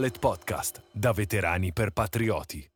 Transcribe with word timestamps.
Gondolet 0.00 0.18
Podcast, 0.18 0.82
da 0.92 1.12
veterani 1.12 1.74
per 1.74 1.90
patrioti. 1.90 2.66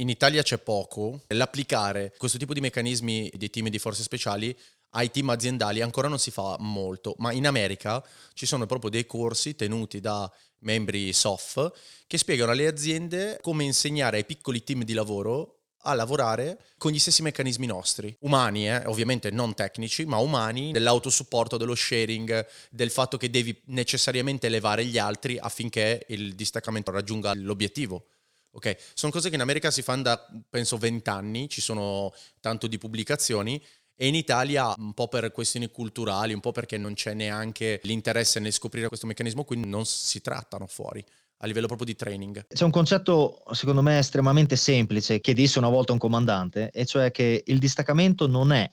In 0.00 0.08
Italia 0.08 0.42
c'è 0.42 0.58
poco. 0.58 1.20
L'applicare 1.28 2.12
questo 2.18 2.36
tipo 2.36 2.52
di 2.52 2.60
meccanismi 2.60 3.30
dei 3.32 3.48
team 3.48 3.68
di 3.68 3.78
forze 3.78 4.02
speciali 4.02 4.58
ai 4.94 5.12
team 5.12 5.28
aziendali 5.28 5.80
ancora 5.80 6.08
non 6.08 6.18
si 6.18 6.32
fa 6.32 6.56
molto, 6.58 7.14
ma 7.18 7.30
in 7.30 7.46
America 7.46 8.04
ci 8.32 8.44
sono 8.44 8.66
proprio 8.66 8.90
dei 8.90 9.06
corsi 9.06 9.54
tenuti 9.54 10.00
da 10.00 10.28
membri 10.62 11.12
SOF 11.12 11.70
che 12.08 12.18
spiegano 12.18 12.50
alle 12.50 12.66
aziende 12.66 13.38
come 13.40 13.62
insegnare 13.62 14.16
ai 14.16 14.24
piccoli 14.24 14.64
team 14.64 14.82
di 14.82 14.94
lavoro 14.94 15.61
a 15.82 15.94
lavorare 15.94 16.58
con 16.76 16.92
gli 16.92 16.98
stessi 16.98 17.22
meccanismi 17.22 17.66
nostri, 17.66 18.14
umani, 18.20 18.68
eh? 18.68 18.84
ovviamente 18.86 19.30
non 19.30 19.54
tecnici, 19.54 20.04
ma 20.04 20.18
umani, 20.18 20.72
dell'autosupporto, 20.72 21.56
dello 21.56 21.74
sharing, 21.74 22.46
del 22.70 22.90
fatto 22.90 23.16
che 23.16 23.30
devi 23.30 23.58
necessariamente 23.66 24.46
elevare 24.46 24.84
gli 24.84 24.98
altri 24.98 25.38
affinché 25.38 26.04
il 26.08 26.34
distaccamento 26.34 26.90
raggiunga 26.90 27.32
l'obiettivo. 27.34 28.06
Ok, 28.54 28.76
sono 28.92 29.10
cose 29.10 29.30
che 29.30 29.34
in 29.34 29.40
America 29.40 29.70
si 29.70 29.80
fanno 29.80 30.02
da 30.02 30.28
penso 30.50 30.76
20 30.76 31.08
anni, 31.08 31.48
ci 31.48 31.62
sono 31.62 32.12
tanto 32.38 32.66
di 32.66 32.76
pubblicazioni 32.76 33.62
e 33.94 34.06
in 34.06 34.14
Italia 34.14 34.74
un 34.76 34.92
po' 34.92 35.08
per 35.08 35.32
questioni 35.32 35.70
culturali, 35.70 36.34
un 36.34 36.40
po' 36.40 36.52
perché 36.52 36.76
non 36.76 36.92
c'è 36.92 37.14
neanche 37.14 37.80
l'interesse 37.84 38.40
nel 38.40 38.52
scoprire 38.52 38.88
questo 38.88 39.06
meccanismo, 39.06 39.44
quindi 39.44 39.68
non 39.68 39.86
si 39.86 40.20
trattano 40.20 40.66
fuori 40.66 41.02
a 41.42 41.46
livello 41.46 41.66
proprio 41.66 41.86
di 41.86 41.96
training. 41.96 42.46
C'è 42.46 42.64
un 42.64 42.70
concetto, 42.70 43.42
secondo 43.50 43.82
me, 43.82 43.98
estremamente 43.98 44.56
semplice 44.56 45.20
che 45.20 45.34
disse 45.34 45.58
una 45.58 45.68
volta 45.68 45.92
un 45.92 45.98
comandante, 45.98 46.70
e 46.72 46.86
cioè 46.86 47.10
che 47.10 47.42
il 47.44 47.58
distaccamento 47.58 48.28
non 48.28 48.52
è 48.52 48.70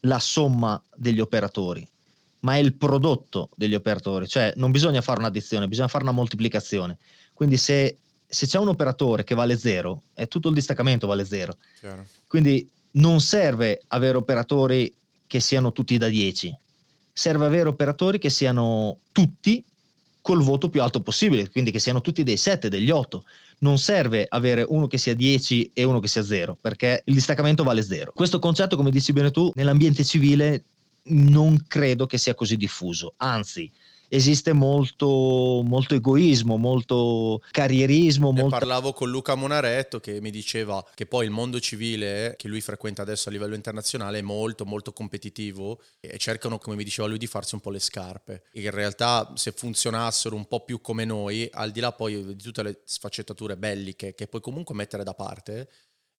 la 0.00 0.20
somma 0.20 0.80
degli 0.94 1.18
operatori, 1.18 1.86
ma 2.40 2.54
è 2.54 2.58
il 2.58 2.74
prodotto 2.74 3.50
degli 3.56 3.74
operatori. 3.74 4.28
Cioè 4.28 4.52
non 4.56 4.70
bisogna 4.70 5.00
fare 5.00 5.18
un'addizione, 5.18 5.66
bisogna 5.66 5.88
fare 5.88 6.04
una 6.04 6.12
moltiplicazione. 6.12 6.98
Quindi 7.32 7.56
se, 7.56 7.98
se 8.26 8.46
c'è 8.46 8.58
un 8.58 8.68
operatore 8.68 9.24
che 9.24 9.34
vale 9.34 9.58
zero, 9.58 10.02
è 10.14 10.28
tutto 10.28 10.48
il 10.48 10.54
distaccamento 10.54 11.08
vale 11.08 11.24
zero. 11.24 11.56
Chiaro. 11.80 12.06
Quindi 12.28 12.68
non 12.92 13.20
serve 13.20 13.82
avere 13.88 14.18
operatori 14.18 14.94
che 15.26 15.40
siano 15.40 15.72
tutti 15.72 15.98
da 15.98 16.06
10, 16.06 16.56
serve 17.12 17.44
avere 17.44 17.68
operatori 17.68 18.18
che 18.18 18.30
siano 18.30 18.98
tutti 19.10 19.64
col 20.24 20.42
voto 20.42 20.70
più 20.70 20.80
alto 20.80 21.02
possibile, 21.02 21.50
quindi 21.50 21.70
che 21.70 21.78
siano 21.78 22.00
tutti 22.00 22.22
dei 22.22 22.38
7, 22.38 22.70
degli 22.70 22.88
8. 22.88 23.24
Non 23.58 23.76
serve 23.76 24.24
avere 24.26 24.64
uno 24.66 24.86
che 24.86 24.96
sia 24.96 25.14
10 25.14 25.72
e 25.74 25.84
uno 25.84 26.00
che 26.00 26.08
sia 26.08 26.22
0, 26.22 26.56
perché 26.58 27.02
il 27.04 27.12
distaccamento 27.12 27.62
vale 27.62 27.82
0. 27.82 28.12
Questo 28.14 28.38
concetto, 28.38 28.74
come 28.74 28.90
dici 28.90 29.12
bene 29.12 29.30
tu, 29.30 29.52
nell'ambiente 29.54 30.02
civile 30.02 30.64
non 31.08 31.66
credo 31.68 32.06
che 32.06 32.16
sia 32.16 32.34
così 32.34 32.56
diffuso, 32.56 33.12
anzi 33.18 33.70
esiste 34.14 34.52
molto, 34.52 35.62
molto 35.64 35.94
egoismo, 35.94 36.56
molto 36.56 37.42
carrierismo. 37.50 38.30
Molto... 38.30 38.48
parlavo 38.48 38.92
con 38.92 39.10
Luca 39.10 39.34
Monaretto 39.34 39.98
che 39.98 40.20
mi 40.20 40.30
diceva 40.30 40.84
che 40.94 41.06
poi 41.06 41.24
il 41.24 41.32
mondo 41.32 41.58
civile 41.58 42.34
che 42.36 42.46
lui 42.46 42.60
frequenta 42.60 43.02
adesso 43.02 43.28
a 43.28 43.32
livello 43.32 43.56
internazionale 43.56 44.20
è 44.20 44.22
molto 44.22 44.64
molto 44.64 44.92
competitivo 44.92 45.80
e 45.98 46.16
cercano, 46.18 46.58
come 46.58 46.76
mi 46.76 46.84
diceva 46.84 47.08
lui, 47.08 47.18
di 47.18 47.26
farsi 47.26 47.54
un 47.54 47.60
po' 47.60 47.70
le 47.70 47.80
scarpe. 47.80 48.44
In 48.52 48.70
realtà 48.70 49.32
se 49.34 49.52
funzionassero 49.52 50.36
un 50.36 50.46
po' 50.46 50.64
più 50.64 50.80
come 50.80 51.04
noi, 51.04 51.48
al 51.52 51.72
di 51.72 51.80
là 51.80 51.90
poi 51.90 52.36
di 52.36 52.42
tutte 52.42 52.62
le 52.62 52.80
sfaccettature 52.84 53.56
belliche 53.56 54.14
che 54.14 54.28
puoi 54.28 54.40
comunque 54.40 54.74
mettere 54.76 55.02
da 55.02 55.14
parte, 55.14 55.68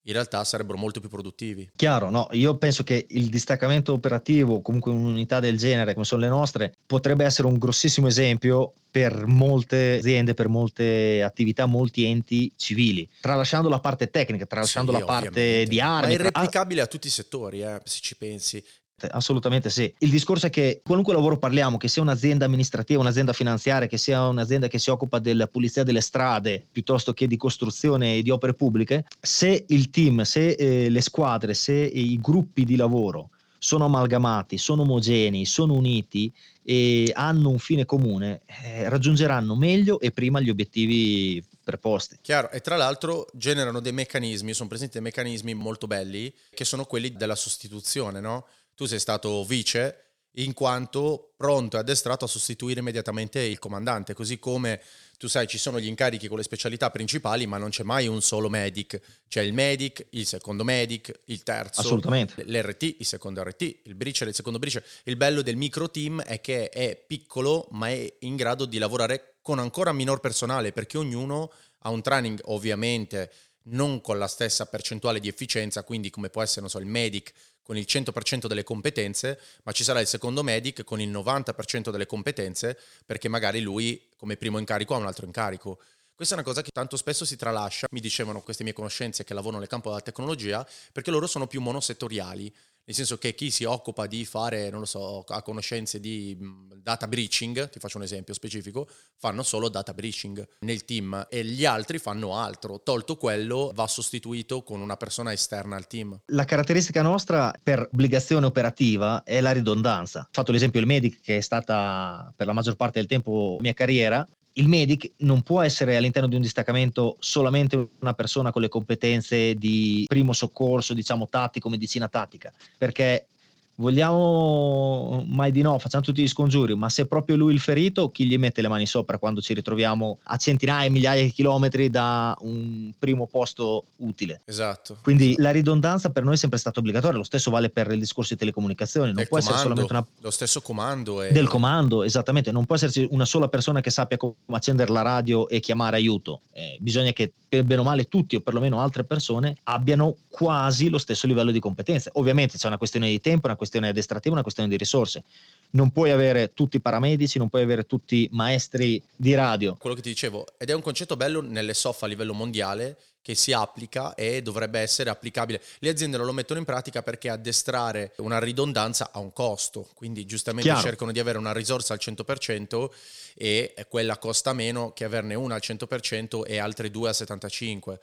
in 0.05 0.13
realtà 0.13 0.43
sarebbero 0.43 0.77
molto 0.77 0.99
più 0.99 1.09
produttivi. 1.09 1.69
Chiaro, 1.75 2.09
no? 2.09 2.27
Io 2.31 2.57
penso 2.57 2.83
che 2.83 3.05
il 3.09 3.29
distaccamento 3.29 3.93
operativo, 3.93 4.61
comunque 4.61 4.91
un'unità 4.91 5.39
del 5.39 5.57
genere 5.57 5.93
come 5.93 6.05
sono 6.05 6.21
le 6.21 6.27
nostre, 6.27 6.73
potrebbe 6.85 7.25
essere 7.25 7.47
un 7.47 7.57
grossissimo 7.57 8.07
esempio 8.07 8.73
per 8.89 9.25
molte 9.25 9.97
aziende, 9.97 10.33
per 10.33 10.47
molte 10.47 11.21
attività, 11.21 11.65
molti 11.65 12.05
enti 12.05 12.51
civili, 12.55 13.07
tralasciando 13.19 13.67
la 13.67 13.79
parte 13.79 14.09
tecnica, 14.09 14.45
tralasciando 14.45 14.93
sì, 14.93 14.99
la 14.99 15.05
parte 15.05 15.65
di 15.65 15.81
armi. 15.81 16.15
Ma 16.15 16.19
è 16.19 16.23
replicabile 16.23 16.81
a 16.81 16.87
tutti 16.87 17.07
i 17.07 17.11
settori, 17.11 17.61
eh, 17.61 17.81
se 17.83 17.99
ci 18.01 18.15
pensi. 18.15 18.63
Assolutamente 19.11 19.69
sì. 19.69 19.93
Il 19.99 20.09
discorso 20.09 20.45
è 20.45 20.49
che 20.49 20.81
qualunque 20.83 21.13
lavoro 21.13 21.37
parliamo, 21.37 21.75
che 21.75 21.89
sia 21.89 22.01
un'azienda 22.01 22.45
amministrativa, 22.45 23.01
un'azienda 23.01 23.33
finanziaria, 23.33 23.87
che 23.87 23.97
sia 23.97 24.25
un'azienda 24.27 24.67
che 24.67 24.79
si 24.79 24.89
occupa 24.89 25.19
della 25.19 25.47
pulizia 25.47 25.83
delle 25.83 25.99
strade 25.99 26.65
piuttosto 26.71 27.13
che 27.13 27.27
di 27.27 27.35
costruzione 27.35 28.15
e 28.15 28.21
di 28.21 28.29
opere 28.29 28.53
pubbliche, 28.53 29.05
se 29.19 29.65
il 29.67 29.89
team, 29.89 30.21
se 30.21 30.51
eh, 30.51 30.89
le 30.89 31.01
squadre, 31.01 31.53
se 31.53 31.73
i 31.73 32.17
gruppi 32.21 32.63
di 32.63 32.77
lavoro 32.77 33.31
sono 33.57 33.85
amalgamati, 33.85 34.57
sono 34.57 34.83
omogenei, 34.83 35.43
sono 35.43 35.73
uniti 35.73 36.31
e 36.63 37.11
hanno 37.13 37.49
un 37.49 37.59
fine 37.59 37.83
comune, 37.83 38.43
eh, 38.45 38.87
raggiungeranno 38.87 39.55
meglio 39.55 39.99
e 39.99 40.11
prima 40.11 40.39
gli 40.39 40.49
obiettivi 40.49 41.43
preposti. 41.63 42.17
Chiaro, 42.21 42.51
e 42.51 42.61
tra 42.61 42.77
l'altro 42.77 43.25
generano 43.33 43.81
dei 43.81 43.91
meccanismi, 43.91 44.53
sono 44.53 44.69
presenti 44.69 44.93
dei 44.93 45.01
meccanismi 45.01 45.53
molto 45.53 45.87
belli, 45.87 46.31
che 46.53 46.63
sono 46.63 46.85
quelli 46.85 47.11
della 47.11 47.35
sostituzione, 47.35 48.19
no? 48.21 48.45
Tu 48.75 48.85
sei 48.85 48.99
stato 48.99 49.43
vice 49.45 50.05
in 50.37 50.53
quanto 50.53 51.33
pronto 51.37 51.77
e 51.77 51.79
addestrato 51.79 52.25
a 52.25 52.27
sostituire 52.27 52.79
immediatamente 52.79 53.41
il 53.41 53.59
comandante, 53.59 54.13
così 54.13 54.37
come 54.39 54.81
tu 55.17 55.27
sai 55.27 55.47
ci 55.47 55.57
sono 55.57 55.79
gli 55.79 55.87
incarichi 55.87 56.27
con 56.27 56.37
le 56.37 56.43
specialità 56.43 56.89
principali, 56.91 57.47
ma 57.47 57.57
non 57.57 57.69
c'è 57.69 57.83
mai 57.83 58.07
un 58.07 58.21
solo 58.21 58.49
medic, 58.49 58.99
c'è 59.29 59.41
il 59.41 59.53
medic, 59.53 60.07
il 60.11 60.25
secondo 60.25 60.63
medic, 60.63 61.21
il 61.25 61.43
terzo, 61.43 61.81
Assolutamente. 61.81 62.43
l'RT, 62.43 62.97
il 62.99 63.05
secondo 63.05 63.43
RT, 63.43 63.79
il 63.83 63.95
breacher, 63.95 64.27
il 64.27 64.35
secondo 64.35 64.59
breacher. 64.59 64.83
Il 65.03 65.15
bello 65.15 65.41
del 65.41 65.55
micro 65.55 65.89
team 65.89 66.21
è 66.21 66.41
che 66.41 66.69
è 66.69 67.01
piccolo, 67.07 67.67
ma 67.71 67.89
è 67.89 68.17
in 68.19 68.35
grado 68.35 68.65
di 68.65 68.77
lavorare 68.77 69.37
con 69.41 69.59
ancora 69.59 69.93
minor 69.93 70.19
personale, 70.19 70.73
perché 70.73 70.97
ognuno 70.97 71.51
ha 71.79 71.89
un 71.89 72.01
training 72.01 72.41
ovviamente 72.45 73.31
non 73.67 74.01
con 74.01 74.17
la 74.17 74.27
stessa 74.27 74.65
percentuale 74.65 75.19
di 75.19 75.27
efficienza, 75.27 75.83
quindi 75.83 76.09
come 76.09 76.29
può 76.29 76.41
essere 76.41 76.67
so, 76.67 76.79
il 76.79 76.85
medic 76.85 77.31
con 77.61 77.77
il 77.77 77.85
100% 77.87 78.45
delle 78.45 78.63
competenze, 78.63 79.39
ma 79.63 79.71
ci 79.71 79.83
sarà 79.83 79.99
il 79.99 80.07
secondo 80.07 80.43
medic 80.43 80.83
con 80.83 81.01
il 81.01 81.09
90% 81.09 81.89
delle 81.89 82.05
competenze, 82.05 82.77
perché 83.05 83.27
magari 83.27 83.59
lui 83.61 84.09
come 84.17 84.37
primo 84.37 84.59
incarico 84.59 84.93
ha 84.93 84.97
un 84.97 85.07
altro 85.07 85.25
incarico. 85.25 85.79
Questa 86.13 86.35
è 86.35 86.37
una 86.37 86.47
cosa 86.47 86.61
che 86.61 86.69
tanto 86.71 86.95
spesso 86.95 87.25
si 87.25 87.35
tralascia, 87.35 87.87
mi 87.91 87.99
dicevano 87.99 88.41
queste 88.41 88.63
mie 88.63 88.73
conoscenze 88.73 89.23
che 89.23 89.33
lavorano 89.33 89.59
nel 89.59 89.67
campo 89.67 89.89
della 89.89 90.01
tecnologia, 90.01 90.65
perché 90.91 91.11
loro 91.11 91.27
sono 91.27 91.47
più 91.47 91.59
monosettoriali 91.59 92.53
nel 92.85 92.95
senso 92.95 93.17
che 93.17 93.33
chi 93.33 93.49
si 93.49 93.63
occupa 93.63 94.05
di 94.05 94.25
fare, 94.25 94.69
non 94.69 94.79
lo 94.79 94.85
so, 94.85 95.23
ha 95.27 95.41
conoscenze 95.41 95.99
di 95.99 96.37
data 96.81 97.07
breaching, 97.07 97.69
ti 97.69 97.79
faccio 97.79 97.97
un 97.97 98.03
esempio 98.03 98.33
specifico, 98.35 98.87
fanno 99.17 99.41
solo 99.41 99.69
data 99.69 99.93
breaching 99.93 100.47
nel 100.59 100.85
team 100.85 101.25
e 101.29 101.43
gli 101.43 101.65
altri 101.65 101.97
fanno 101.97 102.37
altro, 102.37 102.81
tolto 102.81 103.17
quello 103.17 103.71
va 103.73 103.87
sostituito 103.87 104.61
con 104.61 104.81
una 104.81 104.97
persona 104.97 105.31
esterna 105.31 105.75
al 105.75 105.87
team. 105.87 106.19
La 106.27 106.45
caratteristica 106.45 107.01
nostra 107.01 107.53
per 107.61 107.89
obbligazione 107.91 108.45
operativa 108.45 109.23
è 109.23 109.41
la 109.41 109.51
ridondanza. 109.51 110.19
Ho 110.21 110.29
fatto 110.31 110.51
l'esempio 110.51 110.79
del 110.79 110.87
medic 110.87 111.21
che 111.21 111.37
è 111.37 111.41
stata 111.41 112.31
per 112.35 112.45
la 112.45 112.53
maggior 112.53 112.75
parte 112.75 112.99
del 112.99 113.07
tempo 113.07 113.57
mia 113.61 113.73
carriera, 113.73 114.27
il 114.57 114.67
medic 114.67 115.13
non 115.17 115.41
può 115.41 115.61
essere 115.61 115.95
all'interno 115.97 116.29
di 116.29 116.35
un 116.35 116.41
distaccamento 116.41 117.17
solamente 117.19 117.89
una 117.99 118.13
persona 118.13 118.51
con 118.51 118.61
le 118.61 118.69
competenze 118.69 119.55
di 119.55 120.05
primo 120.07 120.33
soccorso, 120.33 120.93
diciamo 120.93 121.27
tattico, 121.27 121.69
medicina 121.69 122.07
tattica, 122.07 122.53
perché 122.77 123.27
vogliamo 123.75 125.23
mai 125.27 125.51
di 125.51 125.61
no, 125.61 125.77
facciamo 125.79 126.03
tutti 126.03 126.21
gli 126.21 126.27
scongiuri, 126.27 126.75
ma 126.75 126.89
se 126.89 127.03
è 127.03 127.05
proprio 127.05 127.35
lui 127.35 127.53
il 127.53 127.59
ferito, 127.59 128.09
chi 128.09 128.25
gli 128.25 128.37
mette 128.37 128.61
le 128.61 128.67
mani 128.67 128.85
sopra 128.85 129.17
quando 129.17 129.41
ci 129.41 129.53
ritroviamo 129.53 130.19
a 130.23 130.37
centinaia, 130.37 130.89
migliaia 130.89 131.23
di 131.23 131.31
chilometri 131.31 131.89
da 131.89 132.35
un 132.41 132.91
primo 132.97 133.27
posto 133.27 133.85
utile? 133.97 134.41
Esatto. 134.45 134.97
Quindi 135.01 135.29
esatto. 135.29 135.41
la 135.41 135.51
ridondanza 135.51 136.09
per 136.09 136.23
noi 136.23 136.35
è 136.35 136.37
sempre 136.37 136.59
stata 136.59 136.79
obbligatoria, 136.79 137.17
lo 137.17 137.23
stesso 137.23 137.51
vale 137.51 137.69
per 137.69 137.91
il 137.91 137.99
discorso 137.99 138.33
di 138.33 138.39
telecomunicazioni, 138.39 139.07
non 139.07 139.15
Del 139.15 139.27
può 139.27 139.39
comando, 139.39 139.59
essere 139.59 139.75
solamente 139.75 139.93
una... 139.93 140.07
Lo 140.21 140.31
stesso 140.31 140.61
comando. 140.61 141.21
È... 141.21 141.31
Del 141.31 141.47
comando, 141.47 142.03
esattamente, 142.03 142.51
non 142.51 142.65
può 142.65 142.75
esserci 142.75 143.07
una 143.11 143.25
sola 143.25 143.47
persona 143.47 143.81
che 143.81 143.89
sappia 143.89 144.17
come 144.17 144.35
accendere 144.49 144.91
la 144.91 145.01
radio 145.01 145.47
e 145.49 145.59
chiamare 145.59 145.97
aiuto, 145.97 146.41
eh, 146.51 146.77
bisogna 146.79 147.11
che 147.11 147.33
bene 147.63 147.81
o 147.81 147.83
male 147.83 148.05
tutti 148.05 148.35
o 148.35 148.41
perlomeno 148.41 148.81
altre 148.81 149.03
persone 149.03 149.55
abbiano 149.63 150.17
quasi 150.29 150.89
lo 150.89 150.97
stesso 150.97 151.27
livello 151.27 151.51
di 151.51 151.59
competenze. 151.59 152.09
Ovviamente 152.13 152.57
c'è 152.57 152.67
una 152.67 152.77
questione 152.77 153.07
di 153.07 153.21
tempo, 153.21 153.47
una 153.47 153.55
questione 153.55 153.64
addestrativa, 153.73 154.33
una 154.33 154.43
questione 154.43 154.69
di 154.69 154.77
risorse. 154.77 155.23
Non 155.71 155.91
puoi 155.91 156.11
avere 156.11 156.53
tutti 156.53 156.77
i 156.77 156.81
paramedici, 156.81 157.37
non 157.37 157.49
puoi 157.49 157.63
avere 157.63 157.85
tutti 157.85 158.27
maestri 158.31 159.01
di 159.15 159.33
radio. 159.33 159.75
Quello 159.75 159.95
che 159.95 160.01
ti 160.01 160.09
dicevo, 160.09 160.45
ed 160.57 160.69
è 160.69 160.73
un 160.73 160.81
concetto 160.81 161.15
bello 161.17 161.41
nelle 161.41 161.73
SOF 161.73 162.03
a 162.03 162.07
livello 162.07 162.33
mondiale 162.33 162.97
che 163.25 163.33
si 163.33 163.53
applica 163.53 164.13
e 164.13 164.43
dovrebbe 164.43 164.79
essere 164.79 165.09
applicabile. 165.09 165.59
Le 165.79 165.89
aziende 165.89 166.15
non 166.15 166.27
lo 166.27 166.31
mettono 166.31 166.59
in 166.59 166.65
pratica 166.65 167.01
perché 167.01 167.29
addestrare 167.29 168.13
una 168.17 168.37
ridondanza 168.37 169.09
ha 169.11 169.17
un 169.17 169.33
costo, 169.33 169.89
quindi 169.95 170.27
giustamente 170.27 170.69
Chiaro. 170.69 170.85
cercano 170.85 171.11
di 171.11 171.19
avere 171.19 171.39
una 171.39 171.51
risorsa 171.51 171.93
al 171.93 171.99
100% 171.99 172.87
e 173.33 173.73
quella 173.89 174.19
costa 174.19 174.53
meno 174.53 174.91
che 174.91 175.05
averne 175.05 175.33
una 175.33 175.55
al 175.55 175.61
100% 175.63 176.45
e 176.45 176.59
altre 176.59 176.91
due 176.91 177.09
al 177.09 177.15
75% 177.17 177.97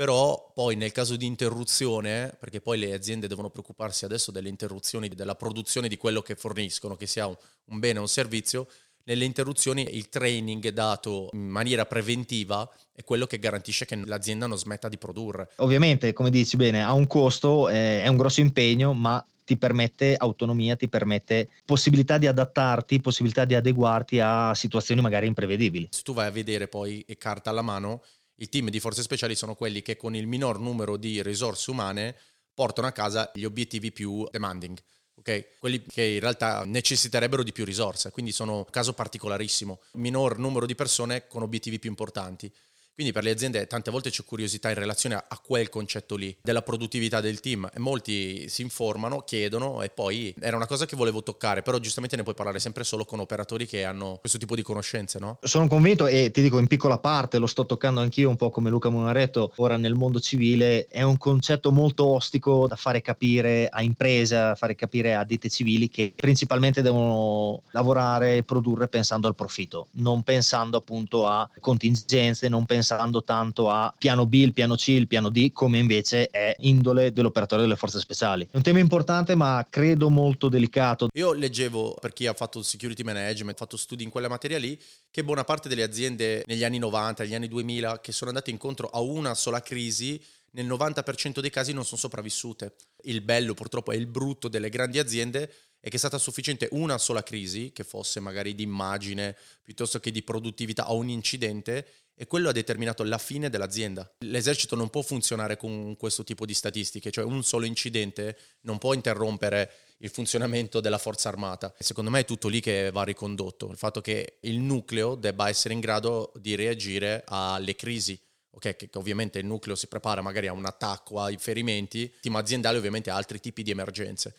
però 0.00 0.50
poi 0.54 0.76
nel 0.76 0.92
caso 0.92 1.14
di 1.14 1.26
interruzione, 1.26 2.34
perché 2.40 2.62
poi 2.62 2.78
le 2.78 2.94
aziende 2.94 3.28
devono 3.28 3.50
preoccuparsi 3.50 4.06
adesso 4.06 4.30
delle 4.30 4.48
interruzioni 4.48 5.10
della 5.10 5.34
produzione 5.34 5.88
di 5.88 5.98
quello 5.98 6.22
che 6.22 6.36
forniscono, 6.36 6.96
che 6.96 7.06
sia 7.06 7.26
un, 7.26 7.36
bene 7.78 7.98
o 7.98 8.00
un 8.00 8.08
servizio, 8.08 8.66
nelle 9.04 9.26
interruzioni 9.26 9.94
il 9.94 10.08
training 10.08 10.70
dato 10.70 11.28
in 11.34 11.46
maniera 11.46 11.84
preventiva 11.84 12.66
è 12.94 13.04
quello 13.04 13.26
che 13.26 13.38
garantisce 13.38 13.84
che 13.84 13.94
l'azienda 14.06 14.46
non 14.46 14.56
smetta 14.56 14.88
di 14.88 14.96
produrre. 14.96 15.50
Ovviamente, 15.56 16.14
come 16.14 16.30
dici 16.30 16.56
bene, 16.56 16.82
ha 16.82 16.94
un 16.94 17.06
costo, 17.06 17.68
eh, 17.68 18.02
è 18.02 18.08
un 18.08 18.16
grosso 18.16 18.40
impegno, 18.40 18.94
ma 18.94 19.22
ti 19.44 19.58
permette 19.58 20.14
autonomia, 20.16 20.76
ti 20.76 20.88
permette 20.88 21.50
possibilità 21.66 22.16
di 22.16 22.26
adattarti, 22.26 23.00
possibilità 23.00 23.44
di 23.44 23.54
adeguarti 23.54 24.18
a 24.18 24.54
situazioni 24.54 25.02
magari 25.02 25.26
imprevedibili. 25.26 25.88
Se 25.90 26.02
tu 26.02 26.14
vai 26.14 26.28
a 26.28 26.30
vedere 26.30 26.68
poi 26.68 27.04
e 27.06 27.18
carta 27.18 27.50
alla 27.50 27.60
mano, 27.60 28.00
il 28.40 28.48
team 28.48 28.70
di 28.70 28.80
forze 28.80 29.02
speciali 29.02 29.34
sono 29.34 29.54
quelli 29.54 29.82
che 29.82 29.96
con 29.96 30.14
il 30.14 30.26
minor 30.26 30.58
numero 30.58 30.96
di 30.96 31.22
risorse 31.22 31.70
umane 31.70 32.16
portano 32.54 32.86
a 32.86 32.92
casa 32.92 33.30
gli 33.34 33.44
obiettivi 33.44 33.92
più 33.92 34.26
demanding. 34.30 34.78
Okay? 35.14 35.46
Quelli 35.58 35.82
che 35.84 36.02
in 36.02 36.20
realtà 36.20 36.64
necessiterebbero 36.64 37.42
di 37.42 37.52
più 37.52 37.64
risorse, 37.64 38.10
quindi 38.10 38.32
sono 38.32 38.56
un 38.58 38.64
caso 38.70 38.94
particolarissimo, 38.94 39.80
minor 39.94 40.38
numero 40.38 40.64
di 40.64 40.74
persone 40.74 41.26
con 41.26 41.42
obiettivi 41.42 41.78
più 41.78 41.90
importanti. 41.90 42.50
Quindi 42.94 43.12
per 43.12 43.24
le 43.24 43.30
aziende 43.30 43.66
tante 43.66 43.90
volte 43.90 44.10
c'è 44.10 44.24
curiosità 44.24 44.68
in 44.68 44.74
relazione 44.74 45.14
a, 45.14 45.40
quel 45.42 45.68
concetto 45.70 46.16
lì, 46.16 46.36
della 46.42 46.62
produttività 46.62 47.20
del 47.20 47.40
team 47.40 47.68
e 47.72 47.78
molti 47.78 48.48
si 48.48 48.62
informano, 48.62 49.20
chiedono 49.20 49.82
e 49.82 49.88
poi 49.88 50.34
era 50.38 50.56
una 50.56 50.66
cosa 50.66 50.84
che 50.84 50.96
volevo 50.96 51.22
toccare, 51.22 51.62
però 51.62 51.78
giustamente 51.78 52.16
ne 52.16 52.22
puoi 52.22 52.34
parlare 52.34 52.58
sempre 52.58 52.84
solo 52.84 53.04
con 53.04 53.20
operatori 53.20 53.66
che 53.66 53.84
hanno 53.84 54.18
questo 54.20 54.36
tipo 54.36 54.54
di 54.54 54.62
conoscenze, 54.62 55.18
no? 55.18 55.38
Sono 55.42 55.66
convinto 55.66 56.06
e 56.06 56.30
ti 56.30 56.42
dico 56.42 56.58
in 56.58 56.66
piccola 56.66 56.98
parte, 56.98 57.38
lo 57.38 57.46
sto 57.46 57.64
toccando 57.64 58.00
anch'io 58.00 58.28
un 58.28 58.36
po' 58.36 58.50
come 58.50 58.68
Luca 58.68 58.90
Munaretto, 58.90 59.52
ora 59.56 59.76
nel 59.76 59.94
mondo 59.94 60.20
civile, 60.20 60.86
è 60.86 61.02
un 61.02 61.16
concetto 61.16 61.72
molto 61.72 62.06
ostico 62.06 62.66
da 62.66 62.76
fare 62.76 63.00
capire 63.00 63.68
a 63.70 63.82
imprese, 63.82 64.36
a 64.36 64.54
fare 64.54 64.74
capire 64.74 65.14
a 65.14 65.24
ditte 65.24 65.48
civili 65.48 65.88
che 65.88 66.12
principalmente 66.14 66.82
devono 66.82 67.62
lavorare 67.70 68.36
e 68.36 68.42
produrre 68.42 68.88
pensando 68.88 69.26
al 69.26 69.34
profitto, 69.34 69.88
non 69.92 70.22
pensando 70.22 70.76
appunto 70.76 71.26
a 71.26 71.48
contingenze, 71.60 72.48
non 72.48 72.66
pensando 72.66 72.79
pensando 72.80 73.22
tanto 73.22 73.68
a 73.68 73.94
piano 73.96 74.24
B, 74.24 74.34
il 74.34 74.54
piano 74.54 74.74
C, 74.74 74.88
il 74.88 75.06
piano 75.06 75.28
D, 75.28 75.52
come 75.52 75.76
invece 75.76 76.28
è 76.28 76.54
indole 76.60 77.12
dell'operatore 77.12 77.60
delle 77.60 77.76
forze 77.76 78.00
speciali. 78.00 78.48
È 78.50 78.56
un 78.56 78.62
tema 78.62 78.78
importante, 78.78 79.34
ma 79.34 79.66
credo 79.68 80.08
molto 80.08 80.48
delicato. 80.48 81.08
Io 81.12 81.34
leggevo, 81.34 81.96
per 82.00 82.14
chi 82.14 82.26
ha 82.26 82.32
fatto 82.32 82.62
security 82.62 83.02
management, 83.02 83.58
fatto 83.58 83.76
studi 83.76 84.02
in 84.02 84.08
quella 84.08 84.28
materia 84.28 84.58
lì, 84.58 84.80
che 85.10 85.22
buona 85.22 85.44
parte 85.44 85.68
delle 85.68 85.82
aziende 85.82 86.42
negli 86.46 86.64
anni 86.64 86.78
90, 86.78 87.22
negli 87.24 87.34
anni 87.34 87.48
2000, 87.48 88.00
che 88.00 88.12
sono 88.12 88.30
andate 88.30 88.50
incontro 88.50 88.88
a 88.88 89.00
una 89.00 89.34
sola 89.34 89.60
crisi, 89.60 90.18
nel 90.52 90.66
90% 90.66 91.40
dei 91.40 91.50
casi 91.50 91.74
non 91.74 91.84
sono 91.84 92.00
sopravvissute. 92.00 92.76
Il 93.02 93.20
bello 93.20 93.52
purtroppo 93.52 93.92
è 93.92 93.96
il 93.96 94.06
brutto 94.06 94.48
delle 94.48 94.70
grandi 94.70 94.98
aziende 94.98 95.52
è 95.80 95.88
che 95.88 95.96
è 95.96 95.98
stata 95.98 96.18
sufficiente 96.18 96.68
una 96.72 96.98
sola 96.98 97.22
crisi, 97.22 97.72
che 97.72 97.84
fosse 97.84 98.20
magari 98.20 98.54
di 98.54 98.62
immagine 98.62 99.36
piuttosto 99.62 99.98
che 99.98 100.10
di 100.10 100.22
produttività 100.22 100.90
o 100.90 100.96
un 100.96 101.08
incidente, 101.08 101.86
e 102.14 102.26
quello 102.26 102.50
ha 102.50 102.52
determinato 102.52 103.02
la 103.02 103.16
fine 103.16 103.48
dell'azienda. 103.48 104.08
L'esercito 104.18 104.76
non 104.76 104.90
può 104.90 105.00
funzionare 105.00 105.56
con 105.56 105.96
questo 105.96 106.22
tipo 106.22 106.44
di 106.44 106.52
statistiche, 106.52 107.10
cioè 107.10 107.24
un 107.24 107.42
solo 107.42 107.64
incidente 107.64 108.36
non 108.62 108.76
può 108.76 108.92
interrompere 108.92 109.72
il 110.00 110.10
funzionamento 110.10 110.80
della 110.80 110.98
forza 110.98 111.30
armata. 111.30 111.74
Secondo 111.78 112.10
me 112.10 112.20
è 112.20 112.24
tutto 112.26 112.48
lì 112.48 112.60
che 112.60 112.90
va 112.90 113.04
ricondotto, 113.04 113.70
il 113.70 113.78
fatto 113.78 114.02
che 114.02 114.36
il 114.42 114.58
nucleo 114.58 115.14
debba 115.14 115.48
essere 115.48 115.72
in 115.72 115.80
grado 115.80 116.30
di 116.36 116.54
reagire 116.56 117.24
alle 117.26 117.74
crisi. 117.74 118.20
Ok, 118.52 118.76
che, 118.76 118.90
ovviamente 118.94 119.38
il 119.38 119.46
nucleo 119.46 119.76
si 119.76 119.86
prepara 119.86 120.20
magari 120.20 120.48
a 120.48 120.52
un 120.52 120.66
attacco, 120.66 121.20
ai 121.20 121.38
ferimenti, 121.38 122.00
il 122.00 122.12
team 122.20 122.36
aziendale 122.36 122.76
ovviamente 122.76 123.08
ha 123.08 123.14
altri 123.14 123.40
tipi 123.40 123.62
di 123.62 123.70
emergenze. 123.70 124.34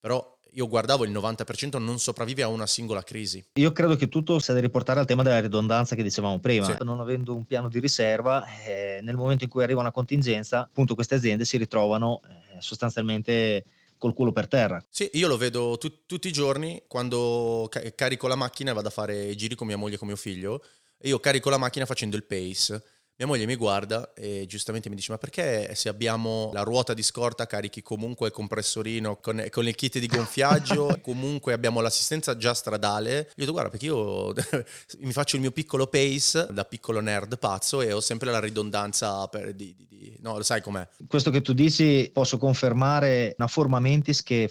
Però 0.00 0.39
io 0.54 0.68
guardavo 0.68 1.04
il 1.04 1.10
90% 1.10 1.78
non 1.78 1.98
sopravvive 1.98 2.42
a 2.42 2.48
una 2.48 2.66
singola 2.66 3.02
crisi. 3.02 3.44
Io 3.54 3.72
credo 3.72 3.96
che 3.96 4.08
tutto 4.08 4.38
sia 4.38 4.54
da 4.54 4.60
riportare 4.60 5.00
al 5.00 5.06
tema 5.06 5.22
della 5.22 5.40
ridondanza 5.40 5.94
che 5.94 6.02
dicevamo 6.02 6.38
prima. 6.38 6.66
Sì. 6.66 6.76
Non 6.80 7.00
avendo 7.00 7.34
un 7.34 7.44
piano 7.44 7.68
di 7.68 7.78
riserva, 7.80 8.44
eh, 8.64 9.00
nel 9.02 9.16
momento 9.16 9.44
in 9.44 9.50
cui 9.50 9.62
arriva 9.62 9.80
una 9.80 9.92
contingenza, 9.92 10.60
appunto 10.60 10.94
queste 10.94 11.16
aziende 11.16 11.44
si 11.44 11.56
ritrovano 11.56 12.20
eh, 12.24 12.60
sostanzialmente 12.60 13.64
col 13.98 14.14
culo 14.14 14.32
per 14.32 14.48
terra. 14.48 14.82
Sì, 14.88 15.08
io 15.12 15.28
lo 15.28 15.36
vedo 15.36 15.76
tu- 15.78 16.06
tutti 16.06 16.28
i 16.28 16.32
giorni 16.32 16.82
quando 16.86 17.66
ca- 17.68 17.82
carico 17.94 18.28
la 18.28 18.34
macchina 18.34 18.70
e 18.70 18.74
vado 18.74 18.88
a 18.88 18.90
fare 18.90 19.26
i 19.26 19.36
giri 19.36 19.54
con 19.54 19.66
mia 19.66 19.76
moglie 19.76 19.96
e 19.96 19.98
con 19.98 20.08
mio 20.08 20.16
figlio. 20.16 20.62
Io 21.02 21.20
carico 21.20 21.50
la 21.50 21.58
macchina 21.58 21.86
facendo 21.86 22.16
il 22.16 22.24
pace 22.24 22.82
mia 23.20 23.28
moglie 23.28 23.44
mi 23.44 23.56
guarda 23.56 24.14
e 24.14 24.46
giustamente 24.48 24.88
mi 24.88 24.94
dice: 24.94 25.12
Ma 25.12 25.18
perché 25.18 25.74
se 25.74 25.90
abbiamo 25.90 26.50
la 26.54 26.62
ruota 26.62 26.94
di 26.94 27.02
scorta 27.02 27.46
carichi 27.46 27.82
comunque 27.82 28.28
il 28.28 28.32
compressorino 28.32 29.16
con, 29.16 29.44
con 29.50 29.68
il 29.68 29.74
kit 29.74 29.98
di 29.98 30.06
gonfiaggio, 30.06 30.98
comunque 31.04 31.52
abbiamo 31.52 31.82
l'assistenza 31.82 32.38
già 32.38 32.54
stradale? 32.54 33.18
Io 33.18 33.32
dico: 33.34 33.52
Guarda, 33.52 33.68
perché 33.68 33.86
io 33.86 34.32
mi 35.00 35.12
faccio 35.12 35.36
il 35.36 35.42
mio 35.42 35.50
piccolo 35.50 35.86
pace 35.86 36.46
da 36.50 36.64
piccolo 36.64 37.00
nerd 37.00 37.38
pazzo 37.38 37.82
e 37.82 37.92
ho 37.92 38.00
sempre 38.00 38.30
la 38.30 38.40
ridondanza 38.40 39.26
per, 39.28 39.52
di, 39.52 39.74
di, 39.76 39.86
di, 39.86 40.16
no, 40.20 40.38
lo 40.38 40.42
sai 40.42 40.62
com'è. 40.62 40.88
Questo 41.06 41.30
che 41.30 41.42
tu 41.42 41.52
dici 41.52 42.08
posso 42.10 42.38
confermare 42.38 43.34
una 43.36 43.48
forma 43.48 43.80
mentis 43.80 44.22
che 44.22 44.50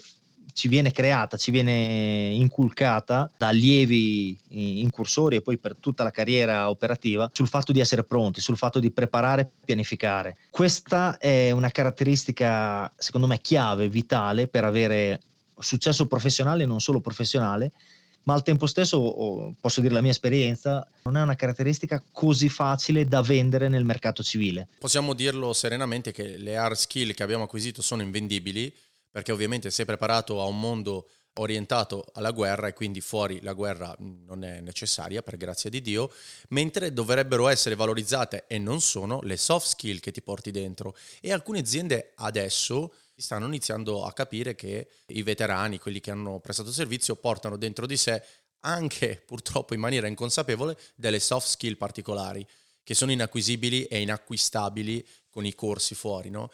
ci 0.52 0.68
viene 0.68 0.92
creata, 0.92 1.36
ci 1.36 1.50
viene 1.50 2.30
inculcata 2.32 3.30
da 3.36 3.48
allievi 3.48 4.38
incursori 4.48 5.36
e 5.36 5.42
poi 5.42 5.58
per 5.58 5.76
tutta 5.78 6.02
la 6.02 6.10
carriera 6.10 6.68
operativa 6.70 7.30
sul 7.32 7.48
fatto 7.48 7.72
di 7.72 7.80
essere 7.80 8.04
pronti, 8.04 8.40
sul 8.40 8.56
fatto 8.56 8.78
di 8.78 8.90
preparare 8.90 9.42
e 9.42 9.48
pianificare. 9.64 10.36
Questa 10.50 11.18
è 11.18 11.50
una 11.50 11.70
caratteristica, 11.70 12.92
secondo 12.96 13.26
me, 13.26 13.40
chiave, 13.40 13.88
vitale 13.88 14.48
per 14.48 14.64
avere 14.64 15.20
successo 15.58 16.06
professionale 16.06 16.62
e 16.62 16.66
non 16.66 16.80
solo 16.80 17.00
professionale, 17.00 17.72
ma 18.22 18.34
al 18.34 18.42
tempo 18.42 18.66
stesso, 18.66 19.54
posso 19.58 19.80
dire 19.80 19.94
la 19.94 20.02
mia 20.02 20.10
esperienza, 20.10 20.86
non 21.04 21.16
è 21.16 21.22
una 21.22 21.34
caratteristica 21.36 22.02
così 22.12 22.50
facile 22.50 23.06
da 23.06 23.22
vendere 23.22 23.68
nel 23.68 23.84
mercato 23.84 24.22
civile. 24.22 24.68
Possiamo 24.78 25.14
dirlo 25.14 25.54
serenamente 25.54 26.12
che 26.12 26.36
le 26.36 26.56
hard 26.56 26.76
skill 26.76 27.14
che 27.14 27.22
abbiamo 27.22 27.44
acquisito 27.44 27.80
sono 27.80 28.02
invendibili 28.02 28.72
perché 29.10 29.32
ovviamente 29.32 29.70
sei 29.70 29.84
preparato 29.84 30.40
a 30.40 30.44
un 30.44 30.58
mondo 30.58 31.08
orientato 31.34 32.04
alla 32.14 32.32
guerra 32.32 32.66
e 32.66 32.72
quindi 32.72 33.00
fuori 33.00 33.40
la 33.42 33.52
guerra 33.52 33.94
non 33.98 34.42
è 34.42 34.60
necessaria 34.60 35.22
per 35.22 35.36
grazia 35.36 35.70
di 35.70 35.80
Dio, 35.80 36.12
mentre 36.48 36.92
dovrebbero 36.92 37.48
essere 37.48 37.74
valorizzate 37.74 38.44
e 38.46 38.58
non 38.58 38.80
sono 38.80 39.20
le 39.22 39.36
soft 39.36 39.68
skill 39.68 40.00
che 40.00 40.10
ti 40.10 40.22
porti 40.22 40.50
dentro 40.50 40.96
e 41.20 41.32
alcune 41.32 41.60
aziende 41.60 42.12
adesso 42.16 42.92
stanno 43.20 43.46
iniziando 43.46 44.04
a 44.04 44.12
capire 44.12 44.54
che 44.54 44.88
i 45.08 45.22
veterani, 45.22 45.78
quelli 45.78 46.00
che 46.00 46.10
hanno 46.10 46.40
prestato 46.40 46.72
servizio, 46.72 47.16
portano 47.16 47.56
dentro 47.56 47.86
di 47.86 47.96
sé 47.96 48.22
anche 48.60 49.22
purtroppo 49.24 49.74
in 49.74 49.80
maniera 49.80 50.06
inconsapevole 50.06 50.76
delle 50.94 51.20
soft 51.20 51.48
skill 51.48 51.76
particolari 51.76 52.46
che 52.82 52.94
sono 52.94 53.12
inacquisibili 53.12 53.84
e 53.84 54.00
inacquistabili 54.00 55.06
con 55.28 55.46
i 55.46 55.54
corsi 55.54 55.94
fuori, 55.94 56.28
no? 56.28 56.50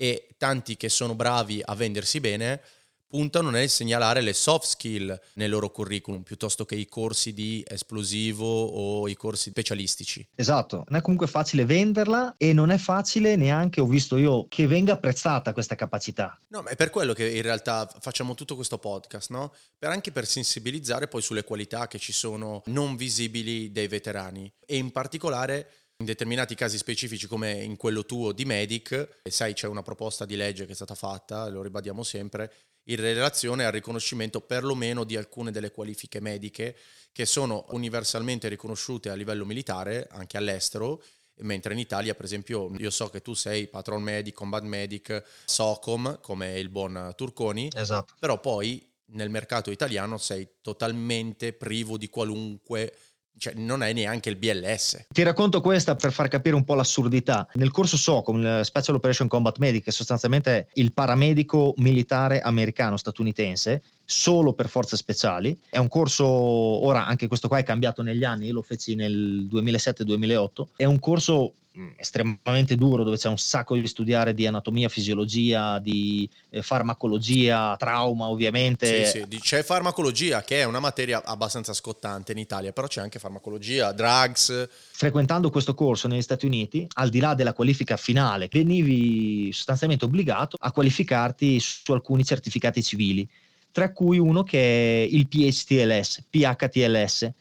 E 0.00 0.28
tanti 0.38 0.78
che 0.78 0.88
sono 0.88 1.14
bravi 1.14 1.60
a 1.62 1.74
vendersi 1.74 2.20
bene 2.20 2.62
puntano 3.06 3.50
nel 3.50 3.68
segnalare 3.68 4.22
le 4.22 4.32
soft 4.32 4.66
skill 4.66 5.20
nel 5.34 5.50
loro 5.50 5.70
curriculum 5.70 6.22
piuttosto 6.22 6.64
che 6.64 6.76
i 6.76 6.86
corsi 6.86 7.34
di 7.34 7.62
esplosivo 7.66 8.46
o 8.46 9.08
i 9.08 9.16
corsi 9.16 9.50
specialistici. 9.50 10.26
Esatto, 10.36 10.84
non 10.88 10.98
è 10.98 11.02
comunque 11.02 11.26
facile 11.26 11.64
venderla 11.64 12.36
e 12.38 12.52
non 12.52 12.70
è 12.70 12.78
facile 12.78 13.34
neanche, 13.34 13.80
ho 13.80 13.86
visto 13.86 14.16
io, 14.16 14.46
che 14.48 14.68
venga 14.68 14.92
apprezzata 14.92 15.52
questa 15.52 15.74
capacità. 15.74 16.40
No, 16.46 16.62
ma 16.62 16.70
è 16.70 16.76
per 16.76 16.90
quello 16.90 17.12
che 17.12 17.28
in 17.28 17.42
realtà 17.42 17.92
facciamo 17.98 18.34
tutto 18.34 18.54
questo 18.54 18.78
podcast, 18.78 19.30
no? 19.30 19.52
Per 19.76 19.90
anche 19.90 20.12
per 20.12 20.24
sensibilizzare 20.24 21.08
poi 21.08 21.20
sulle 21.20 21.42
qualità 21.42 21.88
che 21.88 21.98
ci 21.98 22.12
sono 22.12 22.62
non 22.66 22.94
visibili 22.94 23.72
dei 23.72 23.88
veterani 23.88 24.50
e 24.64 24.76
in 24.76 24.92
particolare 24.92 25.79
in 26.00 26.06
determinati 26.06 26.54
casi 26.54 26.78
specifici 26.78 27.26
come 27.26 27.52
in 27.52 27.76
quello 27.76 28.06
tuo 28.06 28.32
di 28.32 28.46
Medic, 28.46 29.18
e 29.22 29.30
sai 29.30 29.52
c'è 29.52 29.66
una 29.66 29.82
proposta 29.82 30.24
di 30.24 30.34
legge 30.34 30.64
che 30.64 30.72
è 30.72 30.74
stata 30.74 30.94
fatta, 30.94 31.46
lo 31.48 31.62
ribadiamo 31.62 32.02
sempre, 32.02 32.52
in 32.84 32.96
relazione 32.96 33.66
al 33.66 33.72
riconoscimento 33.72 34.40
perlomeno 34.40 35.04
di 35.04 35.16
alcune 35.16 35.50
delle 35.50 35.70
qualifiche 35.70 36.18
mediche 36.20 36.74
che 37.12 37.26
sono 37.26 37.66
universalmente 37.70 38.48
riconosciute 38.48 39.10
a 39.10 39.14
livello 39.14 39.44
militare, 39.44 40.08
anche 40.10 40.38
all'estero, 40.38 41.02
mentre 41.40 41.74
in 41.74 41.78
Italia, 41.78 42.14
per 42.14 42.24
esempio, 42.24 42.72
io 42.78 42.90
so 42.90 43.10
che 43.10 43.20
tu 43.20 43.34
sei 43.34 43.68
Patron 43.68 44.02
Medic, 44.02 44.34
Combat 44.34 44.62
Medic, 44.62 45.22
SOCOM, 45.44 46.20
come 46.22 46.58
il 46.58 46.70
buon 46.70 47.12
Turconi, 47.14 47.68
esatto. 47.74 48.14
però 48.18 48.40
poi 48.40 48.88
nel 49.12 49.28
mercato 49.28 49.70
italiano 49.70 50.16
sei 50.16 50.48
totalmente 50.62 51.52
privo 51.52 51.98
di 51.98 52.08
qualunque 52.08 52.94
cioè 53.36 53.54
non 53.54 53.82
è 53.82 53.92
neanche 53.92 54.28
il 54.28 54.36
BLS. 54.36 55.06
Ti 55.08 55.22
racconto 55.22 55.60
questa 55.60 55.96
per 55.96 56.12
far 56.12 56.28
capire 56.28 56.54
un 56.54 56.64
po' 56.64 56.74
l'assurdità. 56.74 57.48
Nel 57.54 57.70
corso 57.70 57.96
SOCOM, 57.96 58.60
Special 58.60 58.96
Operation 58.96 59.28
Combat 59.28 59.58
Medic, 59.58 59.84
che 59.84 59.90
è 59.90 59.92
sostanzialmente 59.92 60.68
il 60.74 60.92
paramedico 60.92 61.74
militare 61.78 62.40
americano 62.40 62.96
statunitense, 62.96 63.82
solo 64.10 64.52
per 64.52 64.68
forze 64.68 64.96
speciali. 64.96 65.56
È 65.68 65.78
un 65.78 65.88
corso, 65.88 66.26
ora 66.26 67.06
anche 67.06 67.28
questo 67.28 67.46
qua 67.46 67.58
è 67.58 67.62
cambiato 67.62 68.02
negli 68.02 68.24
anni, 68.24 68.46
io 68.46 68.54
lo 68.54 68.62
feci 68.62 68.96
nel 68.96 69.46
2007-2008, 69.50 70.64
è 70.76 70.84
un 70.84 70.98
corso 70.98 71.54
mm, 71.78 71.90
estremamente 71.96 72.74
duro 72.74 73.04
dove 73.04 73.16
c'è 73.16 73.28
un 73.28 73.38
sacco 73.38 73.76
di 73.76 73.86
studiare 73.86 74.34
di 74.34 74.48
anatomia, 74.48 74.88
fisiologia, 74.88 75.78
di 75.78 76.28
eh, 76.48 76.60
farmacologia, 76.60 77.76
trauma 77.78 78.28
ovviamente. 78.28 79.06
Sì, 79.06 79.24
sì, 79.30 79.38
c'è 79.38 79.62
farmacologia 79.62 80.42
che 80.42 80.60
è 80.60 80.64
una 80.64 80.80
materia 80.80 81.22
abbastanza 81.24 81.72
scottante 81.72 82.32
in 82.32 82.38
Italia, 82.38 82.72
però 82.72 82.88
c'è 82.88 83.00
anche 83.00 83.20
farmacologia, 83.20 83.92
drugs. 83.92 84.68
Frequentando 84.90 85.50
questo 85.50 85.74
corso 85.74 86.08
negli 86.08 86.22
Stati 86.22 86.46
Uniti, 86.46 86.84
al 86.94 87.10
di 87.10 87.20
là 87.20 87.34
della 87.34 87.52
qualifica 87.52 87.96
finale, 87.96 88.48
venivi 88.50 89.52
sostanzialmente 89.52 90.04
obbligato 90.04 90.56
a 90.58 90.72
qualificarti 90.72 91.60
su 91.60 91.92
alcuni 91.92 92.24
certificati 92.24 92.82
civili 92.82 93.28
tra 93.72 93.92
cui 93.92 94.18
uno 94.18 94.42
che 94.42 94.58
è 94.58 95.08
il 95.10 95.28
PHTLS, 95.28 96.24
PHTLS 96.28 97.32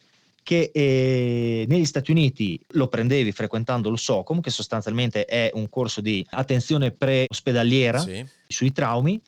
che 0.49 0.71
eh, 0.73 1.65
negli 1.67 1.85
Stati 1.85 2.09
Uniti 2.09 2.59
lo 2.69 2.87
prendevi 2.87 3.31
frequentando 3.31 3.89
il 3.89 3.99
SOCOM, 3.99 4.41
che 4.41 4.49
sostanzialmente 4.49 5.25
è 5.25 5.51
un 5.53 5.69
corso 5.69 6.01
di 6.01 6.25
attenzione 6.31 6.89
pre-ospedaliera 6.89 7.99
sì. 7.99 8.25
sui 8.47 8.71
traumi. 8.71 9.21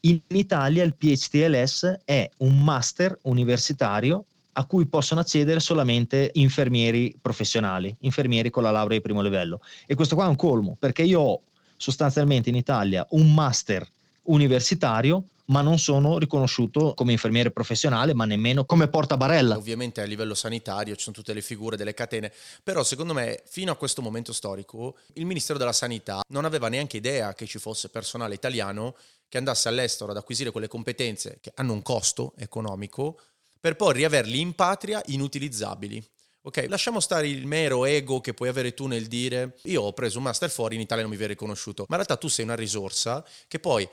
In 0.00 0.20
Italia 0.28 0.84
il 0.84 0.94
PHTLS 0.94 2.00
è 2.04 2.28
un 2.38 2.62
master 2.62 3.18
universitario 3.22 4.26
a 4.52 4.64
cui 4.66 4.86
possono 4.86 5.20
accedere 5.20 5.60
solamente 5.60 6.30
infermieri 6.34 7.16
professionali, 7.20 7.94
infermieri 8.00 8.50
con 8.50 8.62
la 8.62 8.70
laurea 8.70 8.98
di 8.98 9.02
primo 9.02 9.22
livello. 9.22 9.60
E 9.86 9.94
questo 9.94 10.14
qua 10.14 10.26
è 10.26 10.28
un 10.28 10.36
colmo, 10.36 10.76
perché 10.78 11.02
io 11.02 11.20
ho 11.20 11.40
sostanzialmente 11.76 12.50
in 12.50 12.54
Italia 12.54 13.06
un 13.10 13.32
master 13.32 13.86
universitario 14.24 15.24
ma 15.46 15.60
non 15.60 15.78
sono 15.78 16.18
riconosciuto 16.18 16.94
come 16.94 17.12
infermiere 17.12 17.50
professionale, 17.50 18.14
ma 18.14 18.24
nemmeno 18.24 18.64
come 18.64 18.88
portabarella. 18.88 19.56
Ovviamente 19.56 20.00
a 20.00 20.04
livello 20.04 20.34
sanitario 20.34 20.96
ci 20.96 21.02
sono 21.02 21.14
tutte 21.14 21.32
le 21.32 21.42
figure 21.42 21.76
delle 21.76 21.94
catene, 21.94 22.32
però 22.62 22.82
secondo 22.82 23.12
me 23.12 23.42
fino 23.46 23.72
a 23.72 23.76
questo 23.76 24.02
momento 24.02 24.32
storico 24.32 24.96
il 25.14 25.26
Ministero 25.26 25.58
della 25.58 25.72
Sanità 25.72 26.22
non 26.28 26.44
aveva 26.44 26.68
neanche 26.68 26.96
idea 26.96 27.34
che 27.34 27.46
ci 27.46 27.58
fosse 27.58 27.88
personale 27.88 28.34
italiano 28.34 28.96
che 29.28 29.38
andasse 29.38 29.68
all'estero 29.68 30.10
ad 30.10 30.16
acquisire 30.16 30.50
quelle 30.50 30.68
competenze 30.68 31.38
che 31.40 31.52
hanno 31.56 31.72
un 31.72 31.82
costo 31.82 32.32
economico 32.36 33.20
per 33.60 33.76
poi 33.76 33.94
riaverli 33.94 34.40
in 34.40 34.54
patria 34.54 35.02
inutilizzabili. 35.06 36.04
Ok, 36.42 36.66
lasciamo 36.68 37.00
stare 37.00 37.26
il 37.26 37.44
mero 37.44 37.84
ego 37.86 38.20
che 38.20 38.32
puoi 38.32 38.48
avere 38.48 38.72
tu 38.72 38.86
nel 38.86 39.06
dire 39.06 39.56
io 39.62 39.82
ho 39.82 39.92
preso 39.92 40.18
un 40.18 40.24
master 40.24 40.48
fuori, 40.48 40.76
in 40.76 40.80
Italia 40.80 41.02
non 41.02 41.10
mi 41.10 41.16
viene 41.16 41.32
riconosciuto, 41.32 41.84
ma 41.88 41.96
in 41.96 42.04
realtà 42.04 42.16
tu 42.16 42.28
sei 42.28 42.44
una 42.44 42.54
risorsa 42.54 43.24
che 43.48 43.58
poi 43.58 43.88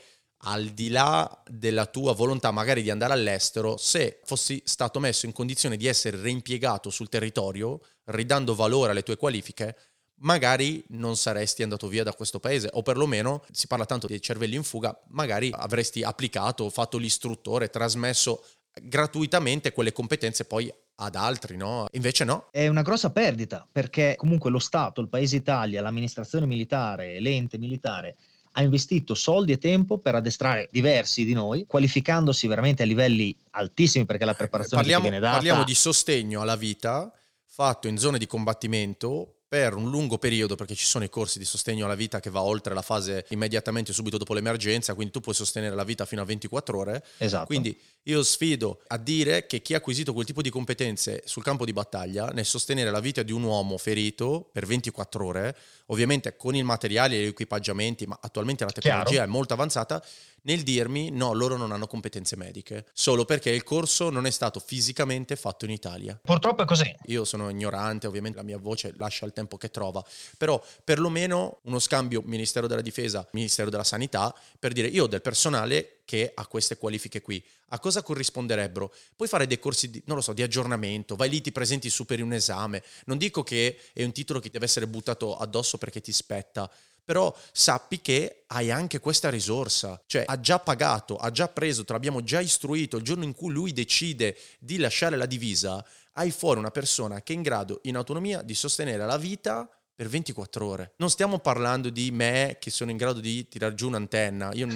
al 0.46 0.68
di 0.70 0.90
là 0.90 1.42
della 1.50 1.86
tua 1.86 2.14
volontà 2.14 2.52
magari 2.52 2.82
di 2.82 2.90
andare 2.90 3.14
all'estero, 3.14 3.78
se 3.78 4.20
fossi 4.24 4.62
stato 4.66 5.00
messo 5.00 5.26
in 5.26 5.32
condizione 5.32 5.78
di 5.78 5.88
essere 5.88 6.18
reimpiegato 6.18 6.90
sul 6.90 7.10
territorio, 7.10 7.80
ridando 8.06 8.56
valore 8.56 8.92
alle 8.92 9.04
tue 9.04 9.18
qualifiche, 9.18 9.76
magari 10.18 10.84
non 10.90 11.16
saresti 11.16 11.64
andato 11.64 11.88
via 11.88 12.04
da 12.04 12.14
questo 12.14 12.40
paese 12.40 12.70
o 12.74 12.82
perlomeno 12.82 13.44
si 13.52 13.68
parla 13.68 13.86
tanto 13.86 14.08
di 14.08 14.22
cervelli 14.22 14.56
in 14.56 14.64
fuga, 14.64 14.98
magari 15.10 15.50
avresti 15.54 16.04
applicato, 16.04 16.70
fatto 16.70 16.98
l'istruttore, 16.98 17.70
trasmesso 17.70 18.44
gratuitamente 18.82 19.72
quelle 19.72 19.92
competenze 19.92 20.46
poi 20.46 20.72
ad 20.96 21.16
altri, 21.16 21.58
no? 21.58 21.88
Invece 21.92 22.24
no. 22.24 22.48
È 22.52 22.68
una 22.68 22.82
grossa 22.82 23.12
perdita 23.12 23.68
perché 23.72 24.16
comunque 24.18 24.50
lo 24.50 24.60
Stato, 24.60 25.02
il 25.02 25.10
Paese 25.10 25.38
Italia, 25.38 25.82
l'amministrazione 25.82 26.46
militare, 26.46 27.20
l'ente 27.20 27.58
militare 27.58 28.18
ha 28.54 28.62
investito 28.62 29.14
soldi 29.14 29.52
e 29.52 29.58
tempo 29.58 29.98
per 29.98 30.16
addestrare 30.16 30.70
diversi 30.72 31.26
di 31.26 31.34
noi, 31.34 31.66
qualificandosi 31.66 32.48
veramente 32.48 32.84
a 32.84 32.86
livelli 32.86 33.36
altissimi 33.52 34.06
perché 34.06 34.26
la 34.26 34.34
preparazione 34.34 34.82
parliamo, 34.82 35.04
viene 35.04 35.20
data. 35.20 35.36
Parliamo 35.36 35.64
di 35.64 35.76
sostegno 35.76 36.42
alla 36.42 36.56
vita 36.56 37.12
fatto 37.46 37.88
in 37.88 37.98
zone 37.98 38.18
di 38.18 38.26
combattimento 38.26 39.44
per 39.54 39.76
un 39.76 39.92
lungo 39.92 40.18
periodo, 40.18 40.56
perché 40.56 40.74
ci 40.74 40.86
sono 40.86 41.04
i 41.04 41.10
corsi 41.10 41.38
di 41.38 41.46
sostegno 41.46 41.86
alla 41.86 41.94
vita 41.94 42.20
che 42.20 42.32
va 42.32 42.42
oltre 42.42 42.74
la 42.74 42.82
fase 42.82 43.28
immediatamente 43.30 43.94
subito 43.94 44.18
dopo 44.18 44.34
l'emergenza, 44.34 44.96
quindi 44.96 45.14
tu 45.14 45.20
puoi 45.20 45.36
sostenere 45.36 45.76
la 45.76 45.84
vita 45.84 46.06
fino 46.06 46.24
a 46.24 46.26
24 46.26 46.76
ore. 46.76 47.06
Esatto. 47.20 47.46
Quindi 47.46 47.80
io 48.06 48.24
sfido 48.24 48.82
a 48.88 48.98
dire 48.98 49.46
che 49.46 49.62
chi 49.62 49.76
ha 49.76 49.78
acquisito 49.78 50.12
quel 50.12 50.26
tipo 50.26 50.42
di 50.42 50.50
competenze 50.50 51.22
sul 51.26 51.44
campo 51.44 51.66
di 51.66 51.72
battaglia 51.72 52.30
nel 52.30 52.46
sostenere 52.46 52.90
la 52.90 53.00
vita 53.00 53.22
di 53.22 53.32
un 53.32 53.44
uomo 53.44 53.78
ferito 53.78 54.50
per 54.52 54.66
24 54.66 55.24
ore, 55.24 55.56
ovviamente 55.88 56.36
con 56.36 56.56
il 56.56 56.64
materiale 56.64 57.16
e 57.16 57.24
gli 57.24 57.28
equipaggiamenti, 57.28 58.06
ma 58.06 58.18
attualmente 58.22 58.64
la 58.64 58.72
tecnologia 58.72 59.10
Chiaro. 59.10 59.28
è 59.28 59.32
molto 59.32 59.54
avanzata, 59.54 60.04
nel 60.44 60.62
dirmi 60.64 61.10
no, 61.10 61.34
loro 61.34 61.56
non 61.58 61.72
hanno 61.72 61.88
competenze 61.88 62.36
mediche, 62.36 62.86
solo 62.94 63.26
perché 63.26 63.50
il 63.50 63.64
corso 63.64 64.10
non 64.10 64.26
è 64.26 64.32
stato 64.32 64.60
fisicamente 64.60 65.36
fatto 65.36 65.66
in 65.66 65.72
Italia. 65.72 66.20
Purtroppo 66.22 66.64
è 66.64 66.66
così. 66.66 66.94
Io 67.06 67.24
sono 67.24 67.50
ignorante, 67.50 68.08
ovviamente 68.08 68.38
la 68.38 68.44
mia 68.44 68.58
voce 68.58 68.94
lascia 68.98 69.26
il 69.26 69.34
tempo 69.34 69.58
che 69.58 69.70
trova, 69.70 70.04
però 70.38 70.62
perlomeno 70.84 71.60
uno 71.64 71.80
scambio 71.80 72.22
Ministero 72.26 72.68
della 72.68 72.82
Difesa, 72.82 73.28
Ministero 73.32 73.70
della 73.70 73.84
Sanità, 73.84 74.34
per 74.60 74.74
dire 74.74 74.88
io 74.88 75.04
ho 75.06 75.08
del 75.08 75.22
personale 75.22 76.00
che 76.06 76.32
ha 76.34 76.46
queste 76.48 76.78
qualifiche 76.78 77.22
qui, 77.22 77.44
a 77.70 77.80
cosa 77.80 78.04
corrisponderebbero? 78.04 78.94
Puoi 79.16 79.28
fare 79.28 79.48
dei 79.48 79.60
corsi 79.60 79.90
di, 79.90 80.02
non 80.06 80.18
lo 80.18 80.22
so, 80.22 80.34
di 80.34 80.42
aggiornamento, 80.42 81.16
vai 81.16 81.30
lì, 81.30 81.42
ti 81.42 81.52
presenti, 81.52 81.90
superi 81.90 82.22
un 82.22 82.34
esame. 82.34 82.84
Non 83.06 83.18
dico 83.18 83.44
che 83.44 83.80
è 83.94 84.04
un 84.04 84.12
titolo 84.12 84.40
che 84.40 84.50
deve 84.50 84.66
essere 84.66 84.88
buttato 84.88 85.38
addosso 85.38 85.78
perché 85.78 86.02
ti 86.02 86.12
spetta, 86.12 86.70
però 87.04 87.36
sappi 87.52 88.00
che 88.00 88.44
hai 88.48 88.72
anche 88.72 89.00
questa 89.00 89.30
risorsa, 89.30 90.02
cioè 90.06 90.24
ha 90.26 90.40
già 90.40 90.60
pagato, 90.60 91.18
ha 91.18 91.32
già 91.32 91.50
preso, 91.50 91.84
te 91.84 91.94
l'abbiamo 91.94 92.24
già 92.24 92.40
istruito, 92.40 92.98
il 92.98 93.04
giorno 93.04 93.26
in 93.26 93.34
cui 93.34 93.52
lui 93.52 93.74
decide 93.74 94.38
di 94.60 94.78
lasciare 94.78 95.18
la 95.18 95.26
divisa, 95.26 95.86
hai 96.14 96.32
fuori 96.32 96.60
una 96.60 96.72
persona 96.72 97.22
che 97.22 97.34
è 97.34 97.36
in 97.36 97.42
grado 97.42 97.80
in 97.84 97.98
autonomia 97.98 98.42
di 98.42 98.54
sostenere 98.54 99.06
la 99.06 99.18
vita 99.18 99.68
per 99.96 100.08
24 100.08 100.66
ore. 100.66 100.94
Non 100.98 101.10
stiamo 101.10 101.40
parlando 101.40 101.90
di 101.90 102.10
me 102.12 102.58
che 102.60 102.72
sono 102.72 102.92
in 102.92 102.98
grado 102.98 103.20
di 103.20 103.48
tirare 103.48 103.76
giù 103.76 103.88
un'antenna. 103.88 104.52
Io 104.54 104.68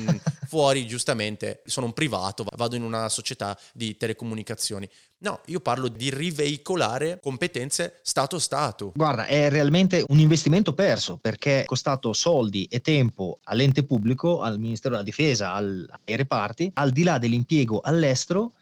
fuori, 0.47 0.87
giustamente, 0.87 1.61
sono 1.65 1.87
un 1.87 1.93
privato, 1.93 2.45
vado 2.55 2.75
in 2.75 2.83
una 2.83 3.09
società 3.09 3.57
di 3.73 3.97
telecomunicazioni. 3.97 4.89
No, 5.19 5.41
io 5.45 5.59
parlo 5.59 5.87
di 5.87 6.09
riveicolare 6.09 7.19
competenze 7.19 7.99
Stato-Stato. 8.03 8.91
Guarda, 8.95 9.25
è 9.25 9.49
realmente 9.49 10.05
un 10.07 10.19
investimento 10.19 10.73
perso 10.73 11.17
perché 11.17 11.63
è 11.63 11.65
costato 11.65 12.13
soldi 12.13 12.65
e 12.65 12.81
tempo 12.81 13.39
all'ente 13.43 13.83
pubblico, 13.83 14.41
al 14.41 14.59
Ministero 14.59 14.91
della 14.91 15.03
Difesa, 15.03 15.53
al, 15.53 15.87
ai 16.05 16.15
reparti, 16.15 16.71
al 16.75 16.91
di 16.91 17.03
là 17.03 17.17
dell'impiego 17.17 17.81
all'estero 17.81 18.53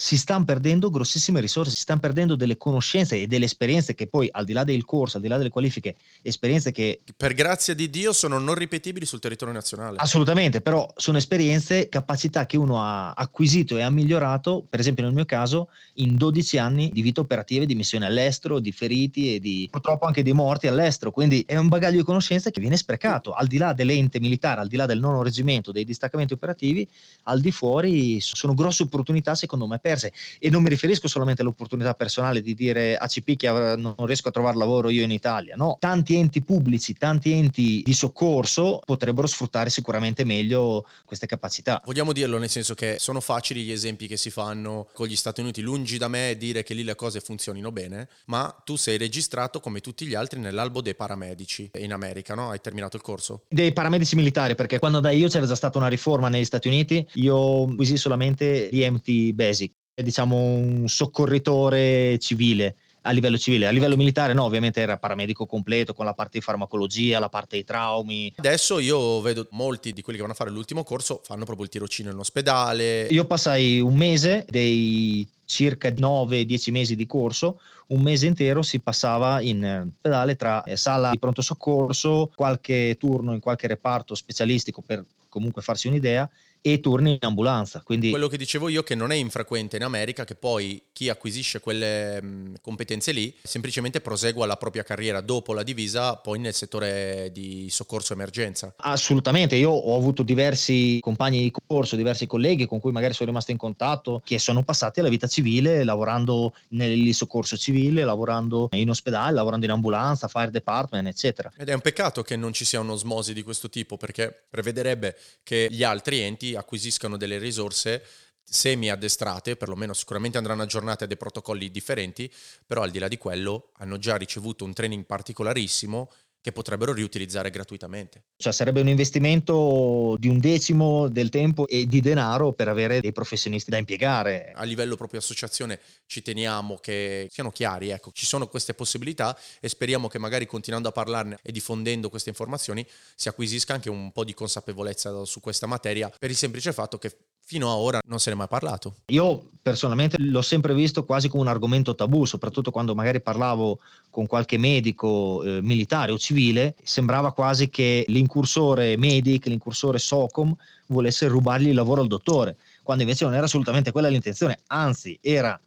si 0.00 0.16
stanno 0.16 0.44
perdendo 0.44 0.90
grossissime 0.90 1.40
risorse, 1.40 1.74
si 1.74 1.80
stanno 1.80 1.98
perdendo 1.98 2.36
delle 2.36 2.56
conoscenze 2.56 3.20
e 3.20 3.26
delle 3.26 3.46
esperienze 3.46 3.96
che 3.96 4.06
poi, 4.06 4.28
al 4.30 4.44
di 4.44 4.52
là 4.52 4.62
del 4.62 4.84
corso, 4.84 5.16
al 5.16 5.24
di 5.24 5.28
là 5.28 5.38
delle 5.38 5.48
qualifiche, 5.50 5.96
esperienze 6.22 6.70
che... 6.70 7.00
Per 7.16 7.34
grazia 7.34 7.74
di 7.74 7.90
Dio 7.90 8.12
sono 8.12 8.38
non 8.38 8.54
ripetibili 8.54 9.04
sul 9.04 9.18
territorio 9.18 9.52
nazionale. 9.52 9.96
Assolutamente, 9.98 10.60
però 10.60 10.88
sono 10.94 11.18
esperienze, 11.18 11.88
capacità 11.88 12.46
che 12.46 12.56
uno 12.56 12.80
ha 12.80 13.10
acquisito 13.10 13.76
e 13.76 13.82
ha 13.82 13.90
migliorato, 13.90 14.64
per 14.70 14.78
esempio 14.78 15.02
nel 15.02 15.12
mio 15.12 15.24
caso, 15.24 15.68
in 15.94 16.16
12 16.16 16.58
anni 16.58 16.90
di 16.92 17.02
vita 17.02 17.20
operativa, 17.20 17.64
di 17.64 17.74
missioni 17.74 18.04
all'estero, 18.04 18.60
di 18.60 18.70
feriti 18.70 19.34
e 19.34 19.40
di 19.40 19.66
purtroppo 19.68 20.06
anche 20.06 20.22
di 20.22 20.32
morti 20.32 20.68
all'estero. 20.68 21.10
Quindi 21.10 21.42
è 21.44 21.56
un 21.56 21.66
bagaglio 21.66 21.96
di 21.96 22.04
conoscenze 22.04 22.52
che 22.52 22.60
viene 22.60 22.76
sprecato, 22.76 23.32
al 23.32 23.48
di 23.48 23.56
là 23.56 23.72
dell'ente 23.72 24.20
militare, 24.20 24.60
al 24.60 24.68
di 24.68 24.76
là 24.76 24.86
del 24.86 25.00
nono 25.00 25.24
reggimento, 25.24 25.72
dei 25.72 25.84
distaccamenti 25.84 26.34
operativi, 26.34 26.88
al 27.24 27.40
di 27.40 27.50
fuori 27.50 28.20
sono 28.20 28.54
grosse 28.54 28.84
opportunità 28.84 29.34
secondo 29.34 29.66
me 29.66 29.80
perse. 29.88 30.12
E 30.38 30.50
non 30.50 30.62
mi 30.62 30.68
riferisco 30.68 31.08
solamente 31.08 31.40
all'opportunità 31.40 31.94
personale 31.94 32.42
di 32.42 32.54
dire 32.54 32.96
a 32.96 33.06
Cipicchia 33.06 33.74
non 33.76 33.94
riesco 34.00 34.28
a 34.28 34.30
trovare 34.30 34.56
lavoro 34.58 34.90
io 34.90 35.02
in 35.02 35.10
Italia, 35.10 35.56
no. 35.56 35.76
Tanti 35.80 36.16
enti 36.16 36.42
pubblici, 36.42 36.92
tanti 36.92 37.32
enti 37.32 37.82
di 37.84 37.94
soccorso 37.94 38.80
potrebbero 38.84 39.26
sfruttare 39.26 39.70
sicuramente 39.70 40.24
meglio 40.24 40.86
queste 41.06 41.26
capacità. 41.26 41.80
Vogliamo 41.86 42.12
dirlo 42.12 42.38
nel 42.38 42.50
senso 42.50 42.74
che 42.74 42.96
sono 42.98 43.20
facili 43.20 43.62
gli 43.62 43.72
esempi 43.72 44.06
che 44.06 44.18
si 44.18 44.30
fanno 44.30 44.88
con 44.92 45.06
gli 45.06 45.16
Stati 45.16 45.40
Uniti, 45.40 45.62
lungi 45.62 45.96
da 45.96 46.08
me 46.08 46.36
dire 46.36 46.62
che 46.62 46.74
lì 46.74 46.84
le 46.84 46.94
cose 46.94 47.20
funzionino 47.20 47.72
bene, 47.72 48.08
ma 48.26 48.54
tu 48.64 48.76
sei 48.76 48.98
registrato 48.98 49.60
come 49.60 49.80
tutti 49.80 50.04
gli 50.06 50.14
altri 50.14 50.40
nell'albo 50.40 50.82
dei 50.82 50.94
paramedici 50.94 51.70
in 51.78 51.92
America, 51.92 52.34
no? 52.34 52.50
Hai 52.50 52.60
terminato 52.60 52.96
il 52.96 53.02
corso? 53.02 53.44
Dei 53.48 53.72
paramedici 53.72 54.16
militari, 54.16 54.54
perché 54.54 54.78
quando 54.78 55.00
da 55.00 55.10
io 55.10 55.28
c'era 55.28 55.46
già 55.46 55.54
stata 55.54 55.78
una 55.78 55.88
riforma 55.88 56.28
negli 56.28 56.44
Stati 56.44 56.68
Uniti, 56.68 57.06
io 57.14 57.64
acquisì 57.64 57.96
solamente 57.96 58.68
l'EMT 58.70 59.32
Basic, 59.32 59.72
diciamo 60.02 60.36
un 60.36 60.88
soccorritore 60.88 62.18
civile 62.18 62.76
a 63.02 63.10
livello 63.10 63.38
civile, 63.38 63.66
a 63.66 63.70
livello 63.70 63.96
militare 63.96 64.34
no, 64.34 64.44
ovviamente 64.44 64.80
era 64.80 64.98
paramedico 64.98 65.46
completo 65.46 65.94
con 65.94 66.04
la 66.04 66.12
parte 66.12 66.38
di 66.38 66.44
farmacologia, 66.44 67.18
la 67.18 67.28
parte 67.28 67.56
dei 67.56 67.64
traumi. 67.64 68.32
Adesso 68.36 68.78
io 68.80 69.20
vedo 69.20 69.46
molti 69.52 69.92
di 69.92 70.02
quelli 70.02 70.18
che 70.18 70.24
vanno 70.24 70.34
a 70.34 70.38
fare 70.38 70.50
l'ultimo 70.50 70.84
corso 70.84 71.20
fanno 71.24 71.44
proprio 71.44 71.64
il 71.64 71.70
tirocinio 71.70 72.12
in 72.12 72.18
ospedale. 72.18 73.06
Io 73.06 73.24
passai 73.24 73.80
un 73.80 73.94
mese 73.94 74.44
dei 74.48 75.26
circa 75.44 75.88
9-10 75.88 76.70
mesi 76.70 76.94
di 76.94 77.06
corso, 77.06 77.60
un 77.88 78.02
mese 78.02 78.26
intero 78.26 78.60
si 78.60 78.80
passava 78.80 79.40
in 79.40 79.90
ospedale 79.94 80.36
tra 80.36 80.62
eh, 80.64 80.76
sala 80.76 81.10
di 81.10 81.18
pronto 81.18 81.40
soccorso, 81.40 82.30
qualche 82.34 82.96
turno 82.98 83.32
in 83.32 83.40
qualche 83.40 83.66
reparto 83.66 84.14
specialistico 84.14 84.82
per 84.82 85.02
comunque 85.30 85.62
farsi 85.62 85.88
un'idea 85.88 86.28
e 86.60 86.80
turni 86.80 87.12
in 87.12 87.18
ambulanza. 87.20 87.82
Quindi... 87.82 88.10
Quello 88.10 88.28
che 88.28 88.36
dicevo 88.36 88.68
io 88.68 88.82
che 88.82 88.94
non 88.94 89.12
è 89.12 89.16
infrequente 89.16 89.76
in 89.76 89.84
America 89.84 90.24
che 90.24 90.34
poi 90.34 90.82
chi 90.92 91.08
acquisisce 91.08 91.60
quelle 91.60 92.22
mh, 92.22 92.54
competenze 92.60 93.12
lì 93.12 93.34
semplicemente 93.42 94.00
prosegua 94.00 94.46
la 94.46 94.56
propria 94.56 94.82
carriera 94.82 95.20
dopo 95.20 95.52
la 95.52 95.62
divisa 95.62 96.16
poi 96.16 96.38
nel 96.38 96.54
settore 96.54 97.30
di 97.32 97.68
soccorso 97.70 98.12
emergenza. 98.12 98.74
Assolutamente, 98.76 99.56
io 99.56 99.70
ho 99.70 99.96
avuto 99.96 100.22
diversi 100.22 100.98
compagni 101.00 101.42
di 101.42 101.52
corso, 101.66 101.96
diversi 101.96 102.26
colleghi 102.26 102.66
con 102.66 102.80
cui 102.80 102.92
magari 102.92 103.14
sono 103.14 103.28
rimasto 103.28 103.50
in 103.50 103.56
contatto 103.56 104.22
che 104.24 104.38
sono 104.38 104.62
passati 104.62 105.00
alla 105.00 105.08
vita 105.08 105.26
civile 105.26 105.84
lavorando 105.84 106.54
nel 106.68 107.14
soccorso 107.14 107.56
civile, 107.56 108.04
lavorando 108.04 108.68
in 108.72 108.90
ospedale, 108.90 109.32
lavorando 109.32 109.64
in 109.64 109.72
ambulanza, 109.72 110.28
fire 110.28 110.50
department, 110.50 111.06
eccetera. 111.06 111.52
Ed 111.56 111.68
è 111.68 111.72
un 111.72 111.80
peccato 111.80 112.22
che 112.22 112.36
non 112.36 112.52
ci 112.52 112.64
sia 112.64 112.80
un'osmosi 112.80 113.32
di 113.32 113.42
questo 113.42 113.68
tipo 113.68 113.96
perché 113.96 114.46
prevederebbe 114.48 115.16
che 115.42 115.68
gli 115.70 115.82
altri 115.82 116.20
enti 116.20 116.47
acquisiscano 116.54 117.16
delle 117.16 117.38
risorse 117.38 118.04
semi 118.42 118.90
addestrate, 118.90 119.56
perlomeno 119.56 119.92
sicuramente 119.92 120.38
andranno 120.38 120.62
aggiornate 120.62 121.04
a 121.04 121.06
dei 121.06 121.16
protocolli 121.16 121.70
differenti, 121.70 122.32
però 122.66 122.82
al 122.82 122.90
di 122.90 122.98
là 122.98 123.08
di 123.08 123.18
quello 123.18 123.70
hanno 123.74 123.98
già 123.98 124.16
ricevuto 124.16 124.64
un 124.64 124.72
training 124.72 125.04
particolarissimo 125.04 126.10
che 126.40 126.52
potrebbero 126.52 126.92
riutilizzare 126.92 127.50
gratuitamente. 127.50 128.24
Cioè 128.36 128.52
sarebbe 128.52 128.80
un 128.80 128.88
investimento 128.88 130.16
di 130.18 130.28
un 130.28 130.38
decimo 130.38 131.08
del 131.08 131.28
tempo 131.28 131.66
e 131.66 131.86
di 131.86 132.00
denaro 132.00 132.52
per 132.52 132.68
avere 132.68 133.00
dei 133.00 133.12
professionisti 133.12 133.70
da 133.70 133.78
impiegare. 133.78 134.52
A 134.54 134.62
livello 134.64 134.96
proprio 134.96 135.20
associazione 135.20 135.80
ci 136.06 136.22
teniamo 136.22 136.76
che 136.76 137.28
siano 137.30 137.50
chiari, 137.50 137.90
ecco, 137.90 138.10
ci 138.12 138.26
sono 138.26 138.46
queste 138.46 138.74
possibilità 138.74 139.36
e 139.60 139.68
speriamo 139.68 140.08
che 140.08 140.18
magari 140.18 140.46
continuando 140.46 140.88
a 140.88 140.92
parlarne 140.92 141.38
e 141.42 141.52
diffondendo 141.52 142.08
queste 142.08 142.28
informazioni 142.28 142.86
si 143.14 143.28
acquisisca 143.28 143.74
anche 143.74 143.90
un 143.90 144.12
po' 144.12 144.24
di 144.24 144.34
consapevolezza 144.34 145.24
su 145.24 145.40
questa 145.40 145.66
materia 145.66 146.10
per 146.18 146.30
il 146.30 146.36
semplice 146.36 146.72
fatto 146.72 146.98
che 146.98 147.16
fino 147.48 147.70
a 147.70 147.76
ora 147.76 147.98
non 148.04 148.20
se 148.20 148.28
ne 148.28 148.36
è 148.36 148.38
mai 148.38 148.46
parlato. 148.46 148.96
Io 149.06 149.52
personalmente 149.62 150.18
l'ho 150.20 150.42
sempre 150.42 150.74
visto 150.74 151.06
quasi 151.06 151.30
come 151.30 151.44
un 151.44 151.48
argomento 151.48 151.94
tabù, 151.94 152.26
soprattutto 152.26 152.70
quando 152.70 152.94
magari 152.94 153.22
parlavo 153.22 153.78
con 154.10 154.26
qualche 154.26 154.58
medico 154.58 155.42
eh, 155.42 155.62
militare 155.62 156.12
o 156.12 156.18
civile, 156.18 156.74
sembrava 156.82 157.32
quasi 157.32 157.70
che 157.70 158.04
l'incursore 158.08 158.98
medic, 158.98 159.46
l'incursore 159.46 159.98
SOCOM 159.98 160.54
volesse 160.88 161.26
rubargli 161.26 161.68
il 161.68 161.74
lavoro 161.74 162.02
al 162.02 162.06
dottore, 162.06 162.58
quando 162.82 163.02
invece 163.02 163.24
non 163.24 163.32
era 163.32 163.46
assolutamente 163.46 163.92
quella 163.92 164.08
l'intenzione, 164.08 164.58
anzi 164.66 165.18
era 165.22 165.58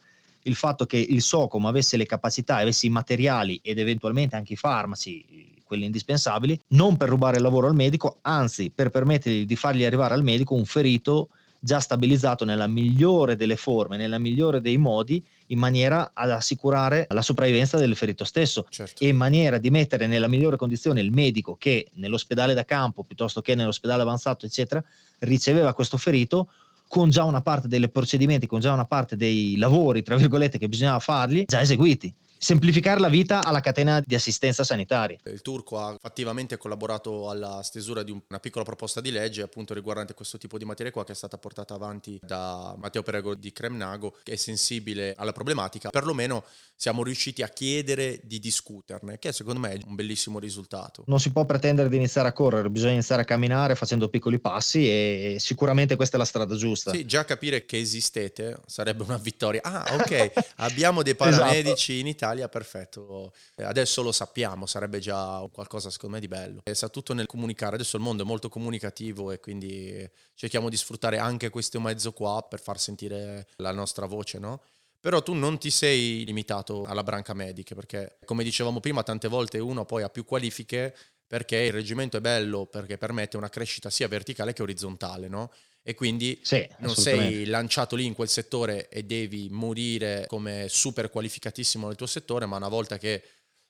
il 0.44 0.54
fatto 0.54 0.86
che 0.86 0.98
il 0.98 1.24
SOCOM 1.24 1.66
avesse 1.66 1.98
le 1.98 2.06
capacità, 2.06 2.58
avesse 2.58 2.86
i 2.86 2.92
materiali 2.92 3.60
ed 3.64 3.80
eventualmente 3.80 4.36
anche 4.36 4.54
i 4.54 4.56
farmaci, 4.56 5.50
quelli 5.66 5.86
indispensabili, 5.86 6.60
non 6.70 6.96
per 6.96 7.10
rubare 7.10 7.38
il 7.38 7.44
lavoro 7.44 7.66
al 7.66 7.74
medico, 7.74 8.18
anzi 8.22 8.70
per 8.70 8.92
permettergli 8.92 9.48
di 9.48 9.56
fargli 9.56 9.84
arrivare 9.84 10.14
al 10.14 10.22
medico 10.22 10.54
un 10.54 10.66
ferito 10.66 11.30
già 11.64 11.80
stabilizzato 11.80 12.44
nella 12.44 12.66
migliore 12.66 13.36
delle 13.36 13.56
forme, 13.56 13.96
nella 13.96 14.18
migliore 14.18 14.62
dei 14.62 14.78
modi, 14.78 15.24
in 15.48 15.60
maniera 15.60 16.10
ad 16.14 16.32
assicurare 16.32 17.06
la 17.10 17.22
sopravvivenza 17.22 17.78
del 17.78 17.96
ferito 17.96 18.24
stesso 18.24 18.66
certo. 18.68 19.04
e 19.04 19.10
in 19.10 19.16
maniera 19.16 19.60
di 19.60 19.70
mettere 19.70 20.08
nella 20.08 20.28
migliore 20.28 20.58
condizione 20.58 21.02
il 21.02 21.12
medico 21.12 21.56
che 21.58 21.92
nell'ospedale 21.94 22.56
da 22.56 22.66
campo 22.66 23.04
piuttosto 23.04 23.42
che 23.42 23.54
nell'ospedale 23.54 24.02
avanzato, 24.02 24.48
eccetera, 24.48 24.84
riceveva 25.20 25.76
questo 25.76 25.98
ferito 25.98 26.50
con 26.88 27.12
già 27.12 27.24
una 27.26 27.42
parte 27.42 27.68
dei 27.68 27.88
procedimenti, 27.90 28.48
con 28.48 28.60
già 28.60 28.74
una 28.74 28.86
parte 28.86 29.16
dei 29.16 29.56
lavori, 29.58 30.02
tra 30.02 30.16
virgolette, 30.16 30.58
che 30.58 30.68
bisognava 30.68 31.00
fargli, 31.00 31.44
già 31.46 31.62
eseguiti 31.62 32.14
semplificare 32.44 33.00
la 33.00 33.08
vita 33.08 33.44
alla 33.44 33.60
catena 33.60 34.02
di 34.04 34.16
assistenza 34.16 34.64
sanitaria. 34.64 35.20
Il 35.26 35.44
turco 35.44 35.78
ha 35.78 35.96
fattivamente 36.02 36.58
collaborato 36.58 37.30
alla 37.30 37.62
stesura 37.62 38.02
di 38.02 38.10
una 38.10 38.40
piccola 38.40 38.66
proposta 38.66 39.00
di 39.00 39.12
legge 39.12 39.44
appunto 39.44 39.76
riguardante 39.76 40.16
questo 40.16 40.40
tipo 40.40 40.58
di 40.58 40.66
materia 40.66 40.92
qua 40.92 41.06
che 41.06 41.12
è 41.12 41.16
stata 41.16 41.38
portata 41.38 41.76
avanti 41.76 42.20
da 42.20 42.74
Matteo 42.80 43.04
Perego 43.04 43.36
di 43.36 43.52
Cremnago 43.52 44.18
che 44.24 44.34
è 44.34 44.36
sensibile 44.38 45.14
alla 45.18 45.34
problematica, 45.34 45.92
perlomeno 45.92 46.44
siamo 46.82 47.04
riusciti 47.04 47.44
a 47.44 47.48
chiedere 47.48 48.20
di 48.24 48.40
discuterne, 48.40 49.20
che 49.20 49.32
secondo 49.32 49.60
me 49.60 49.74
è 49.74 49.80
un 49.86 49.94
bellissimo 49.94 50.40
risultato. 50.40 51.04
Non 51.06 51.20
si 51.20 51.32
può 51.32 51.46
pretendere 51.46 51.90
di 51.90 51.96
iniziare 51.98 52.30
a 52.30 52.34
correre, 52.34 52.72
bisogna 52.72 52.94
iniziare 52.94 53.22
a 53.22 53.26
camminare 53.26 53.76
facendo 53.76 54.10
piccoli 54.10 54.40
passi 54.40 54.90
e 54.90 55.36
sicuramente 55.38 55.96
questa 55.96 56.16
è 56.16 56.20
la 56.20 56.26
strada 56.26 56.56
giusta. 56.56 56.90
Sì, 56.90 57.06
già 57.06 57.24
capire 57.24 57.68
che 57.68 57.78
esistete 57.78 58.58
sarebbe 58.66 59.04
una 59.04 59.18
vittoria. 59.18 59.62
Ah, 59.62 59.94
ok, 59.94 60.54
abbiamo 60.58 61.04
dei 61.04 61.14
paramedici 61.14 61.92
esatto. 61.94 62.00
in 62.00 62.08
Italia, 62.08 62.31
perfetto. 62.50 63.34
Adesso 63.56 64.02
lo 64.02 64.12
sappiamo, 64.12 64.66
sarebbe 64.66 65.00
già 65.00 65.48
qualcosa 65.52 65.90
secondo 65.90 66.16
me 66.16 66.22
di 66.22 66.28
bello. 66.28 66.62
E 66.64 66.74
sta 66.74 66.90
tutto 66.90 67.14
nel 67.14 67.26
comunicare, 67.26 67.76
adesso 67.76 67.98
il 67.98 68.04
mondo 68.04 68.24
è 68.24 68.26
molto 68.26 68.50
comunicativo 68.50 69.32
e 69.32 69.40
quindi 69.40 70.10
cerchiamo 70.36 70.70
di 70.70 70.78
sfruttare 70.78 71.18
anche 71.18 71.50
questo 71.50 71.80
mezzo 71.80 72.12
qua 72.14 72.46
per 72.48 72.60
far 72.60 72.80
sentire 72.80 73.48
la 73.58 73.72
nostra 73.72 74.06
voce, 74.06 74.40
no? 74.40 74.62
Però 75.00 75.22
tu 75.24 75.34
non 75.34 75.58
ti 75.58 75.72
sei 75.72 76.24
limitato 76.26 76.84
alla 76.86 77.04
branca 77.04 77.34
medica, 77.34 77.74
perché 77.74 78.20
come 78.24 78.44
dicevamo 78.44 78.80
prima, 78.80 79.02
tante 79.02 79.28
volte 79.28 79.58
uno 79.58 79.84
poi 79.84 80.04
ha 80.04 80.10
più 80.10 80.26
qualifiche 80.26 80.96
perché 81.26 81.58
il 81.58 81.72
reggimento 81.72 82.18
è 82.18 82.22
bello, 82.22 82.66
perché 82.66 82.98
permette 82.98 83.38
una 83.38 83.48
crescita 83.48 83.90
sia 83.90 84.08
verticale 84.10 84.52
che 84.52 84.62
orizzontale, 84.62 85.30
no? 85.30 85.52
E 85.84 85.96
quindi 85.96 86.40
sì, 86.44 86.68
non 86.78 86.96
sei 86.96 87.46
lanciato 87.46 87.96
lì 87.96 88.06
in 88.06 88.14
quel 88.14 88.30
settore 88.30 88.88
e 88.90 89.04
devi 89.04 89.48
morire 89.50 90.26
come 90.28 90.68
super 90.70 91.10
qualificatissimo 91.10 91.88
nel 91.88 91.96
tuo 91.96 92.06
settore, 92.06 92.46
ma 92.46 92.58
una 92.58 92.68
volta 92.68 92.98
che 92.98 93.24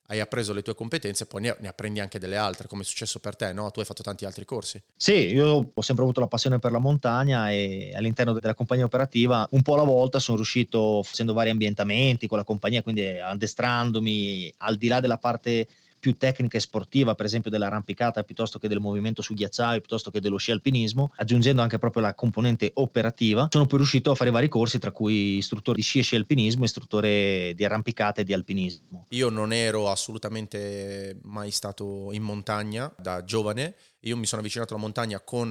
hai 0.07 0.19
appreso 0.19 0.51
le 0.51 0.61
tue 0.61 0.75
competenze, 0.75 1.25
poi 1.25 1.41
ne, 1.41 1.55
apprendi 1.63 2.01
anche 2.01 2.19
delle 2.19 2.35
altre, 2.35 2.67
come 2.67 2.81
è 2.81 2.85
successo 2.85 3.19
per 3.19 3.37
te, 3.37 3.53
no? 3.53 3.71
Tu 3.71 3.79
hai 3.79 3.85
fatto 3.85 4.03
tanti 4.03 4.25
altri 4.25 4.43
corsi. 4.43 4.81
Sì, 4.93 5.13
io 5.13 5.71
ho 5.73 5.81
sempre 5.81 6.03
avuto 6.03 6.19
la 6.19 6.27
passione 6.27 6.59
per 6.59 6.73
la 6.73 6.79
montagna 6.79 7.49
e 7.49 7.93
all'interno 7.95 8.33
della 8.33 8.53
compagnia 8.53 8.83
operativa, 8.83 9.47
un 9.51 9.61
po' 9.61 9.75
alla 9.75 9.83
volta, 9.83 10.19
sono 10.19 10.35
riuscito, 10.35 11.01
facendo 11.01 11.31
vari 11.31 11.49
ambientamenti 11.49 12.27
con 12.27 12.37
la 12.37 12.43
compagnia, 12.43 12.83
quindi 12.83 13.07
addestrandomi 13.07 14.53
al 14.57 14.75
di 14.75 14.89
là 14.89 14.99
della 14.99 15.17
parte 15.17 15.67
più 16.01 16.17
tecnica 16.17 16.57
e 16.57 16.59
sportiva, 16.59 17.13
per 17.13 17.27
esempio 17.27 17.51
dell'arrampicata 17.51 18.23
piuttosto 18.23 18.57
che 18.57 18.67
del 18.67 18.79
movimento 18.79 19.21
su 19.21 19.35
ghiacciaio, 19.35 19.79
piuttosto 19.79 20.09
che 20.09 20.19
dello 20.19 20.37
sci 20.37 20.51
alpinismo, 20.51 21.13
aggiungendo 21.15 21.61
anche 21.61 21.77
proprio 21.77 22.01
la 22.01 22.15
componente 22.15 22.71
operativa, 22.73 23.47
sono 23.51 23.67
poi 23.67 23.77
riuscito 23.77 24.09
a 24.09 24.15
fare 24.15 24.31
vari 24.31 24.49
corsi, 24.49 24.79
tra 24.79 24.91
cui 24.91 25.37
istruttore 25.37 25.77
di 25.77 25.83
sci 25.83 25.99
e 25.99 26.01
sci 26.01 26.15
alpinismo, 26.15 26.65
istruttore 26.65 27.53
di 27.55 27.63
arrampicata 27.63 28.21
e 28.21 28.23
di 28.23 28.33
alpinismo. 28.33 29.05
Io 29.09 29.29
non 29.29 29.53
ero 29.53 29.89
assolutamente 29.89 31.19
mai 31.23 31.51
stato 31.51 32.09
in 32.11 32.23
montagna 32.23 32.91
da 32.97 33.23
giovane 33.23 33.75
io 34.01 34.17
mi 34.17 34.25
sono 34.25 34.41
avvicinato 34.41 34.73
alla 34.73 34.81
montagna 34.81 35.19
con 35.19 35.49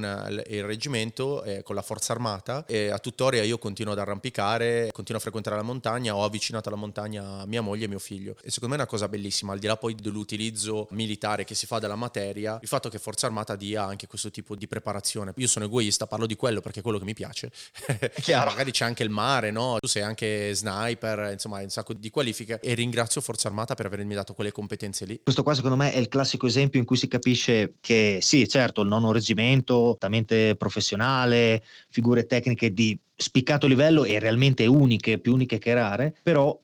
il 0.49 0.65
reggimento, 0.65 1.43
eh, 1.45 1.63
con 1.63 1.75
la 1.75 1.83
forza 1.83 2.13
armata 2.13 2.65
e 2.67 2.89
a 2.89 2.99
tuttora 2.99 3.43
io 3.43 3.59
continuo 3.59 3.93
ad 3.93 3.99
arrampicare, 3.99 4.91
continuo 4.93 5.19
a 5.21 5.23
frequentare 5.23 5.57
la 5.57 5.63
montagna, 5.63 6.17
ho 6.17 6.25
avvicinato 6.25 6.69
alla 6.69 6.79
montagna 6.79 7.45
mia 7.47 7.61
moglie 7.61 7.85
e 7.85 7.89
mio 7.89 7.99
figlio. 7.99 8.37
E 8.43 8.51
secondo 8.51 8.75
me 8.75 8.81
è 8.81 8.85
una 8.85 8.87
cosa 8.87 9.09
bellissima, 9.09 9.53
al 9.53 9.59
di 9.59 9.67
là 9.67 9.77
poi 9.77 9.95
dell'utilizzo 9.95 10.89
militare 10.91 11.45
che 11.45 11.55
si 11.55 11.67
fa 11.67 11.79
della 11.79 11.95
materia, 11.95 12.59
il 12.61 12.69
fatto 12.69 12.89
che 12.89 12.99
forza 12.99 13.27
armata 13.27 13.55
dia 13.55 13.85
anche 13.85 14.07
questo 14.07 14.31
tipo 14.31 14.57
di 14.57 14.67
preparazione. 14.67 15.33
Io 15.37 15.47
sono 15.47 15.67
egoista, 15.67 16.07
parlo 16.07 16.27
di 16.27 16.35
quello 16.35 16.61
perché 16.61 16.81
è 16.81 16.83
quello 16.83 16.99
che 16.99 17.05
mi 17.05 17.15
piace. 17.15 17.53
Magari 18.27 18.73
c'è 18.73 18.85
anche 18.85 19.05
il 19.05 19.11
mare, 19.11 19.51
no? 19.51 19.77
Tu 19.79 19.87
sei 19.87 20.03
anche 20.03 20.53
sniper, 20.55 21.31
insomma 21.33 21.59
hai 21.59 21.65
un 21.65 21.71
sacco 21.71 21.95
di 21.95 22.11
qualifiche 22.11 22.59
e 22.61 22.75
ringrazio 22.75 23.21
forza 23.21 23.49
armata 23.49 23.75
per 23.75 23.87
avermi 23.87 24.15
dato 24.15 24.35
quelle 24.35 24.51
competenze 24.51 25.05
lì. 25.05 25.21
Questo 25.23 25.43
qua 25.43 25.55
secondo 25.55 25.77
me 25.77 25.93
è 25.93 25.99
il 25.99 26.09
classico 26.09 26.47
esempio 26.47 26.81
in 26.81 26.87
cui 26.87 26.97
si 26.97 27.07
capisce 27.07 27.75
che 27.81 28.19
sì, 28.21 28.40
certo, 28.47 28.83
il 28.83 28.89
nono 28.89 29.13
reggimento, 29.13 29.97
talmente 29.99 30.57
professionale, 30.57 31.63
figure 31.89 32.27
tecniche 32.27 32.73
di 32.73 32.99
spiccato 33.15 33.67
livello 33.67 34.05
e 34.05 34.19
realmente 34.19 34.67
uniche, 34.67 35.19
più 35.19 35.35
uniche 35.35 35.59
che 35.59 35.75
rare, 35.75 36.17
però 36.23 36.59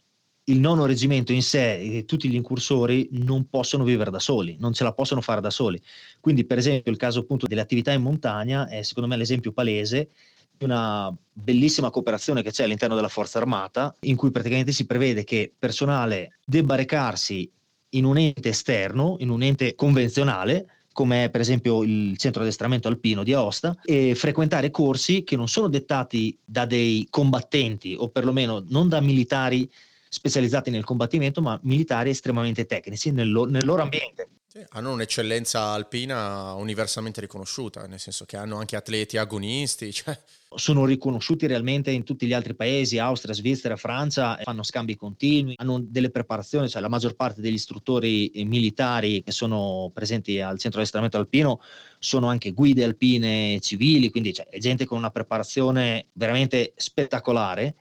il 0.49 0.61
nono 0.61 0.87
reggimento 0.87 1.33
in 1.33 1.43
sé 1.43 1.79
e 1.79 2.05
tutti 2.05 2.29
gli 2.29 2.35
incursori 2.35 3.09
non 3.13 3.49
possono 3.49 3.85
vivere 3.85 4.11
da 4.11 4.21
soli, 4.21 4.57
non 4.59 4.73
ce 4.73 4.85
la 4.85 4.93
possono 4.93 5.21
fare 5.21 5.41
da 5.41 5.51
soli. 5.51 5.81
Quindi, 6.21 6.45
per 6.45 6.59
esempio, 6.59 6.93
il 6.93 6.99
caso 6.99 7.21
appunto 7.21 7.47
delle 7.47 7.61
attività 7.61 7.93
in 7.93 8.03
montagna 8.03 8.69
è 8.69 8.83
secondo 8.83 9.09
me 9.09 9.17
l'esempio 9.17 9.53
palese 9.53 10.11
di 10.57 10.65
una 10.65 11.15
bellissima 11.33 11.91
cooperazione 11.91 12.43
che 12.43 12.51
c'è 12.51 12.65
all'interno 12.65 12.95
della 12.95 13.09
Forza 13.09 13.39
Armata, 13.39 13.95
in 14.01 14.17
cui 14.17 14.31
praticamente 14.31 14.73
si 14.73 14.87
prevede 14.87 15.25
che 15.25 15.53
personale 15.59 16.39
debba 16.45 16.77
recarsi 16.77 17.51
in 17.91 18.05
un 18.05 18.17
ente 18.17 18.49
esterno, 18.51 19.17
in 19.19 19.31
un 19.31 19.43
ente 19.43 19.75
convenzionale, 19.75 20.67
come 20.97 21.29
per 21.29 21.43
esempio 21.43 21.83
il 21.83 22.17
centro 22.17 22.41
addestramento 22.41 22.89
alpino 22.89 23.23
di 23.23 23.35
Aosta, 23.35 23.77
e 23.85 24.15
frequentare 24.15 24.71
corsi 24.71 25.25
che 25.25 25.37
non 25.37 25.47
sono 25.47 25.69
dettati 25.69 26.35
da 26.43 26.65
dei 26.65 27.07
combattenti 27.11 27.95
o 27.99 28.09
perlomeno 28.09 28.65
non 28.69 28.89
da 28.89 28.99
militari 29.03 29.71
specializzati 30.09 30.71
nel 30.71 30.85
combattimento, 30.85 31.43
ma 31.43 31.61
militari 31.65 32.09
estremamente 32.09 32.65
tecnici 32.65 33.11
nel, 33.11 33.31
lo- 33.31 33.45
nel 33.45 33.67
loro 33.67 33.83
ambiente. 33.83 34.27
Hanno 34.71 34.93
un'eccellenza 34.93 35.61
alpina 35.61 36.55
universalmente 36.55 37.21
riconosciuta, 37.21 37.87
nel 37.87 38.01
senso 38.01 38.25
che 38.25 38.37
hanno 38.37 38.59
anche 38.59 38.77
atleti 38.77 39.17
agonisti. 39.17 39.93
Cioè... 39.93 40.19
Sono 40.55 40.85
riconosciuti 40.85 41.47
realmente 41.47 41.91
in 41.91 42.05
tutti 42.05 42.27
gli 42.27 42.33
altri 42.33 42.55
paesi, 42.55 42.99
Austria, 42.99 43.35
Svizzera, 43.35 43.77
Francia, 43.77 44.39
fanno 44.43 44.63
scambi 44.63 44.97
continui, 44.97 45.55
hanno 45.57 45.81
delle 45.83 46.11
preparazioni, 46.11 46.69
cioè 46.69 46.81
la 46.81 46.89
maggior 46.89 47.15
parte 47.15 47.41
degli 47.41 47.55
istruttori 47.55 48.31
militari 48.45 49.23
che 49.23 49.33
sono 49.33 49.91
presenti 49.93 50.41
al 50.41 50.59
centro 50.59 50.79
di 50.81 50.87
addestramento 50.87 51.19
alpino 51.19 51.61
sono 51.99 52.29
anche 52.29 52.53
guide 52.53 52.85
alpine 52.85 53.59
civili, 53.61 54.11
quindi 54.11 54.33
cioè, 54.33 54.47
è 54.49 54.59
gente 54.59 54.87
con 54.87 54.99
una 54.99 55.11
preparazione 55.11 56.07
veramente 56.13 56.73
spettacolare 56.77 57.75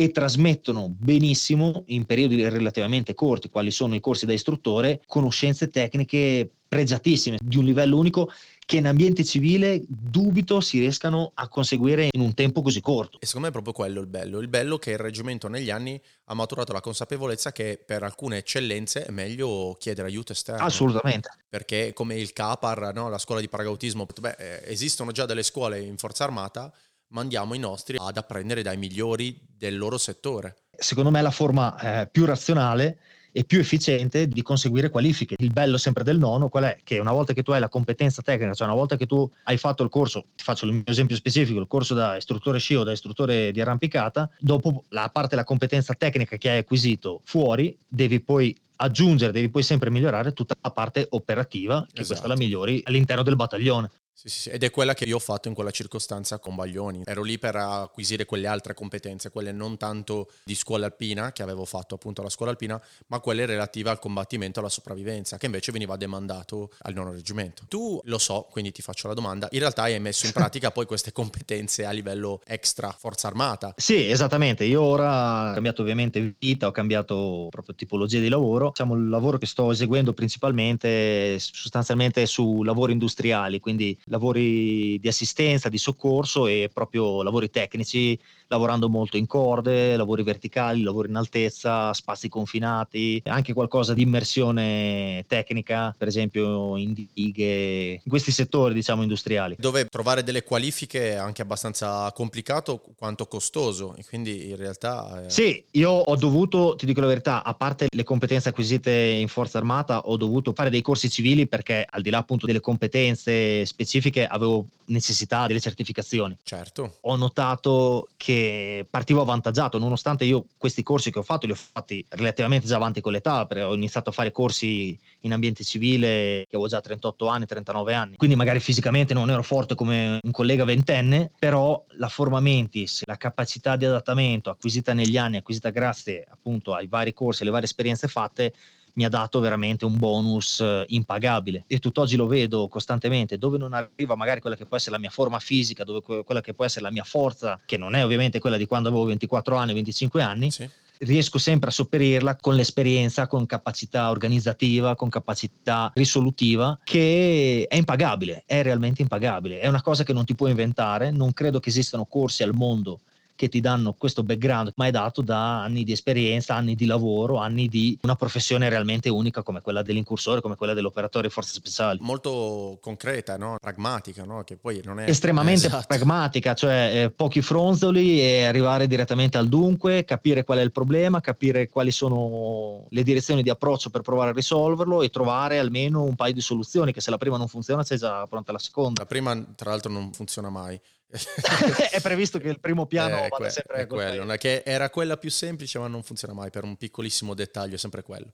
e 0.00 0.12
trasmettono 0.12 0.94
benissimo 0.96 1.82
in 1.86 2.04
periodi 2.04 2.48
relativamente 2.48 3.14
corti, 3.14 3.48
quali 3.48 3.72
sono 3.72 3.96
i 3.96 4.00
corsi 4.00 4.26
da 4.26 4.32
istruttore, 4.32 5.02
conoscenze 5.06 5.70
tecniche 5.70 6.48
pregiatissime 6.68 7.38
di 7.42 7.56
un 7.56 7.64
livello 7.64 7.96
unico 7.96 8.30
che 8.64 8.76
in 8.76 8.86
ambiente 8.86 9.24
civile 9.24 9.82
dubito 9.88 10.60
si 10.60 10.78
riescano 10.78 11.32
a 11.34 11.48
conseguire 11.48 12.10
in 12.12 12.20
un 12.20 12.34
tempo 12.34 12.62
così 12.62 12.80
corto. 12.80 13.18
E 13.18 13.26
secondo 13.26 13.48
me 13.48 13.48
è 13.48 13.62
proprio 13.62 13.72
quello 13.72 14.00
il 14.00 14.06
bello, 14.06 14.38
il 14.38 14.46
bello 14.46 14.76
che 14.76 14.92
il 14.92 14.98
reggimento 14.98 15.48
negli 15.48 15.70
anni 15.70 16.00
ha 16.26 16.34
maturato 16.34 16.72
la 16.72 16.80
consapevolezza 16.80 17.50
che 17.50 17.82
per 17.84 18.04
alcune 18.04 18.36
eccellenze 18.36 19.06
è 19.06 19.10
meglio 19.10 19.74
chiedere 19.80 20.06
aiuto 20.06 20.32
esterno. 20.32 20.64
Assolutamente. 20.64 21.30
Perché 21.48 21.92
come 21.92 22.16
il 22.16 22.32
CAPAR, 22.32 22.92
no? 22.94 23.08
la 23.08 23.18
scuola 23.18 23.40
di 23.40 23.48
paragautismo, 23.48 24.06
beh, 24.20 24.36
eh, 24.38 24.70
esistono 24.70 25.10
già 25.10 25.24
delle 25.24 25.42
scuole 25.42 25.80
in 25.80 25.96
forza 25.96 26.22
armata, 26.24 26.70
mandiamo 27.08 27.54
i 27.54 27.58
nostri 27.58 27.96
ad 27.98 28.16
apprendere 28.16 28.62
dai 28.62 28.76
migliori 28.76 29.38
del 29.56 29.76
loro 29.76 29.98
settore. 29.98 30.56
Secondo 30.76 31.10
me 31.10 31.18
è 31.18 31.22
la 31.22 31.30
forma 31.30 32.02
eh, 32.02 32.08
più 32.08 32.24
razionale 32.24 32.98
e 33.32 33.44
più 33.44 33.58
efficiente 33.58 34.26
di 34.26 34.42
conseguire 34.42 34.90
qualifiche. 34.90 35.36
Il 35.38 35.52
bello 35.52 35.76
sempre 35.76 36.02
del 36.02 36.18
nono 36.18 36.48
qual 36.48 36.64
è? 36.64 36.78
Che 36.82 36.98
una 36.98 37.12
volta 37.12 37.32
che 37.32 37.42
tu 37.42 37.52
hai 37.52 37.60
la 37.60 37.68
competenza 37.68 38.22
tecnica, 38.22 38.54
cioè 38.54 38.66
una 38.66 38.76
volta 38.76 38.96
che 38.96 39.06
tu 39.06 39.30
hai 39.44 39.58
fatto 39.58 39.82
il 39.82 39.90
corso, 39.90 40.26
ti 40.34 40.44
faccio 40.44 40.66
il 40.66 40.72
mio 40.72 40.82
esempio 40.86 41.16
specifico, 41.16 41.60
il 41.60 41.66
corso 41.66 41.94
da 41.94 42.16
istruttore 42.16 42.58
sci 42.58 42.74
o 42.74 42.84
da 42.84 42.92
istruttore 42.92 43.52
di 43.52 43.60
arrampicata, 43.60 44.30
dopo 44.38 44.84
la 44.88 45.08
parte 45.12 45.30
della 45.30 45.44
competenza 45.44 45.94
tecnica 45.94 46.36
che 46.36 46.50
hai 46.50 46.58
acquisito 46.58 47.20
fuori, 47.24 47.76
devi 47.86 48.20
poi 48.20 48.56
aggiungere, 48.80 49.32
devi 49.32 49.48
poi 49.48 49.62
sempre 49.62 49.90
migliorare 49.90 50.32
tutta 50.32 50.54
la 50.60 50.70
parte 50.70 51.06
operativa, 51.10 51.80
che 51.80 52.02
esatto. 52.02 52.06
questa 52.06 52.28
la 52.28 52.36
migliori 52.36 52.80
all'interno 52.84 53.22
del 53.22 53.36
battaglione. 53.36 53.90
Sì, 54.20 54.28
sì, 54.28 54.40
sì, 54.40 54.48
ed 54.48 54.64
è 54.64 54.72
quella 54.72 54.94
che 54.94 55.04
io 55.04 55.14
ho 55.14 55.20
fatto 55.20 55.46
in 55.46 55.54
quella 55.54 55.70
circostanza 55.70 56.40
con 56.40 56.56
Baglioni. 56.56 57.02
Ero 57.04 57.22
lì 57.22 57.38
per 57.38 57.54
acquisire 57.54 58.24
quelle 58.24 58.48
altre 58.48 58.74
competenze, 58.74 59.30
quelle 59.30 59.52
non 59.52 59.76
tanto 59.76 60.32
di 60.42 60.56
scuola 60.56 60.86
alpina, 60.86 61.30
che 61.30 61.44
avevo 61.44 61.64
fatto 61.64 61.94
appunto 61.94 62.20
alla 62.20 62.28
scuola 62.28 62.50
alpina, 62.50 62.82
ma 63.06 63.20
quelle 63.20 63.46
relative 63.46 63.90
al 63.90 64.00
combattimento 64.00 64.58
e 64.58 64.62
alla 64.62 64.72
sopravvivenza, 64.72 65.36
che 65.36 65.46
invece 65.46 65.70
veniva 65.70 65.96
demandato 65.96 66.72
al 66.80 66.94
nono 66.94 67.12
reggimento. 67.12 67.62
Tu 67.68 68.00
lo 68.06 68.18
so, 68.18 68.48
quindi 68.50 68.72
ti 68.72 68.82
faccio 68.82 69.06
la 69.06 69.14
domanda, 69.14 69.46
in 69.52 69.60
realtà 69.60 69.82
hai 69.82 70.00
messo 70.00 70.26
in 70.26 70.32
pratica 70.32 70.72
poi 70.72 70.84
queste 70.84 71.12
competenze 71.12 71.84
a 71.84 71.92
livello 71.92 72.40
extra 72.44 72.90
forza 72.90 73.28
armata? 73.28 73.72
Sì, 73.76 74.10
esattamente. 74.10 74.64
Io 74.64 74.82
ora 74.82 75.50
ho 75.50 75.52
cambiato 75.52 75.82
ovviamente 75.82 76.34
vita, 76.40 76.66
ho 76.66 76.72
cambiato 76.72 77.46
proprio 77.50 77.76
tipologia 77.76 78.18
di 78.18 78.28
lavoro. 78.28 78.70
Diciamo 78.70 78.96
il 78.96 79.08
lavoro 79.08 79.38
che 79.38 79.46
sto 79.46 79.70
eseguendo 79.70 80.12
principalmente 80.12 81.38
sostanzialmente 81.38 82.26
su 82.26 82.64
lavori 82.64 82.90
industriali, 82.90 83.60
quindi 83.60 83.96
lavori 84.08 84.98
di 84.98 85.08
assistenza, 85.08 85.68
di 85.68 85.78
soccorso 85.78 86.46
e 86.46 86.70
proprio 86.72 87.22
lavori 87.22 87.50
tecnici, 87.50 88.18
lavorando 88.48 88.88
molto 88.88 89.16
in 89.16 89.26
corde, 89.26 89.96
lavori 89.96 90.22
verticali, 90.22 90.82
lavori 90.82 91.08
in 91.08 91.16
altezza, 91.16 91.92
spazi 91.92 92.28
confinati, 92.28 93.20
anche 93.26 93.52
qualcosa 93.52 93.94
di 93.94 94.02
immersione 94.02 95.24
tecnica, 95.28 95.94
per 95.96 96.08
esempio 96.08 96.76
in 96.76 96.94
dighe, 97.12 98.00
in 98.02 98.08
questi 98.08 98.32
settori 98.32 98.74
diciamo 98.74 99.02
industriali. 99.02 99.56
Dove 99.58 99.86
trovare 99.86 100.22
delle 100.22 100.42
qualifiche 100.42 101.10
è 101.10 101.14
anche 101.14 101.42
abbastanza 101.42 102.10
complicato 102.12 102.80
quanto 102.96 103.26
costoso 103.26 103.94
e 103.96 104.04
quindi 104.04 104.48
in 104.48 104.56
realtà... 104.56 105.24
È... 105.24 105.28
Sì, 105.28 105.62
io 105.72 105.90
ho 105.90 106.16
dovuto, 106.16 106.74
ti 106.76 106.86
dico 106.86 107.00
la 107.00 107.06
verità, 107.06 107.44
a 107.44 107.54
parte 107.54 107.88
le 107.90 108.04
competenze 108.04 108.48
acquisite 108.48 108.90
in 108.90 109.28
forza 109.28 109.58
armata, 109.58 110.00
ho 110.06 110.16
dovuto 110.16 110.52
fare 110.52 110.70
dei 110.70 110.82
corsi 110.82 111.10
civili 111.10 111.46
perché 111.46 111.86
al 111.88 112.02
di 112.02 112.10
là 112.10 112.18
appunto 112.18 112.46
delle 112.46 112.60
competenze 112.60 113.66
specifiche 113.66 113.97
specifiche 113.98 114.26
avevo 114.26 114.66
necessità 114.86 115.46
delle 115.46 115.60
certificazioni. 115.60 116.36
Certo. 116.42 116.96
Ho 117.02 117.16
notato 117.16 118.08
che 118.16 118.86
partivo 118.88 119.20
avvantaggiato, 119.20 119.78
nonostante 119.78 120.24
io 120.24 120.46
questi 120.56 120.82
corsi 120.82 121.10
che 121.10 121.18
ho 121.18 121.22
fatto 121.22 121.46
li 121.46 121.52
ho 121.52 121.56
fatti 121.56 122.04
relativamente 122.10 122.66
già 122.66 122.76
avanti 122.76 123.00
con 123.00 123.12
l'età, 123.12 123.44
perché 123.46 123.64
ho 123.64 123.74
iniziato 123.74 124.10
a 124.10 124.12
fare 124.12 124.32
corsi 124.32 124.98
in 125.20 125.32
ambiente 125.32 125.64
civile 125.64 126.44
che 126.48 126.56
avevo 126.56 126.68
già 126.68 126.80
38 126.80 127.26
anni, 127.26 127.46
39 127.46 127.94
anni. 127.94 128.16
Quindi 128.16 128.36
magari 128.36 128.60
fisicamente 128.60 129.12
non 129.12 129.30
ero 129.30 129.42
forte 129.42 129.74
come 129.74 130.20
un 130.22 130.30
collega 130.30 130.64
ventenne, 130.64 131.30
però 131.38 131.84
la 131.96 132.08
forma 132.08 132.40
mentis, 132.40 133.02
la 133.04 133.16
capacità 133.16 133.76
di 133.76 133.84
adattamento 133.84 134.48
acquisita 134.50 134.94
negli 134.94 135.16
anni, 135.16 135.36
acquisita 135.36 135.70
grazie 135.70 136.24
appunto 136.30 136.74
ai 136.74 136.86
vari 136.86 137.12
corsi, 137.12 137.42
alle 137.42 137.50
varie 137.50 137.66
esperienze 137.66 138.08
fatte, 138.08 138.54
mi 138.98 139.04
ha 139.04 139.08
dato 139.08 139.38
veramente 139.38 139.84
un 139.84 139.96
bonus 139.96 140.58
eh, 140.58 140.84
impagabile 140.88 141.62
e 141.68 141.78
tutt'oggi 141.78 142.16
lo 142.16 142.26
vedo 142.26 142.66
costantemente 142.66 143.38
dove 143.38 143.56
non 143.56 143.72
arriva 143.72 144.16
magari 144.16 144.40
quella 144.40 144.56
che 144.56 144.66
può 144.66 144.76
essere 144.76 144.90
la 144.90 144.98
mia 144.98 145.08
forma 145.08 145.38
fisica, 145.38 145.84
dove 145.84 146.24
quella 146.24 146.40
che 146.40 146.52
può 146.52 146.64
essere 146.64 146.82
la 146.82 146.90
mia 146.90 147.04
forza, 147.04 147.60
che 147.64 147.76
non 147.76 147.94
è 147.94 148.04
ovviamente 148.04 148.40
quella 148.40 148.56
di 148.56 148.66
quando 148.66 148.88
avevo 148.88 149.04
24 149.04 149.56
anni, 149.56 149.72
25 149.72 150.22
anni. 150.22 150.50
Sì 150.50 150.68
riesco 151.00 151.38
sempre 151.38 151.68
a 151.68 151.72
sopperirla 151.72 152.34
con 152.40 152.56
l'esperienza, 152.56 153.28
con 153.28 153.46
capacità 153.46 154.10
organizzativa, 154.10 154.96
con 154.96 155.08
capacità 155.08 155.92
risolutiva, 155.94 156.76
che 156.82 157.66
è 157.68 157.76
impagabile, 157.76 158.42
è 158.44 158.64
realmente 158.64 159.02
impagabile. 159.02 159.60
È 159.60 159.68
una 159.68 159.80
cosa 159.80 160.02
che 160.02 160.12
non 160.12 160.24
ti 160.24 160.34
puoi 160.34 160.50
inventare, 160.50 161.12
non 161.12 161.32
credo 161.32 161.60
che 161.60 161.68
esistano 161.68 162.04
corsi 162.04 162.42
al 162.42 162.52
mondo 162.52 162.98
che 163.38 163.48
ti 163.48 163.60
danno 163.60 163.92
questo 163.92 164.24
background, 164.24 164.72
ma 164.74 164.88
è 164.88 164.90
dato 164.90 165.22
da 165.22 165.62
anni 165.62 165.84
di 165.84 165.92
esperienza, 165.92 166.56
anni 166.56 166.74
di 166.74 166.86
lavoro, 166.86 167.36
anni 167.36 167.68
di 167.68 167.96
una 168.02 168.16
professione 168.16 168.68
realmente 168.68 169.08
unica 169.10 169.44
come 169.44 169.60
quella 169.60 169.82
dell'incursore, 169.82 170.40
come 170.40 170.56
quella 170.56 170.74
dell'operatore 170.74 171.28
di 171.28 171.32
forze 171.32 171.52
speciali. 171.52 172.00
Molto 172.02 172.78
concreta, 172.80 173.36
no? 173.36 173.54
pragmatica, 173.60 174.24
no? 174.24 174.42
che 174.42 174.56
poi 174.56 174.80
non 174.82 174.98
è... 174.98 175.08
Estremamente 175.08 175.68
esatto. 175.68 175.84
pragmatica, 175.86 176.54
cioè 176.54 177.04
eh, 177.04 177.10
pochi 177.10 177.40
fronzoli 177.40 178.20
e 178.20 178.44
arrivare 178.44 178.88
direttamente 178.88 179.38
al 179.38 179.46
dunque, 179.46 180.04
capire 180.04 180.42
qual 180.42 180.58
è 180.58 180.62
il 180.62 180.72
problema, 180.72 181.20
capire 181.20 181.68
quali 181.68 181.92
sono 181.92 182.86
le 182.88 183.02
direzioni 183.04 183.44
di 183.44 183.50
approccio 183.50 183.88
per 183.88 184.00
provare 184.00 184.30
a 184.30 184.34
risolverlo 184.34 185.00
e 185.02 185.10
trovare 185.10 185.60
almeno 185.60 186.02
un 186.02 186.16
paio 186.16 186.32
di 186.32 186.40
soluzioni, 186.40 186.92
che 186.92 187.00
se 187.00 187.12
la 187.12 187.18
prima 187.18 187.36
non 187.36 187.46
funziona 187.46 187.84
sei 187.84 187.98
già 187.98 188.26
pronta 188.26 188.50
la 188.50 188.58
seconda. 188.58 189.02
La 189.02 189.06
prima 189.06 189.40
tra 189.54 189.70
l'altro 189.70 189.92
non 189.92 190.12
funziona 190.12 190.50
mai. 190.50 190.80
è 191.90 192.00
previsto 192.02 192.38
che 192.38 192.48
il 192.48 192.60
primo 192.60 192.86
piano 192.86 193.24
eh, 193.24 193.28
vada 193.28 193.48
sempre 193.48 193.76
è 193.76 193.86
quello, 193.86 194.36
che 194.36 194.62
era 194.64 194.90
quella 194.90 195.16
più 195.16 195.30
semplice 195.30 195.78
ma 195.78 195.88
non 195.88 196.02
funziona 196.02 196.34
mai 196.34 196.50
per 196.50 196.64
un 196.64 196.76
piccolissimo 196.76 197.34
dettaglio, 197.34 197.76
è 197.76 197.78
sempre 197.78 198.02
quello. 198.02 198.32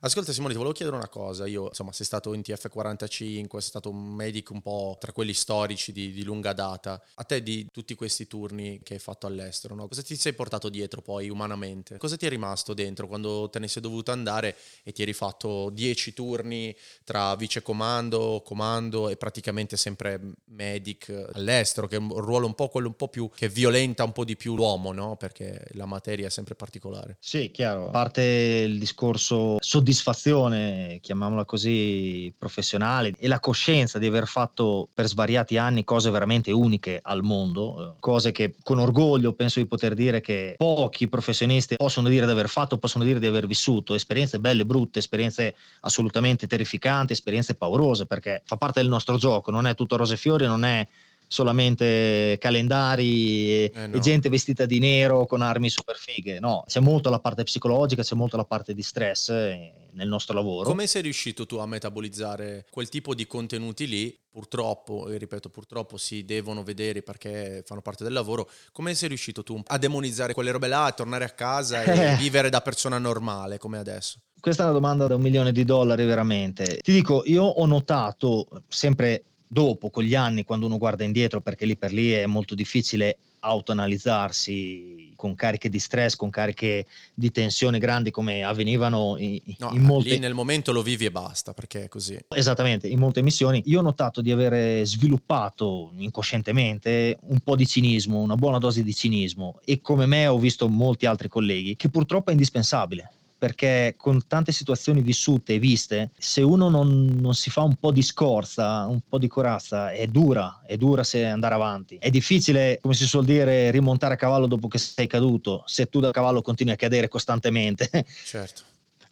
Ascolta 0.00 0.32
Simone, 0.32 0.52
ti 0.52 0.58
volevo 0.58 0.74
chiedere 0.74 0.96
una 0.98 1.08
cosa. 1.08 1.46
Io, 1.46 1.68
insomma, 1.68 1.92
sei 1.92 2.04
stato 2.04 2.34
in 2.34 2.42
TF45, 2.42 3.48
sei 3.48 3.60
stato 3.62 3.88
un 3.88 4.12
medico 4.12 4.52
un 4.52 4.60
po' 4.60 4.98
tra 5.00 5.12
quelli 5.12 5.32
storici 5.32 5.92
di, 5.92 6.12
di 6.12 6.24
lunga 6.24 6.52
data. 6.52 7.02
A 7.14 7.24
te 7.24 7.42
di 7.42 7.68
tutti 7.72 7.94
questi 7.94 8.26
turni 8.26 8.80
che 8.82 8.94
hai 8.94 9.00
fatto 9.00 9.26
all'estero, 9.26 9.74
no? 9.74 9.88
cosa 9.88 10.02
ti 10.02 10.16
sei 10.16 10.34
portato 10.34 10.68
dietro 10.68 11.00
poi 11.00 11.30
umanamente? 11.30 11.96
Cosa 11.96 12.16
ti 12.16 12.26
è 12.26 12.28
rimasto 12.28 12.74
dentro 12.74 13.06
quando 13.06 13.48
te 13.48 13.58
ne 13.58 13.68
sei 13.68 13.80
dovuto 13.80 14.10
andare 14.12 14.56
e 14.82 14.92
ti 14.92 15.02
eri 15.02 15.14
fatto 15.14 15.70
10 15.70 16.12
turni 16.12 16.76
tra 17.04 17.34
vicecomando, 17.36 18.42
comando 18.44 19.08
e 19.08 19.16
praticamente 19.16 19.76
sempre 19.78 20.20
medic 20.46 21.30
all'estero, 21.32 21.86
che 21.86 21.96
è 21.96 21.98
un 21.98 22.10
ruolo 22.18 22.46
un 22.46 22.54
po' 22.54 22.68
quello 22.68 22.88
un 22.88 22.96
po' 22.96 23.08
più 23.08 23.30
che 23.34 23.48
violenta 23.48 24.04
un 24.04 24.12
po' 24.12 24.24
di 24.24 24.36
più 24.36 24.54
l'uomo, 24.54 24.92
no? 24.92 25.16
Perché 25.16 25.64
la 25.72 25.86
materia 25.86 26.26
è 26.26 26.30
sempre 26.30 26.54
particolare. 26.54 27.16
Sì, 27.20 27.50
chiaro. 27.50 27.86
A 27.86 27.90
parte 27.90 28.22
il 28.22 28.78
discorso 28.78 29.56
soddisfacente 29.60 29.83
soddisfazione, 29.84 30.98
chiamiamola 31.02 31.44
così, 31.44 32.32
professionale 32.38 33.12
e 33.18 33.28
la 33.28 33.38
coscienza 33.38 33.98
di 33.98 34.06
aver 34.06 34.26
fatto 34.26 34.88
per 34.92 35.06
svariati 35.06 35.58
anni 35.58 35.84
cose 35.84 36.10
veramente 36.10 36.50
uniche 36.50 37.00
al 37.02 37.22
mondo, 37.22 37.96
cose 38.00 38.32
che 38.32 38.54
con 38.62 38.78
orgoglio 38.78 39.34
penso 39.34 39.60
di 39.60 39.66
poter 39.66 39.92
dire 39.92 40.22
che 40.22 40.54
pochi 40.56 41.06
professionisti 41.08 41.76
possono 41.76 42.08
dire 42.08 42.24
di 42.24 42.32
aver 42.32 42.48
fatto, 42.48 42.78
possono 42.78 43.04
dire 43.04 43.18
di 43.18 43.26
aver 43.26 43.46
vissuto, 43.46 43.94
esperienze 43.94 44.40
belle 44.40 44.62
e 44.62 44.66
brutte, 44.66 45.00
esperienze 45.00 45.54
assolutamente 45.80 46.46
terrificanti, 46.46 47.12
esperienze 47.12 47.54
paurose, 47.54 48.06
perché 48.06 48.40
fa 48.46 48.56
parte 48.56 48.80
del 48.80 48.88
nostro 48.88 49.18
gioco, 49.18 49.50
non 49.50 49.66
è 49.66 49.74
tutto 49.74 49.96
rose 49.96 50.14
e 50.14 50.16
fiori, 50.16 50.46
non 50.46 50.64
è 50.64 50.86
solamente 51.28 52.36
calendari 52.38 53.50
e, 53.50 53.72
eh 53.74 53.86
no. 53.86 53.96
e, 53.96 54.00
gente 54.00 54.28
vestita 54.28 54.66
di 54.66 54.78
nero 54.78 55.26
con 55.26 55.42
armi 55.42 55.68
super 55.68 55.96
fighe. 55.96 56.40
No, 56.40 56.64
c'è 56.66 56.80
molto 56.80 57.10
la 57.10 57.20
parte 57.20 57.42
psicologica, 57.42 58.02
c'è 58.02 58.14
molto 58.14 58.36
la 58.36 58.44
parte 58.44 58.74
di 58.74 58.82
stress 58.82 59.28
eh, 59.30 59.72
nel 59.92 60.08
nostro 60.08 60.34
lavoro. 60.34 60.68
Come 60.68 60.86
sei 60.86 61.02
riuscito 61.02 61.46
tu 61.46 61.56
a 61.56 61.66
metabolizzare 61.66 62.66
quel 62.70 62.88
tipo 62.88 63.14
di 63.14 63.26
contenuti 63.26 63.86
lì? 63.86 64.18
Purtroppo, 64.30 65.08
e 65.08 65.16
ripeto, 65.16 65.48
purtroppo 65.48 65.96
si 65.96 66.24
devono 66.24 66.64
vedere 66.64 67.02
perché 67.02 67.62
fanno 67.64 67.82
parte 67.82 68.02
del 68.02 68.12
lavoro. 68.12 68.50
Come 68.72 68.94
sei 68.94 69.08
riuscito 69.08 69.42
tu 69.42 69.60
a 69.64 69.78
demonizzare 69.78 70.34
quelle 70.34 70.50
robe 70.50 70.68
là, 70.68 70.86
a 70.86 70.92
tornare 70.92 71.24
a 71.24 71.30
casa 71.30 71.82
e 71.82 72.16
vivere 72.18 72.50
da 72.50 72.60
persona 72.60 72.98
normale 72.98 73.58
come 73.58 73.78
adesso? 73.78 74.18
Questa 74.40 74.62
è 74.62 74.66
una 74.66 74.74
domanda 74.74 75.06
da 75.06 75.14
un 75.14 75.22
milione 75.22 75.52
di 75.52 75.64
dollari 75.64 76.04
veramente. 76.04 76.78
Ti 76.82 76.92
dico, 76.92 77.22
io 77.24 77.44
ho 77.44 77.64
notato 77.64 78.46
sempre 78.68 79.24
dopo, 79.54 79.88
con 79.88 80.02
gli 80.02 80.16
anni, 80.16 80.44
quando 80.44 80.66
uno 80.66 80.78
guarda 80.78 81.04
indietro, 81.04 81.40
perché 81.40 81.64
lì 81.64 81.76
per 81.76 81.92
lì 81.92 82.10
è 82.10 82.26
molto 82.26 82.56
difficile 82.56 83.16
autoanalizzarsi 83.38 85.12
con 85.14 85.34
cariche 85.34 85.68
di 85.68 85.78
stress, 85.78 86.16
con 86.16 86.28
cariche 86.30 86.86
di 87.14 87.30
tensione 87.30 87.78
grandi 87.78 88.10
come 88.10 88.42
avvenivano 88.42 89.16
in, 89.18 89.38
no, 89.58 89.70
in 89.72 89.82
molte... 89.82 90.10
Lì 90.10 90.18
nel 90.18 90.34
momento 90.34 90.72
lo 90.72 90.82
vivi 90.82 91.04
e 91.04 91.10
basta, 91.10 91.52
perché 91.52 91.84
è 91.84 91.88
così. 91.88 92.18
Esattamente, 92.28 92.88
in 92.88 92.98
molte 92.98 93.22
missioni. 93.22 93.62
Io 93.66 93.78
ho 93.78 93.82
notato 93.82 94.20
di 94.20 94.32
avere 94.32 94.84
sviluppato 94.84 95.92
incoscientemente 95.96 97.18
un 97.28 97.38
po' 97.40 97.54
di 97.54 97.66
cinismo, 97.66 98.20
una 98.20 98.34
buona 98.34 98.58
dose 98.58 98.82
di 98.82 98.94
cinismo 98.94 99.60
e 99.64 99.80
come 99.80 100.06
me 100.06 100.26
ho 100.26 100.38
visto 100.38 100.68
molti 100.68 101.06
altri 101.06 101.28
colleghi, 101.28 101.76
che 101.76 101.88
purtroppo 101.90 102.30
è 102.30 102.32
indispensabile 102.32 103.10
perché 103.44 103.92
con 103.98 104.26
tante 104.26 104.52
situazioni 104.52 105.02
vissute 105.02 105.52
e 105.52 105.58
viste, 105.58 106.12
se 106.16 106.40
uno 106.40 106.70
non, 106.70 107.18
non, 107.20 107.34
si 107.34 107.50
fa 107.50 107.60
un 107.60 107.74
po' 107.74 107.92
di 107.92 108.00
scorza, 108.00 108.86
un 108.86 109.00
po' 109.06 109.18
di 109.18 109.28
corazza, 109.28 109.92
è 109.92 110.06
dura, 110.06 110.62
è 110.66 110.78
dura 110.78 111.04
se 111.04 111.26
andare 111.26 111.54
avanti. 111.54 111.98
È 112.00 112.08
difficile, 112.08 112.78
come 112.80 112.94
si 112.94 113.04
suol 113.06 113.26
dire, 113.26 113.70
rimontare 113.70 114.14
a 114.14 114.16
cavallo 114.16 114.46
dopo 114.46 114.66
che 114.66 114.78
sei 114.78 115.06
caduto, 115.06 115.62
se 115.66 115.90
tu 115.90 116.00
da 116.00 116.10
cavallo 116.10 116.40
continui 116.40 116.72
a 116.72 116.76
cadere 116.76 117.08
costantemente. 117.08 117.90
Certo. 118.24 118.62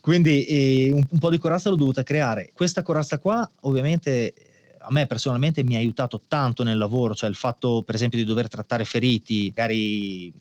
Quindi 0.01 0.47
eh, 0.47 0.92
un, 0.92 1.07
un 1.07 1.18
po' 1.18 1.29
di 1.29 1.37
corazza 1.37 1.68
l'ho 1.68 1.77
dovuta 1.77 2.03
creare. 2.03 2.53
Questa 2.55 2.81
corazza 2.81 3.18
qua, 3.18 3.49
ovviamente, 3.61 4.33
a 4.79 4.90
me 4.90 5.07
personalmente 5.07 5.62
mi 5.62 5.75
ha 5.75 5.79
aiutato 5.79 6.23
tanto 6.27 6.62
nel 6.62 6.79
lavoro, 6.79 7.14
cioè 7.14 7.29
il 7.29 7.37
fatto 7.37 7.83
per 7.83 7.97
esempio 7.97 8.18
di 8.18 8.25
dover 8.25 8.49
trattare 8.49 8.87
feriti, 8.87 9.53
magari 9.55 10.33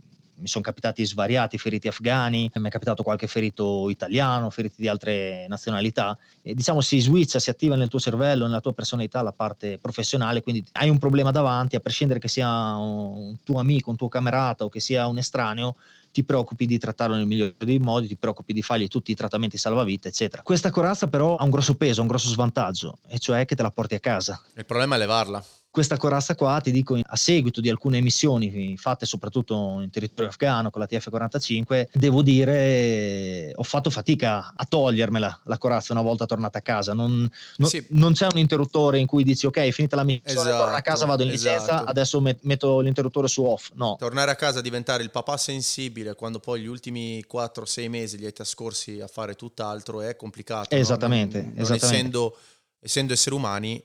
mi 0.41 0.47
sono 0.47 0.63
capitati 0.63 1.05
svariati 1.05 1.57
feriti 1.57 1.87
afghani, 1.87 2.49
mi 2.55 2.67
è 2.67 2.71
capitato 2.71 3.03
qualche 3.03 3.27
ferito 3.27 3.89
italiano, 3.89 4.49
feriti 4.49 4.75
di 4.77 4.87
altre 4.87 5.45
nazionalità. 5.47 6.17
E, 6.41 6.53
diciamo 6.53 6.81
si 6.81 6.99
switcha, 6.99 7.39
si 7.39 7.49
attiva 7.49 7.75
nel 7.75 7.87
tuo 7.87 7.99
cervello, 7.99 8.45
nella 8.45 8.59
tua 8.59 8.73
personalità 8.73 9.21
la 9.21 9.31
parte 9.31 9.77
professionale, 9.77 10.41
quindi 10.41 10.65
hai 10.73 10.89
un 10.89 10.97
problema 10.97 11.31
davanti, 11.31 11.75
a 11.75 11.79
prescindere 11.79 12.19
che 12.19 12.27
sia 12.27 12.75
un 12.75 13.37
tuo 13.43 13.59
amico, 13.59 13.91
un 13.91 13.95
tuo 13.95 14.09
camerata 14.09 14.65
o 14.65 14.69
che 14.69 14.79
sia 14.79 15.07
un 15.07 15.19
estraneo, 15.19 15.75
ti 16.11 16.23
preoccupi 16.23 16.65
di 16.65 16.77
trattarlo 16.77 17.15
nel 17.15 17.25
migliore 17.25 17.55
dei 17.57 17.79
modi, 17.79 18.07
ti 18.07 18.17
preoccupi 18.17 18.51
di 18.51 18.61
fargli 18.61 18.87
tutti 18.87 19.11
i 19.11 19.15
trattamenti 19.15 19.57
salvavita, 19.57 20.07
eccetera. 20.09 20.41
Questa 20.41 20.69
corazza 20.69 21.07
però 21.07 21.37
ha 21.37 21.43
un 21.43 21.51
grosso 21.51 21.75
peso, 21.75 22.01
un 22.01 22.07
grosso 22.07 22.27
svantaggio, 22.27 22.97
e 23.07 23.19
cioè 23.19 23.45
che 23.45 23.55
te 23.55 23.61
la 23.61 23.71
porti 23.71 23.95
a 23.95 23.99
casa. 23.99 24.41
Il 24.55 24.65
problema 24.65 24.95
è 24.95 24.97
levarla 24.97 25.43
questa 25.71 25.95
corazza 25.95 26.35
qua, 26.35 26.59
ti 26.59 26.69
dico, 26.69 26.99
a 27.01 27.15
seguito 27.15 27.61
di 27.61 27.69
alcune 27.69 28.01
missioni 28.01 28.75
fatte 28.75 29.05
soprattutto 29.05 29.79
in 29.81 29.89
territorio 29.89 30.29
afghano 30.29 30.69
con 30.69 30.81
la 30.81 30.87
TF-45, 30.91 31.87
devo 31.93 32.21
dire, 32.21 33.53
ho 33.55 33.63
fatto 33.63 33.89
fatica 33.89 34.51
a 34.53 34.65
togliermela 34.65 35.41
la 35.45 35.57
corazza 35.57 35.93
una 35.93 36.01
volta 36.01 36.25
tornata 36.25 36.57
a 36.57 36.61
casa. 36.61 36.93
Non, 36.93 37.29
non, 37.55 37.69
sì. 37.69 37.85
non 37.91 38.11
c'è 38.11 38.27
un 38.29 38.37
interruttore 38.37 38.99
in 38.99 39.07
cui 39.07 39.23
dici, 39.23 39.45
ok, 39.45 39.69
finita 39.69 39.95
la 39.95 40.03
missione, 40.03 40.41
esatto, 40.41 40.57
torno 40.57 40.75
a 40.75 40.81
casa, 40.81 41.05
vado 41.05 41.23
in 41.23 41.29
licenza, 41.29 41.63
esatto. 41.63 41.89
adesso 41.89 42.19
met- 42.19 42.41
metto 42.41 42.81
l'interruttore 42.81 43.29
su 43.29 43.41
off. 43.43 43.69
No. 43.75 43.95
Tornare 43.97 44.31
a 44.31 44.35
casa, 44.35 44.59
diventare 44.59 45.03
il 45.03 45.09
papà 45.09 45.37
sensibile 45.37 46.15
quando 46.15 46.39
poi 46.39 46.61
gli 46.61 46.67
ultimi 46.67 47.23
4-6 47.31 47.89
mesi 47.89 48.17
li 48.17 48.25
hai 48.25 48.33
trascorsi 48.33 48.99
a 48.99 49.07
fare 49.07 49.35
tutt'altro 49.35 50.01
è 50.01 50.17
complicato. 50.17 50.75
Esattamente. 50.75 51.41
No? 51.41 51.45
Non, 51.45 51.61
esattamente. 51.61 51.85
Essendo, 51.85 52.37
essendo 52.81 53.13
esseri 53.13 53.35
umani 53.35 53.81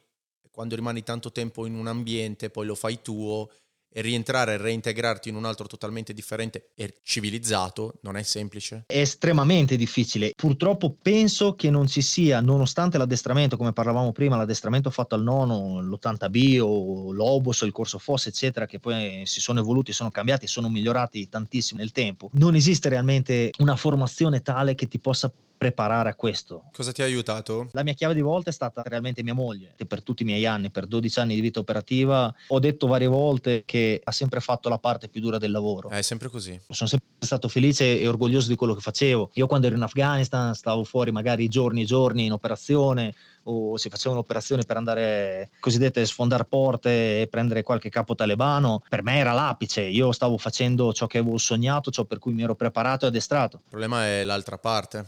quando 0.57 0.75
rimani 0.75 1.03
tanto 1.03 1.33
tempo 1.33 1.67
in 1.67 1.75
un 1.75 1.87
ambiente, 1.87 2.49
poi 2.49 2.65
lo 2.65 2.75
fai 2.75 3.03
tuo 3.03 3.51
e 3.93 4.01
rientrare 4.01 4.55
e 4.55 4.57
reintegrarti 4.57 5.29
in 5.29 5.35
un 5.35 5.45
altro 5.45 5.67
totalmente 5.67 6.15
differente 6.15 6.71
e 6.75 6.95
civilizzato 7.03 7.99
non 8.01 8.17
è 8.17 8.23
semplice? 8.23 8.85
È 8.87 8.99
estremamente 8.99 9.77
difficile. 9.77 10.33
Purtroppo 10.35 10.97
penso 11.01 11.57
che 11.57 11.69
non 11.69 11.87
ci 11.87 12.01
sia, 12.01 12.41
nonostante 12.41 12.97
l'addestramento, 12.97 13.59
come 13.59 13.75
parlavamo 13.75 14.13
prima, 14.13 14.39
l'addestramento 14.39 14.89
fatto 14.89 15.15
al 15.15 15.23
nono, 15.23 15.83
l'80B 15.83 16.59
o 16.63 17.13
l'Obos, 17.13 17.61
il 17.61 17.73
corso 17.73 17.99
FOS, 17.99 18.29
eccetera, 18.29 18.65
che 18.65 18.81
poi 18.81 19.25
si 19.27 19.43
sono 19.43 19.61
evoluti, 19.61 19.93
sono 19.93 20.11
cambiati, 20.11 20.47
sono 20.47 20.71
migliorati 20.71 21.29
tantissimo 21.29 21.81
nel 21.81 21.93
tempo. 21.93 22.31
Non 22.33 22.55
esiste 22.55 22.89
realmente 22.89 23.51
una 23.59 23.77
formazione 23.77 24.41
tale 24.41 24.75
che 24.75 24.89
ti 24.89 24.99
possa 24.99 25.31
preparare 25.57 26.09
a 26.09 26.15
questo. 26.15 26.65
Cosa 26.73 26.93
ti 26.93 27.03
ha 27.03 27.05
aiutato? 27.05 27.69
La 27.73 27.83
mia 27.83 27.95
chiave 27.95 28.15
di 28.15 28.21
volta 28.21 28.51
è 28.51 28.53
stata 28.53 28.83
realmente 28.85 29.23
mia 29.23 29.35
moglie. 29.35 29.75
Per 29.87 30.03
tutti 30.03 30.23
i 30.23 30.27
miei 30.27 30.47
anni, 30.47 30.71
per 30.71 30.87
12 30.87 31.21
anni 31.21 31.35
di 31.35 31.41
vita 31.41 31.61
operativa, 31.61 32.33
ho 32.49 32.59
detto 32.59 32.87
varie 32.87 33.07
volte 33.07 33.63
che 33.65 34.01
ha 34.03 34.13
sempre 34.13 34.41
fatto 34.41 34.69
la 34.69 34.79
parte 34.79 35.09
più 35.09 35.21
dura 35.21 35.39
del 35.39 35.51
lavoro. 35.51 35.89
È 35.89 36.03
sempre 36.03 36.29
così. 36.29 36.61
Sono 36.69 36.89
sempre 36.89 37.09
stato 37.19 37.49
felice 37.49 38.01
e 38.01 38.07
orgoglioso 38.07 38.49
di 38.49 38.57
quello 38.57 38.75
che 38.75 38.81
facevo. 38.81 39.31
Io 39.35 39.47
quando 39.47 39.67
ero 39.67 39.77
in 39.77 39.83
Afghanistan 39.83 40.55
stavo 40.55 40.85
fuori 40.85 41.11
magari 41.11 41.49
giorni 41.49 41.83
e 41.83 41.85
giorni 41.85 42.25
in 42.25 42.33
operazione 42.33 43.15
o 43.49 43.77
si 43.77 43.89
faceva 43.89 44.15
un'operazione 44.15 44.65
per 44.65 44.77
andare 44.77 45.51
cosiddette 45.61 46.05
sfondare 46.05 46.45
porte 46.45 47.21
e 47.21 47.29
prendere 47.29 47.63
qualche 47.63 47.89
capo 47.89 48.15
talebano, 48.15 48.83
per 48.89 49.03
me 49.03 49.19
era 49.19 49.33
l'apice. 49.33 49.83
Io 49.83 50.13
stavo 50.13 50.37
facendo 50.37 50.93
ciò 50.93 51.07
che 51.07 51.19
avevo 51.19 51.39
sognato, 51.39 51.91
ciò 51.91 52.05
per 52.05 52.19
cui 52.19 52.33
mi 52.33 52.43
ero 52.43 52.55
preparato 52.55 53.05
e 53.05 53.09
addestrato. 53.09 53.59
Il 53.59 53.69
problema 53.69 54.05
è 54.05 54.25
l'altra 54.25 54.59
parte? 54.59 55.07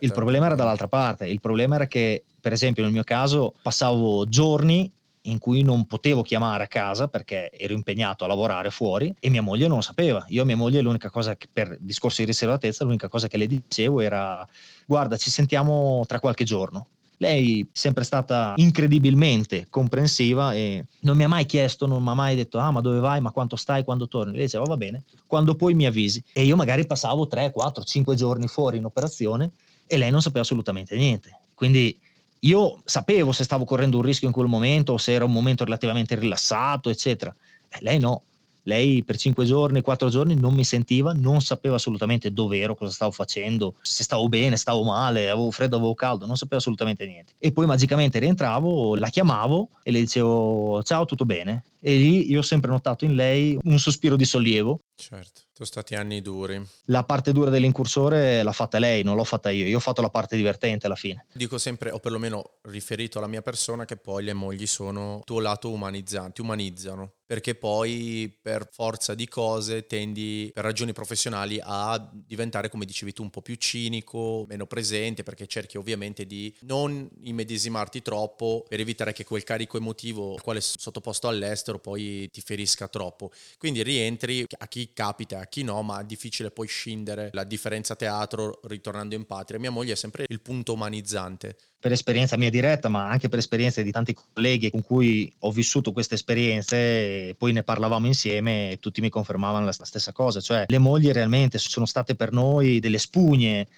Il 0.00 0.12
problema 0.12 0.46
era 0.46 0.54
dall'altra 0.54 0.88
parte. 0.88 1.26
Il 1.26 1.40
problema 1.40 1.76
era 1.76 1.86
che, 1.86 2.24
per 2.40 2.52
esempio, 2.52 2.82
nel 2.82 2.92
mio 2.92 3.04
caso 3.04 3.54
passavo 3.62 4.26
giorni 4.26 4.90
in 5.22 5.38
cui 5.38 5.62
non 5.62 5.86
potevo 5.86 6.22
chiamare 6.22 6.64
a 6.64 6.66
casa 6.66 7.08
perché 7.08 7.50
ero 7.50 7.74
impegnato 7.74 8.24
a 8.24 8.28
lavorare 8.28 8.70
fuori 8.70 9.14
e 9.18 9.28
mia 9.30 9.42
moglie 9.42 9.66
non 9.66 9.76
lo 9.76 9.82
sapeva. 9.82 10.24
Io 10.28 10.42
a 10.42 10.44
mia 10.44 10.56
moglie 10.56 10.80
l'unica 10.80 11.10
cosa 11.10 11.36
che 11.36 11.48
per 11.52 11.76
discorso 11.80 12.22
di 12.22 12.26
riservatezza, 12.26 12.84
l'unica 12.84 13.08
cosa 13.08 13.28
che 13.28 13.36
le 13.36 13.46
dicevo 13.46 14.00
era 14.00 14.46
guarda, 14.86 15.16
ci 15.16 15.30
sentiamo 15.30 16.04
tra 16.06 16.20
qualche 16.20 16.44
giorno. 16.44 16.86
Lei 17.18 17.62
è 17.62 17.66
sempre 17.72 18.04
stata 18.04 18.54
incredibilmente 18.56 19.66
comprensiva 19.68 20.54
e 20.54 20.84
non 21.00 21.16
mi 21.16 21.24
ha 21.24 21.28
mai 21.28 21.46
chiesto, 21.46 21.86
non 21.86 22.02
mi 22.02 22.10
ha 22.10 22.14
mai 22.14 22.36
detto 22.36 22.58
ah 22.58 22.70
ma 22.70 22.80
dove 22.80 23.00
vai, 23.00 23.20
ma 23.20 23.30
quanto 23.30 23.56
stai, 23.56 23.84
quando 23.84 24.08
torni. 24.08 24.32
Lei 24.32 24.44
diceva 24.44 24.64
va 24.64 24.76
bene, 24.76 25.04
quando 25.26 25.54
poi 25.54 25.74
mi 25.74 25.86
avvisi. 25.86 26.22
E 26.32 26.44
io 26.44 26.56
magari 26.56 26.86
passavo 26.86 27.26
3, 27.26 27.50
4, 27.50 27.82
5 27.82 28.14
giorni 28.14 28.46
fuori 28.46 28.78
in 28.78 28.84
operazione 28.84 29.50
e 29.86 29.96
lei 29.98 30.10
non 30.10 30.22
sapeva 30.22 30.42
assolutamente 30.42 30.96
niente. 30.96 31.36
Quindi 31.54 31.98
io 32.40 32.80
sapevo 32.84 33.32
se 33.32 33.42
stavo 33.42 33.64
correndo 33.64 33.96
un 33.96 34.04
rischio 34.04 34.28
in 34.28 34.32
quel 34.32 34.46
momento 34.46 34.92
o 34.92 34.98
se 34.98 35.12
era 35.12 35.24
un 35.24 35.32
momento 35.32 35.64
relativamente 35.64 36.14
rilassato, 36.14 36.88
eccetera. 36.88 37.34
E 37.68 37.78
lei 37.80 37.98
no, 37.98 38.22
lei 38.68 39.02
per 39.02 39.16
cinque 39.16 39.46
giorni, 39.46 39.80
quattro 39.80 40.10
giorni 40.10 40.34
non 40.34 40.52
mi 40.52 40.62
sentiva, 40.62 41.12
non 41.14 41.40
sapeva 41.40 41.76
assolutamente 41.76 42.32
dove 42.32 42.58
ero, 42.58 42.76
cosa 42.76 42.92
stavo 42.92 43.10
facendo, 43.10 43.76
se 43.80 44.04
stavo 44.04 44.28
bene, 44.28 44.56
stavo 44.56 44.84
male, 44.84 45.30
avevo 45.30 45.50
freddo, 45.50 45.76
avevo 45.76 45.94
caldo, 45.94 46.26
non 46.26 46.36
sapeva 46.36 46.58
assolutamente 46.58 47.06
niente. 47.06 47.32
E 47.38 47.50
poi 47.50 47.64
magicamente 47.64 48.18
rientravo, 48.18 48.94
la 48.96 49.08
chiamavo 49.08 49.70
e 49.82 49.90
le 49.90 50.00
dicevo 50.00 50.82
ciao, 50.82 51.06
tutto 51.06 51.24
bene? 51.24 51.64
E 51.80 51.96
lì 51.96 52.30
io 52.30 52.40
ho 52.40 52.42
sempre 52.42 52.70
notato 52.70 53.04
in 53.04 53.14
lei 53.14 53.58
un 53.62 53.78
sospiro 53.78 54.16
di 54.16 54.24
sollievo. 54.24 54.80
Certo, 54.96 55.42
sono 55.52 55.68
stati 55.68 55.94
anni 55.94 56.20
duri. 56.20 56.60
La 56.86 57.04
parte 57.04 57.32
dura 57.32 57.50
dell'incursore 57.50 58.42
l'ha 58.42 58.52
fatta 58.52 58.78
lei, 58.78 59.04
non 59.04 59.16
l'ho 59.16 59.24
fatta 59.24 59.50
io. 59.50 59.66
Io 59.66 59.76
ho 59.76 59.80
fatto 59.80 60.02
la 60.02 60.10
parte 60.10 60.36
divertente 60.36 60.86
alla 60.86 60.96
fine. 60.96 61.26
Dico 61.32 61.56
sempre, 61.58 61.90
o 61.90 62.00
perlomeno 62.00 62.58
riferito 62.62 63.18
alla 63.18 63.28
mia 63.28 63.42
persona, 63.42 63.84
che 63.84 63.96
poi 63.96 64.24
le 64.24 64.32
mogli 64.32 64.66
sono 64.66 65.20
tuo 65.24 65.40
lato 65.40 65.70
umanizzanti, 65.70 66.40
umanizzano 66.40 67.12
perché 67.28 67.54
poi 67.54 68.34
per 68.40 68.66
forza 68.72 69.14
di 69.14 69.28
cose 69.28 69.84
tendi 69.86 70.50
per 70.54 70.64
ragioni 70.64 70.94
professionali 70.94 71.60
a 71.62 72.10
diventare 72.10 72.70
come 72.70 72.86
dicevi 72.86 73.12
tu 73.12 73.22
un 73.22 73.28
po' 73.28 73.42
più 73.42 73.54
cinico, 73.56 74.46
meno 74.48 74.64
presente 74.64 75.22
perché 75.24 75.46
cerchi 75.46 75.76
ovviamente 75.76 76.24
di 76.24 76.56
non 76.62 77.06
immedesimarti 77.20 78.00
troppo 78.00 78.64
per 78.66 78.80
evitare 78.80 79.12
che 79.12 79.24
quel 79.24 79.44
carico 79.44 79.76
emotivo 79.76 80.36
al 80.36 80.40
quale 80.40 80.60
è 80.60 80.62
sottoposto 80.62 81.28
all'estero 81.28 81.67
poi 81.76 82.30
ti 82.32 82.40
ferisca 82.40 82.88
troppo. 82.88 83.30
Quindi 83.58 83.82
rientri 83.82 84.46
a 84.56 84.66
chi 84.66 84.90
capita 84.94 85.36
e 85.36 85.42
a 85.42 85.46
chi 85.46 85.62
no, 85.62 85.82
ma 85.82 86.00
è 86.00 86.04
difficile 86.04 86.50
poi 86.50 86.66
scindere 86.66 87.28
la 87.34 87.44
differenza 87.44 87.94
teatro 87.94 88.60
ritornando 88.64 89.14
in 89.14 89.26
patria. 89.26 89.58
Mia 89.58 89.70
moglie 89.70 89.92
è 89.92 89.96
sempre 89.96 90.24
il 90.26 90.40
punto 90.40 90.72
umanizzante 90.72 91.56
per 91.80 91.92
esperienza 91.92 92.36
mia 92.36 92.50
diretta, 92.50 92.88
ma 92.88 93.08
anche 93.08 93.28
per 93.28 93.38
esperienze 93.38 93.84
di 93.84 93.92
tanti 93.92 94.12
colleghi 94.12 94.70
con 94.70 94.82
cui 94.82 95.32
ho 95.40 95.52
vissuto 95.52 95.92
queste 95.92 96.16
esperienze, 96.16 97.36
poi 97.38 97.52
ne 97.52 97.62
parlavamo 97.62 98.06
insieme 98.06 98.72
e 98.72 98.78
tutti 98.80 99.00
mi 99.00 99.10
confermavano 99.10 99.64
la 99.64 99.72
stessa 99.72 100.12
cosa, 100.12 100.40
cioè 100.40 100.64
le 100.66 100.78
mogli 100.78 101.10
realmente 101.12 101.58
sono 101.58 101.86
state 101.86 102.16
per 102.16 102.32
noi 102.32 102.80
delle 102.80 102.98
spugne 102.98 103.68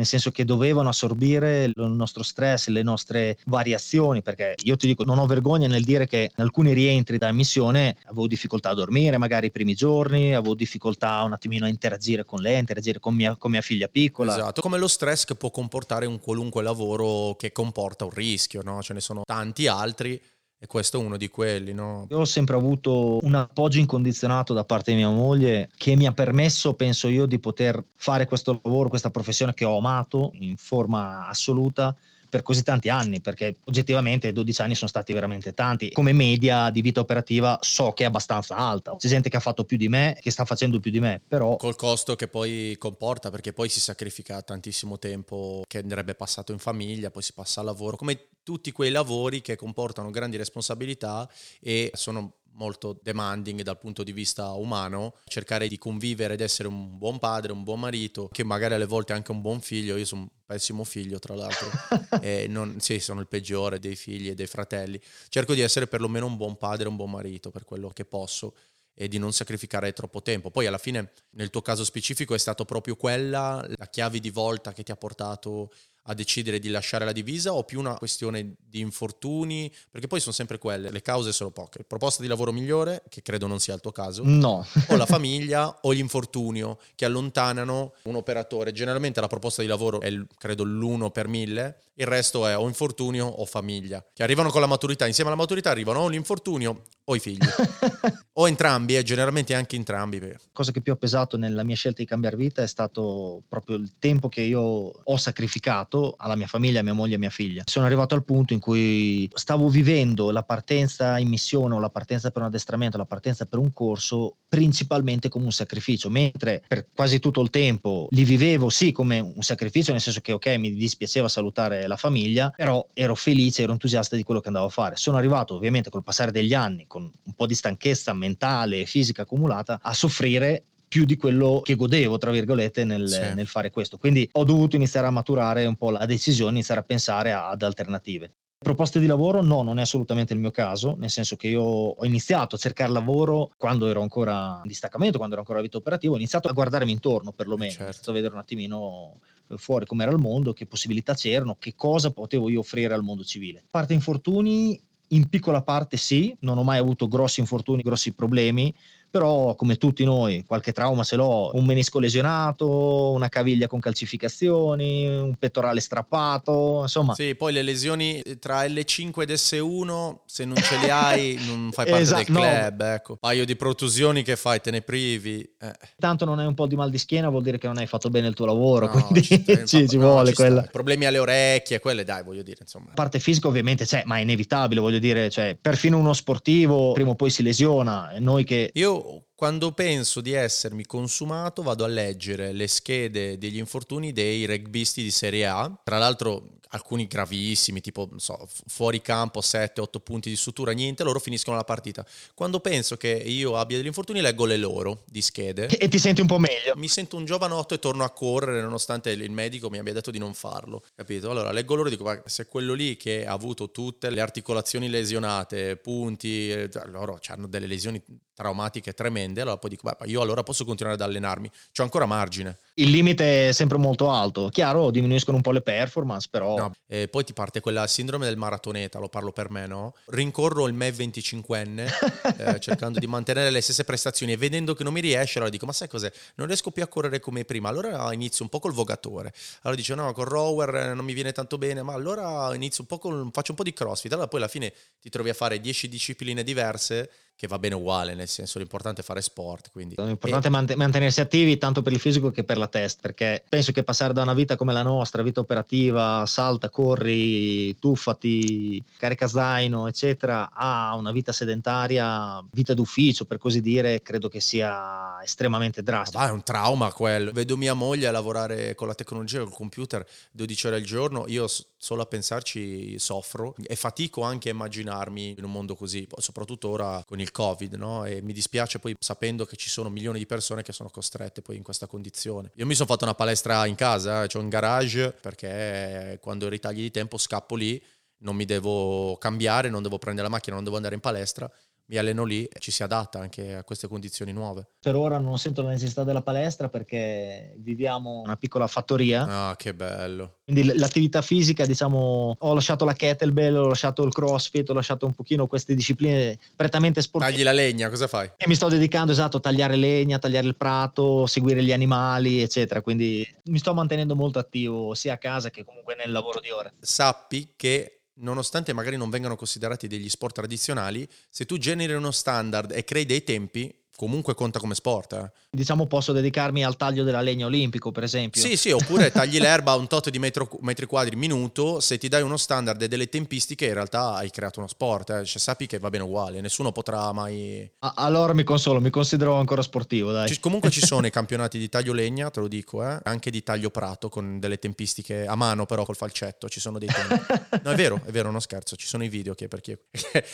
nel 0.00 0.08
senso 0.08 0.30
che 0.30 0.46
dovevano 0.46 0.88
assorbire 0.88 1.64
il 1.64 1.74
nostro 1.76 2.22
stress, 2.22 2.68
le 2.68 2.82
nostre 2.82 3.36
variazioni, 3.44 4.22
perché 4.22 4.54
io 4.62 4.76
ti 4.76 4.86
dico, 4.86 5.04
non 5.04 5.18
ho 5.18 5.26
vergogna 5.26 5.68
nel 5.68 5.84
dire 5.84 6.06
che 6.06 6.30
in 6.34 6.42
alcuni 6.42 6.72
rientri 6.72 7.18
da 7.18 7.30
missione 7.32 7.96
avevo 8.04 8.26
difficoltà 8.26 8.70
a 8.70 8.74
dormire, 8.74 9.18
magari 9.18 9.48
i 9.48 9.50
primi 9.50 9.74
giorni, 9.74 10.34
avevo 10.34 10.54
difficoltà 10.54 11.22
un 11.22 11.34
attimino 11.34 11.66
a 11.66 11.68
interagire 11.68 12.24
con 12.24 12.40
lei, 12.40 12.56
a 12.56 12.60
interagire 12.60 12.98
con 12.98 13.14
mia, 13.14 13.36
con 13.36 13.50
mia 13.50 13.60
figlia 13.60 13.88
piccola. 13.88 14.32
Esatto, 14.32 14.62
come 14.62 14.78
lo 14.78 14.88
stress 14.88 15.24
che 15.24 15.34
può 15.34 15.50
comportare 15.50 16.06
un 16.06 16.18
qualunque 16.18 16.62
lavoro 16.62 17.36
che 17.36 17.52
comporta 17.52 18.04
un 18.04 18.10
rischio, 18.12 18.62
no? 18.64 18.80
Ce 18.80 18.94
ne 18.94 19.00
sono 19.00 19.22
tanti 19.26 19.66
altri 19.66 20.18
E 20.62 20.66
questo 20.66 21.00
è 21.00 21.02
uno 21.02 21.16
di 21.16 21.28
quelli, 21.28 21.72
no? 21.72 22.06
Io 22.10 22.18
ho 22.18 22.24
sempre 22.26 22.54
avuto 22.54 23.18
un 23.22 23.34
appoggio 23.34 23.78
incondizionato 23.78 24.52
da 24.52 24.62
parte 24.62 24.90
di 24.90 24.98
mia 24.98 25.08
moglie 25.08 25.70
che 25.74 25.96
mi 25.96 26.06
ha 26.06 26.12
permesso, 26.12 26.74
penso 26.74 27.08
io, 27.08 27.24
di 27.24 27.38
poter 27.38 27.82
fare 27.94 28.26
questo 28.26 28.60
lavoro, 28.62 28.90
questa 28.90 29.08
professione 29.08 29.54
che 29.54 29.64
ho 29.64 29.78
amato 29.78 30.32
in 30.34 30.58
forma 30.58 31.26
assoluta 31.26 31.96
per 32.30 32.42
così 32.42 32.62
tanti 32.62 32.88
anni, 32.88 33.20
perché 33.20 33.56
oggettivamente 33.64 34.32
12 34.32 34.62
anni 34.62 34.74
sono 34.74 34.88
stati 34.88 35.12
veramente 35.12 35.52
tanti. 35.52 35.90
Come 35.90 36.12
media 36.12 36.70
di 36.70 36.80
vita 36.80 37.00
operativa 37.00 37.58
so 37.60 37.92
che 37.92 38.04
è 38.04 38.06
abbastanza 38.06 38.56
alta. 38.56 38.96
C'è 38.96 39.08
gente 39.08 39.28
che 39.28 39.36
ha 39.36 39.40
fatto 39.40 39.64
più 39.64 39.76
di 39.76 39.88
me, 39.88 40.16
che 40.20 40.30
sta 40.30 40.46
facendo 40.46 40.80
più 40.80 40.90
di 40.90 41.00
me, 41.00 41.20
però... 41.26 41.56
Col 41.56 41.76
costo 41.76 42.16
che 42.16 42.28
poi 42.28 42.76
comporta, 42.78 43.30
perché 43.30 43.52
poi 43.52 43.68
si 43.68 43.80
sacrifica 43.80 44.40
tantissimo 44.40 44.98
tempo 44.98 45.62
che 45.66 45.78
andrebbe 45.78 46.14
passato 46.14 46.52
in 46.52 46.58
famiglia, 46.58 47.10
poi 47.10 47.22
si 47.22 47.32
passa 47.34 47.60
al 47.60 47.66
lavoro, 47.66 47.96
come 47.96 48.28
tutti 48.42 48.72
quei 48.72 48.90
lavori 48.90 49.42
che 49.42 49.56
comportano 49.56 50.10
grandi 50.10 50.36
responsabilità 50.36 51.28
e 51.60 51.90
sono 51.94 52.36
molto 52.52 52.98
demanding 53.02 53.62
dal 53.62 53.78
punto 53.78 54.02
di 54.02 54.12
vista 54.12 54.52
umano, 54.52 55.14
cercare 55.24 55.68
di 55.68 55.78
convivere 55.78 56.34
ed 56.34 56.40
essere 56.40 56.68
un 56.68 56.98
buon 56.98 57.18
padre, 57.18 57.52
un 57.52 57.62
buon 57.62 57.80
marito, 57.80 58.28
che 58.30 58.44
magari 58.44 58.74
alle 58.74 58.86
volte 58.86 59.12
anche 59.12 59.30
un 59.30 59.40
buon 59.40 59.60
figlio, 59.60 59.96
io 59.96 60.04
sono 60.04 60.22
un 60.22 60.28
pessimo 60.44 60.84
figlio 60.84 61.18
tra 61.18 61.34
l'altro, 61.34 61.70
e 62.20 62.46
non, 62.48 62.80
sì, 62.80 62.98
sono 63.00 63.20
il 63.20 63.28
peggiore 63.28 63.78
dei 63.78 63.96
figli 63.96 64.28
e 64.28 64.34
dei 64.34 64.46
fratelli, 64.46 65.00
cerco 65.28 65.54
di 65.54 65.60
essere 65.60 65.86
perlomeno 65.86 66.26
un 66.26 66.36
buon 66.36 66.56
padre, 66.56 66.88
un 66.88 66.96
buon 66.96 67.10
marito 67.10 67.50
per 67.50 67.64
quello 67.64 67.88
che 67.88 68.04
posso 68.04 68.54
e 68.94 69.08
di 69.08 69.16
non 69.16 69.32
sacrificare 69.32 69.94
troppo 69.94 70.20
tempo. 70.20 70.50
Poi 70.50 70.66
alla 70.66 70.76
fine 70.76 71.12
nel 71.30 71.48
tuo 71.48 71.62
caso 71.62 71.84
specifico 71.84 72.34
è 72.34 72.38
stato 72.38 72.66
proprio 72.66 72.96
quella 72.96 73.64
la 73.76 73.88
chiave 73.88 74.18
di 74.18 74.28
volta 74.28 74.74
che 74.74 74.82
ti 74.82 74.90
ha 74.92 74.96
portato 74.96 75.72
a 76.10 76.14
decidere 76.14 76.58
di 76.58 76.68
lasciare 76.68 77.04
la 77.04 77.12
divisa 77.12 77.52
o 77.52 77.62
più 77.62 77.78
una 77.78 77.94
questione 77.94 78.54
di 78.58 78.80
infortuni? 78.80 79.72
Perché 79.90 80.08
poi 80.08 80.20
sono 80.20 80.34
sempre 80.34 80.58
quelle, 80.58 80.90
le 80.90 81.02
cause 81.02 81.32
sono 81.32 81.50
poche. 81.50 81.84
Proposta 81.84 82.20
di 82.22 82.28
lavoro 82.28 82.52
migliore, 82.52 83.02
che 83.08 83.22
credo 83.22 83.46
non 83.46 83.60
sia 83.60 83.74
il 83.74 83.80
tuo 83.80 83.92
caso. 83.92 84.22
No. 84.24 84.66
o 84.88 84.96
la 84.96 85.06
famiglia 85.06 85.78
o 85.82 85.92
l'infortunio 85.92 86.78
che 86.96 87.04
allontanano 87.04 87.94
un 88.02 88.16
operatore. 88.16 88.72
Generalmente 88.72 89.20
la 89.20 89.28
proposta 89.28 89.62
di 89.62 89.68
lavoro 89.68 90.00
è 90.00 90.12
credo 90.36 90.64
l'uno 90.64 91.10
per 91.10 91.28
mille, 91.28 91.76
il 91.94 92.06
resto 92.06 92.46
è 92.46 92.56
o 92.56 92.66
infortunio 92.66 93.26
o 93.26 93.44
famiglia, 93.44 94.04
che 94.12 94.22
arrivano 94.22 94.50
con 94.50 94.60
la 94.60 94.66
maturità. 94.66 95.06
Insieme 95.06 95.30
alla 95.30 95.38
maturità 95.38 95.70
arrivano 95.70 96.00
o 96.00 96.08
l'infortunio 96.08 96.82
o 97.04 97.14
i 97.14 97.20
figli. 97.20 97.38
o 98.34 98.48
entrambi, 98.48 98.96
e 98.96 99.02
generalmente 99.02 99.54
anche 99.54 99.76
entrambi. 99.76 100.20
Cosa 100.52 100.72
che 100.72 100.80
più 100.80 100.92
ha 100.92 100.96
pesato 100.96 101.36
nella 101.36 101.62
mia 101.62 101.76
scelta 101.76 102.00
di 102.00 102.08
cambiare 102.08 102.36
vita 102.36 102.62
è 102.62 102.66
stato 102.66 103.42
proprio 103.48 103.76
il 103.76 103.92
tempo 103.98 104.28
che 104.28 104.40
io 104.40 104.60
ho 104.60 105.16
sacrificato 105.16 105.98
alla 106.16 106.36
mia 106.36 106.46
famiglia, 106.46 106.80
a 106.80 106.82
mia 106.82 106.92
moglie 106.92 107.14
e 107.14 107.16
a 107.16 107.20
mia 107.20 107.30
figlia. 107.30 107.62
Sono 107.66 107.86
arrivato 107.86 108.14
al 108.14 108.24
punto 108.24 108.52
in 108.52 108.60
cui 108.60 109.28
stavo 109.34 109.68
vivendo 109.68 110.30
la 110.30 110.42
partenza 110.42 111.18
in 111.18 111.28
missione 111.28 111.74
o 111.74 111.78
la 111.78 111.90
partenza 111.90 112.30
per 112.30 112.42
un 112.42 112.48
addestramento, 112.48 112.96
la 112.96 113.04
partenza 113.04 113.46
per 113.46 113.58
un 113.58 113.72
corso 113.72 114.36
principalmente 114.48 115.28
come 115.28 115.44
un 115.44 115.52
sacrificio, 115.52 116.10
mentre 116.10 116.62
per 116.66 116.88
quasi 116.94 117.18
tutto 117.18 117.40
il 117.40 117.50
tempo 117.50 118.08
li 118.10 118.24
vivevo 118.24 118.68
sì 118.68 118.92
come 118.92 119.20
un 119.20 119.42
sacrificio, 119.42 119.92
nel 119.92 120.00
senso 120.00 120.20
che 120.20 120.32
ok 120.32 120.46
mi 120.56 120.72
dispiaceva 120.74 121.28
salutare 121.28 121.86
la 121.86 121.96
famiglia, 121.96 122.50
però 122.50 122.86
ero 122.92 123.14
felice, 123.14 123.62
ero 123.62 123.72
entusiasta 123.72 124.16
di 124.16 124.22
quello 124.22 124.40
che 124.40 124.48
andavo 124.48 124.66
a 124.66 124.70
fare. 124.70 124.96
Sono 124.96 125.16
arrivato 125.16 125.54
ovviamente 125.54 125.90
col 125.90 126.02
passare 126.02 126.32
degli 126.32 126.54
anni, 126.54 126.86
con 126.86 127.02
un 127.02 127.32
po' 127.34 127.46
di 127.46 127.54
stanchezza 127.54 128.12
mentale 128.12 128.80
e 128.80 128.86
fisica 128.86 129.22
accumulata, 129.22 129.78
a 129.82 129.94
soffrire 129.94 130.64
più 130.90 131.04
di 131.04 131.16
quello 131.16 131.60
che 131.62 131.76
godevo, 131.76 132.18
tra 132.18 132.32
virgolette, 132.32 132.82
nel, 132.82 133.08
sì. 133.08 133.20
nel, 133.32 133.46
fare 133.46 133.70
questo. 133.70 133.96
Quindi 133.96 134.28
ho 134.32 134.42
dovuto 134.42 134.74
iniziare 134.74 135.06
a 135.06 135.10
maturare 135.10 135.64
un 135.64 135.76
po' 135.76 135.90
la 135.90 136.04
decisione, 136.04 136.50
iniziare 136.50 136.80
a 136.80 136.82
pensare 136.82 137.32
ad 137.32 137.62
alternative. 137.62 138.32
Proposte 138.58 138.98
di 138.98 139.06
lavoro? 139.06 139.40
No, 139.40 139.62
non 139.62 139.78
è 139.78 139.82
assolutamente 139.82 140.34
il 140.34 140.40
mio 140.40 140.50
caso, 140.50 140.96
nel 140.98 141.08
senso 141.08 141.36
che 141.36 141.46
io 141.46 141.62
ho 141.62 142.04
iniziato 142.04 142.56
a 142.56 142.58
cercare 142.58 142.90
lavoro 142.90 143.52
quando 143.56 143.86
ero 143.86 144.02
ancora 144.02 144.58
in 144.62 144.68
distaccamento, 144.68 145.16
quando 145.16 145.34
ero 145.34 145.42
ancora 145.42 145.60
a 145.60 145.62
vita 145.62 145.76
operativa, 145.76 146.14
ho 146.14 146.16
iniziato 146.16 146.48
a 146.48 146.52
guardarmi 146.52 146.90
intorno 146.90 147.30
perlomeno, 147.30 147.70
certo. 147.70 148.10
a 148.10 148.12
vedere 148.12 148.34
un 148.34 148.40
attimino 148.40 149.20
fuori 149.58 149.86
com'era 149.86 150.10
il 150.10 150.18
mondo, 150.18 150.52
che 150.52 150.66
possibilità 150.66 151.14
c'erano, 151.14 151.54
che 151.56 151.74
cosa 151.76 152.10
potevo 152.10 152.50
io 152.50 152.58
offrire 152.58 152.94
al 152.94 153.04
mondo 153.04 153.22
civile. 153.22 153.62
Parte 153.70 153.94
infortuni, 153.94 154.78
in 155.12 155.28
piccola 155.28 155.62
parte 155.62 155.96
sì, 155.96 156.36
non 156.40 156.58
ho 156.58 156.62
mai 156.62 156.78
avuto 156.78 157.08
grossi 157.08 157.40
infortuni, 157.40 157.82
grossi 157.82 158.12
problemi, 158.12 158.74
però 159.10 159.54
come 159.56 159.76
tutti 159.76 160.04
noi 160.04 160.44
qualche 160.46 160.72
trauma 160.72 161.02
ce 161.02 161.16
l'ho, 161.16 161.50
un 161.54 161.64
menisco 161.64 161.98
lesionato, 161.98 163.10
una 163.10 163.28
caviglia 163.28 163.66
con 163.66 163.80
calcificazioni, 163.80 165.06
un 165.06 165.34
pettorale 165.36 165.80
strappato, 165.80 166.80
insomma. 166.82 167.14
Sì, 167.14 167.34
poi 167.34 167.52
le 167.52 167.62
lesioni 167.62 168.22
tra 168.38 168.64
L5 168.64 169.20
ed 169.22 169.30
S1, 169.30 170.14
se 170.26 170.44
non 170.44 170.56
ce 170.56 170.78
le 170.78 170.90
hai 170.90 171.38
non 171.46 171.70
fai 171.72 171.86
parte 171.86 172.02
esatto, 172.02 172.32
del 172.32 172.34
club, 172.34 172.82
no. 172.82 172.94
ecco. 172.94 173.16
Paio 173.16 173.44
di 173.44 173.56
protusioni 173.56 174.22
che 174.22 174.36
fai, 174.36 174.60
te 174.60 174.70
ne 174.70 174.82
privi. 174.82 175.40
Eh. 175.60 175.72
Tanto 175.98 176.24
non 176.24 176.38
hai 176.38 176.46
un 176.46 176.54
po' 176.54 176.66
di 176.66 176.76
mal 176.76 176.90
di 176.90 176.98
schiena 176.98 177.28
vuol 177.28 177.42
dire 177.42 177.58
che 177.58 177.66
non 177.66 177.78
hai 177.78 177.86
fatto 177.86 178.10
bene 178.10 178.28
il 178.28 178.34
tuo 178.34 178.46
lavoro, 178.46 178.86
no, 178.86 178.92
quindi 178.92 179.22
ci, 179.22 179.44
ci, 179.66 179.88
ci 179.88 179.96
no, 179.96 180.10
vuole 180.10 180.28
ci 180.28 180.36
quella. 180.36 180.62
Problemi 180.62 181.06
alle 181.06 181.18
orecchie, 181.18 181.80
quelle 181.80 182.04
dai, 182.04 182.22
voglio 182.22 182.42
dire, 182.42 182.58
insomma. 182.60 182.90
Parte 182.94 183.18
fisica 183.18 183.48
ovviamente 183.48 183.84
c'è, 183.84 184.02
ma 184.06 184.18
è 184.18 184.20
inevitabile, 184.20 184.80
voglio 184.80 184.98
dire, 184.98 185.30
cioè 185.30 185.56
perfino 185.60 185.98
uno 185.98 186.12
sportivo 186.12 186.92
prima 186.92 187.10
o 187.10 187.14
poi 187.14 187.30
si 187.30 187.42
lesiona, 187.42 188.12
noi 188.18 188.44
che 188.44 188.70
Io 188.74 188.99
cool 189.00 189.29
quando 189.40 189.72
penso 189.72 190.20
di 190.20 190.34
essermi 190.34 190.84
consumato 190.84 191.62
vado 191.62 191.84
a 191.84 191.86
leggere 191.86 192.52
le 192.52 192.68
schede 192.68 193.38
degli 193.38 193.56
infortuni 193.56 194.12
dei 194.12 194.44
rugbisti 194.44 195.02
di 195.02 195.10
Serie 195.10 195.46
A. 195.46 195.80
Tra 195.82 195.96
l'altro 195.96 196.58
alcuni 196.72 197.06
gravissimi, 197.06 197.80
tipo 197.80 198.10
so, 198.16 198.46
fuori 198.66 199.00
campo 199.00 199.40
7-8 199.40 200.00
punti 200.02 200.28
di 200.28 200.36
sutura, 200.36 200.72
niente, 200.72 201.04
loro 201.04 201.18
finiscono 201.18 201.56
la 201.56 201.64
partita. 201.64 202.04
Quando 202.34 202.60
penso 202.60 202.96
che 202.96 203.08
io 203.08 203.56
abbia 203.56 203.78
degli 203.78 203.86
infortuni, 203.86 204.20
leggo 204.20 204.44
le 204.44 204.58
loro 204.58 205.04
di 205.06 205.22
schede. 205.22 205.68
E 205.68 205.88
ti 205.88 205.98
senti 205.98 206.20
un 206.20 206.26
po' 206.26 206.38
meglio. 206.38 206.74
Mi 206.76 206.88
sento 206.88 207.16
un 207.16 207.24
giovanotto 207.24 207.72
e 207.72 207.78
torno 207.78 208.04
a 208.04 208.10
correre 208.10 208.60
nonostante 208.60 209.10
il 209.10 209.30
medico 209.30 209.70
mi 209.70 209.78
abbia 209.78 209.94
detto 209.94 210.10
di 210.10 210.18
non 210.18 210.34
farlo, 210.34 210.82
capito? 210.94 211.30
Allora 211.30 211.50
leggo 211.50 211.74
loro 211.76 211.88
e 211.88 211.90
dico, 211.90 212.22
se 212.26 212.46
quello 212.46 212.74
lì 212.74 212.98
che 212.98 213.24
ha 213.24 213.32
avuto 213.32 213.70
tutte 213.70 214.10
le 214.10 214.20
articolazioni 214.20 214.90
lesionate, 214.90 215.76
punti, 215.76 216.50
eh, 216.50 216.68
loro 216.90 217.18
hanno 217.28 217.46
delle 217.46 217.66
lesioni 217.66 218.02
traumatiche 218.40 218.94
tremende, 218.94 219.29
allora 219.38 219.56
poi 219.56 219.70
dico, 219.70 219.88
beh, 219.88 220.06
io 220.06 220.20
allora 220.20 220.42
posso 220.42 220.64
continuare 220.64 220.96
ad 220.96 221.02
allenarmi, 221.08 221.48
c'ho 221.72 221.82
ancora 221.82 222.06
margine. 222.06 222.58
Il 222.74 222.90
limite 222.90 223.50
è 223.50 223.52
sempre 223.52 223.78
molto 223.78 224.10
alto, 224.10 224.48
chiaro, 224.48 224.90
diminuiscono 224.90 225.36
un 225.36 225.42
po' 225.42 225.52
le 225.52 225.60
performance, 225.60 226.26
però... 226.30 226.56
No, 226.56 226.72
e 226.86 227.08
poi 227.08 227.24
ti 227.24 227.32
parte 227.32 227.60
quella 227.60 227.86
sindrome 227.86 228.26
del 228.26 228.36
maratoneta, 228.36 228.98
lo 228.98 229.08
parlo 229.08 229.30
per 229.30 229.50
me, 229.50 229.66
no? 229.66 229.94
Rincorro 230.06 230.66
il 230.66 230.74
me 230.74 230.90
25enne 230.90 231.86
eh, 232.38 232.60
cercando 232.60 232.98
di 232.98 233.06
mantenere 233.06 233.50
le 233.50 233.60
stesse 233.60 233.84
prestazioni 233.84 234.32
e 234.32 234.36
vedendo 234.36 234.74
che 234.74 234.82
non 234.82 234.92
mi 234.92 235.00
riesce, 235.00 235.36
allora 235.36 235.50
dico, 235.50 235.66
ma 235.66 235.72
sai 235.72 235.88
cos'è? 235.88 236.10
Non 236.36 236.46
riesco 236.46 236.70
più 236.70 236.82
a 236.82 236.86
correre 236.86 237.20
come 237.20 237.44
prima, 237.44 237.68
allora 237.68 238.12
inizio 238.12 238.44
un 238.44 238.50
po' 238.50 238.58
col 238.58 238.72
vogatore. 238.72 239.32
Allora 239.62 239.78
dice, 239.78 239.94
no, 239.94 240.12
col 240.12 240.26
rower 240.26 240.94
non 240.94 241.04
mi 241.04 241.12
viene 241.12 241.32
tanto 241.32 241.58
bene, 241.58 241.82
ma 241.82 241.92
allora 241.92 242.54
inizio 242.54 242.82
un 242.82 242.88
po' 242.88 242.98
con, 242.98 243.30
faccio 243.32 243.52
un 243.52 243.56
po' 243.56 243.64
di 243.64 243.72
crossfit, 243.72 244.12
allora 244.12 244.28
poi 244.28 244.40
alla 244.40 244.48
fine 244.48 244.72
ti 245.00 245.10
trovi 245.10 245.28
a 245.28 245.34
fare 245.34 245.60
10 245.60 245.88
discipline 245.88 246.42
diverse 246.42 247.10
che 247.40 247.46
va 247.46 247.58
bene 247.58 247.74
uguale, 247.74 248.14
nel 248.14 248.28
senso 248.28 248.58
l'importante 248.58 249.00
è 249.00 249.04
fare 249.04 249.22
sport. 249.22 249.70
Quindi. 249.70 249.94
L'importante 249.96 250.48
è 250.48 250.50
mant- 250.50 250.74
mantenersi 250.74 251.22
attivi 251.22 251.56
tanto 251.56 251.80
per 251.80 251.94
il 251.94 251.98
fisico 251.98 252.30
che 252.30 252.44
per 252.44 252.58
la 252.58 252.68
testa, 252.68 252.98
perché 253.00 253.42
penso 253.48 253.72
che 253.72 253.82
passare 253.82 254.12
da 254.12 254.20
una 254.20 254.34
vita 254.34 254.56
come 254.56 254.74
la 254.74 254.82
nostra, 254.82 255.22
vita 255.22 255.40
operativa, 255.40 256.26
salta, 256.26 256.68
corri, 256.68 257.74
tuffati, 257.78 258.84
carica 258.98 259.26
zaino, 259.26 259.88
eccetera, 259.88 260.50
a 260.52 260.94
una 260.96 261.12
vita 261.12 261.32
sedentaria, 261.32 262.44
vita 262.52 262.74
d'ufficio 262.74 263.24
per 263.24 263.38
così 263.38 263.62
dire, 263.62 264.02
credo 264.02 264.28
che 264.28 264.40
sia 264.40 265.18
estremamente 265.22 265.82
drastico. 265.82 266.18
Ma 266.18 266.28
è 266.28 266.32
un 266.32 266.42
trauma 266.42 266.92
quello. 266.92 267.32
Vedo 267.32 267.56
mia 267.56 267.72
moglie 267.72 268.06
a 268.06 268.10
lavorare 268.10 268.74
con 268.74 268.86
la 268.86 268.94
tecnologia, 268.94 269.38
col 269.38 269.54
computer 269.54 270.06
12 270.32 270.66
ore 270.66 270.76
al 270.76 270.82
giorno, 270.82 271.24
io 271.26 271.46
solo 271.78 272.02
a 272.02 272.06
pensarci 272.06 272.98
soffro 272.98 273.54
e 273.66 273.76
fatico 273.76 274.24
anche 274.24 274.50
a 274.50 274.52
immaginarmi 274.52 275.36
in 275.38 275.44
un 275.44 275.50
mondo 275.50 275.74
così, 275.74 276.06
soprattutto 276.18 276.68
ora 276.68 277.02
con 277.06 277.18
il 277.18 277.28
il 277.30 277.32
Covid, 277.32 277.74
no? 277.74 278.04
E 278.04 278.20
mi 278.20 278.32
dispiace 278.32 278.78
poi 278.78 278.94
sapendo 278.98 279.46
che 279.46 279.56
ci 279.56 279.68
sono 279.68 279.88
milioni 279.88 280.18
di 280.18 280.26
persone 280.26 280.62
che 280.62 280.72
sono 280.72 280.90
costrette 280.90 281.40
poi 281.40 281.56
in 281.56 281.62
questa 281.62 281.86
condizione. 281.86 282.50
Io 282.56 282.66
mi 282.66 282.74
sono 282.74 282.88
fatto 282.88 283.04
una 283.04 283.14
palestra 283.14 283.64
in 283.66 283.76
casa, 283.76 284.24
ho 284.24 284.38
un 284.38 284.48
garage 284.48 285.12
perché 285.12 286.18
quando 286.20 286.46
ho 286.46 286.48
ritagli 286.48 286.80
di 286.80 286.90
tempo 286.90 287.16
scappo 287.16 287.54
lì, 287.54 287.82
non 288.22 288.36
mi 288.36 288.44
devo 288.44 289.16
cambiare, 289.16 289.70
non 289.70 289.82
devo 289.82 289.98
prendere 289.98 290.28
la 290.28 290.34
macchina, 290.34 290.54
non 290.56 290.64
devo 290.64 290.76
andare 290.76 290.94
in 290.94 291.00
palestra 291.00 291.50
mi 291.90 291.96
alleno 291.96 292.22
lì 292.22 292.44
e 292.44 292.60
ci 292.60 292.70
si 292.70 292.84
adatta 292.84 293.18
anche 293.18 293.56
a 293.56 293.64
queste 293.64 293.88
condizioni 293.88 294.32
nuove. 294.32 294.68
Per 294.80 294.94
ora 294.94 295.18
non 295.18 295.38
sento 295.38 295.60
la 295.62 295.70
necessità 295.70 296.04
della 296.04 296.22
palestra 296.22 296.68
perché 296.68 297.54
viviamo 297.58 298.20
una 298.24 298.36
piccola 298.36 298.68
fattoria. 298.68 299.48
Ah, 299.48 299.56
che 299.56 299.74
bello. 299.74 300.38
Quindi 300.44 300.78
l'attività 300.78 301.20
fisica, 301.20 301.66
diciamo, 301.66 302.36
ho 302.38 302.54
lasciato 302.54 302.84
la 302.84 302.92
kettlebell, 302.92 303.56
ho 303.56 303.66
lasciato 303.66 304.04
il 304.04 304.12
crossfit, 304.12 304.70
ho 304.70 304.72
lasciato 304.72 305.04
un 305.04 305.14
pochino 305.14 305.48
queste 305.48 305.74
discipline 305.74 306.38
prettamente 306.54 307.02
sportive. 307.02 307.32
Tagli 307.32 307.42
la 307.42 307.52
legna, 307.52 307.88
cosa 307.88 308.06
fai? 308.06 308.30
E 308.36 308.46
mi 308.46 308.54
sto 308.54 308.68
dedicando, 308.68 309.10
esatto, 309.10 309.38
a 309.38 309.40
tagliare 309.40 309.74
legna, 309.74 310.20
tagliare 310.20 310.46
il 310.46 310.56
prato, 310.56 311.26
seguire 311.26 311.62
gli 311.64 311.72
animali, 311.72 312.40
eccetera. 312.40 312.82
Quindi 312.82 313.26
mi 313.46 313.58
sto 313.58 313.74
mantenendo 313.74 314.14
molto 314.14 314.38
attivo 314.38 314.94
sia 314.94 315.14
a 315.14 315.18
casa 315.18 315.50
che 315.50 315.64
comunque 315.64 315.96
nel 315.96 316.12
lavoro 316.12 316.38
di 316.38 316.50
ore. 316.50 316.74
Sappi 316.78 317.52
che 317.56 317.99
nonostante 318.20 318.72
magari 318.72 318.96
non 318.96 319.10
vengano 319.10 319.36
considerati 319.36 319.86
degli 319.86 320.08
sport 320.08 320.34
tradizionali, 320.34 321.08
se 321.28 321.44
tu 321.46 321.58
generi 321.58 321.94
uno 321.94 322.10
standard 322.10 322.72
e 322.72 322.84
crei 322.84 323.04
dei 323.04 323.22
tempi, 323.24 323.74
comunque 324.00 324.32
conta 324.32 324.58
come 324.58 324.74
sport. 324.74 325.12
Eh. 325.12 325.30
Diciamo 325.50 325.84
posso 325.86 326.12
dedicarmi 326.12 326.64
al 326.64 326.78
taglio 326.78 327.04
della 327.04 327.20
legna 327.20 327.44
olimpico, 327.44 327.92
per 327.92 328.02
esempio. 328.02 328.40
Sì, 328.40 328.56
sì, 328.56 328.70
oppure 328.70 329.10
tagli 329.12 329.38
l'erba 329.38 329.72
a 329.72 329.76
un 329.76 329.88
tot 329.88 330.08
di 330.08 330.18
metro, 330.18 330.48
metri 330.62 330.86
quadri 330.86 331.16
minuto, 331.16 331.80
se 331.80 331.98
ti 331.98 332.08
dai 332.08 332.22
uno 332.22 332.38
standard 332.38 332.80
e 332.80 332.88
delle 332.88 333.10
tempistiche 333.10 333.66
in 333.66 333.74
realtà 333.74 334.14
hai 334.14 334.30
creato 334.30 334.60
uno 334.60 334.68
sport, 334.68 335.10
eh. 335.10 335.24
cioè, 335.26 335.38
sappi 335.38 335.66
che 335.66 335.78
va 335.78 335.90
bene 335.90 336.04
uguale, 336.04 336.40
nessuno 336.40 336.72
potrà 336.72 337.12
mai... 337.12 337.70
Ah, 337.80 337.92
allora 337.96 338.32
mi 338.32 338.42
consolo, 338.42 338.80
mi 338.80 338.88
considero 338.88 339.34
ancora 339.34 339.60
sportivo, 339.60 340.12
dai. 340.12 340.28
Ci, 340.28 340.40
comunque 340.40 340.70
ci 340.70 340.80
sono 340.80 341.06
i 341.06 341.10
campionati 341.12 341.58
di 341.58 341.68
taglio 341.68 341.92
legna, 341.92 342.30
te 342.30 342.40
lo 342.40 342.48
dico, 342.48 342.82
eh? 342.82 343.00
anche 343.02 343.30
di 343.30 343.42
taglio 343.42 343.68
prato 343.68 344.08
con 344.08 344.40
delle 344.40 344.58
tempistiche 344.58 345.26
a 345.26 345.34
mano 345.34 345.66
però 345.66 345.84
col 345.84 345.96
falcetto, 345.96 346.48
ci 346.48 346.58
sono 346.58 346.78
dei 346.78 346.88
tempi. 346.88 347.48
No, 347.62 347.72
è 347.72 347.74
vero, 347.74 348.00
è 348.06 348.10
vero, 348.10 348.30
non 348.30 348.40
scherzo, 348.40 348.76
ci 348.76 348.86
sono 348.86 349.04
i 349.04 349.08
video 349.08 349.34
che 349.34 349.46
per 349.46 349.60
chi... 349.60 349.76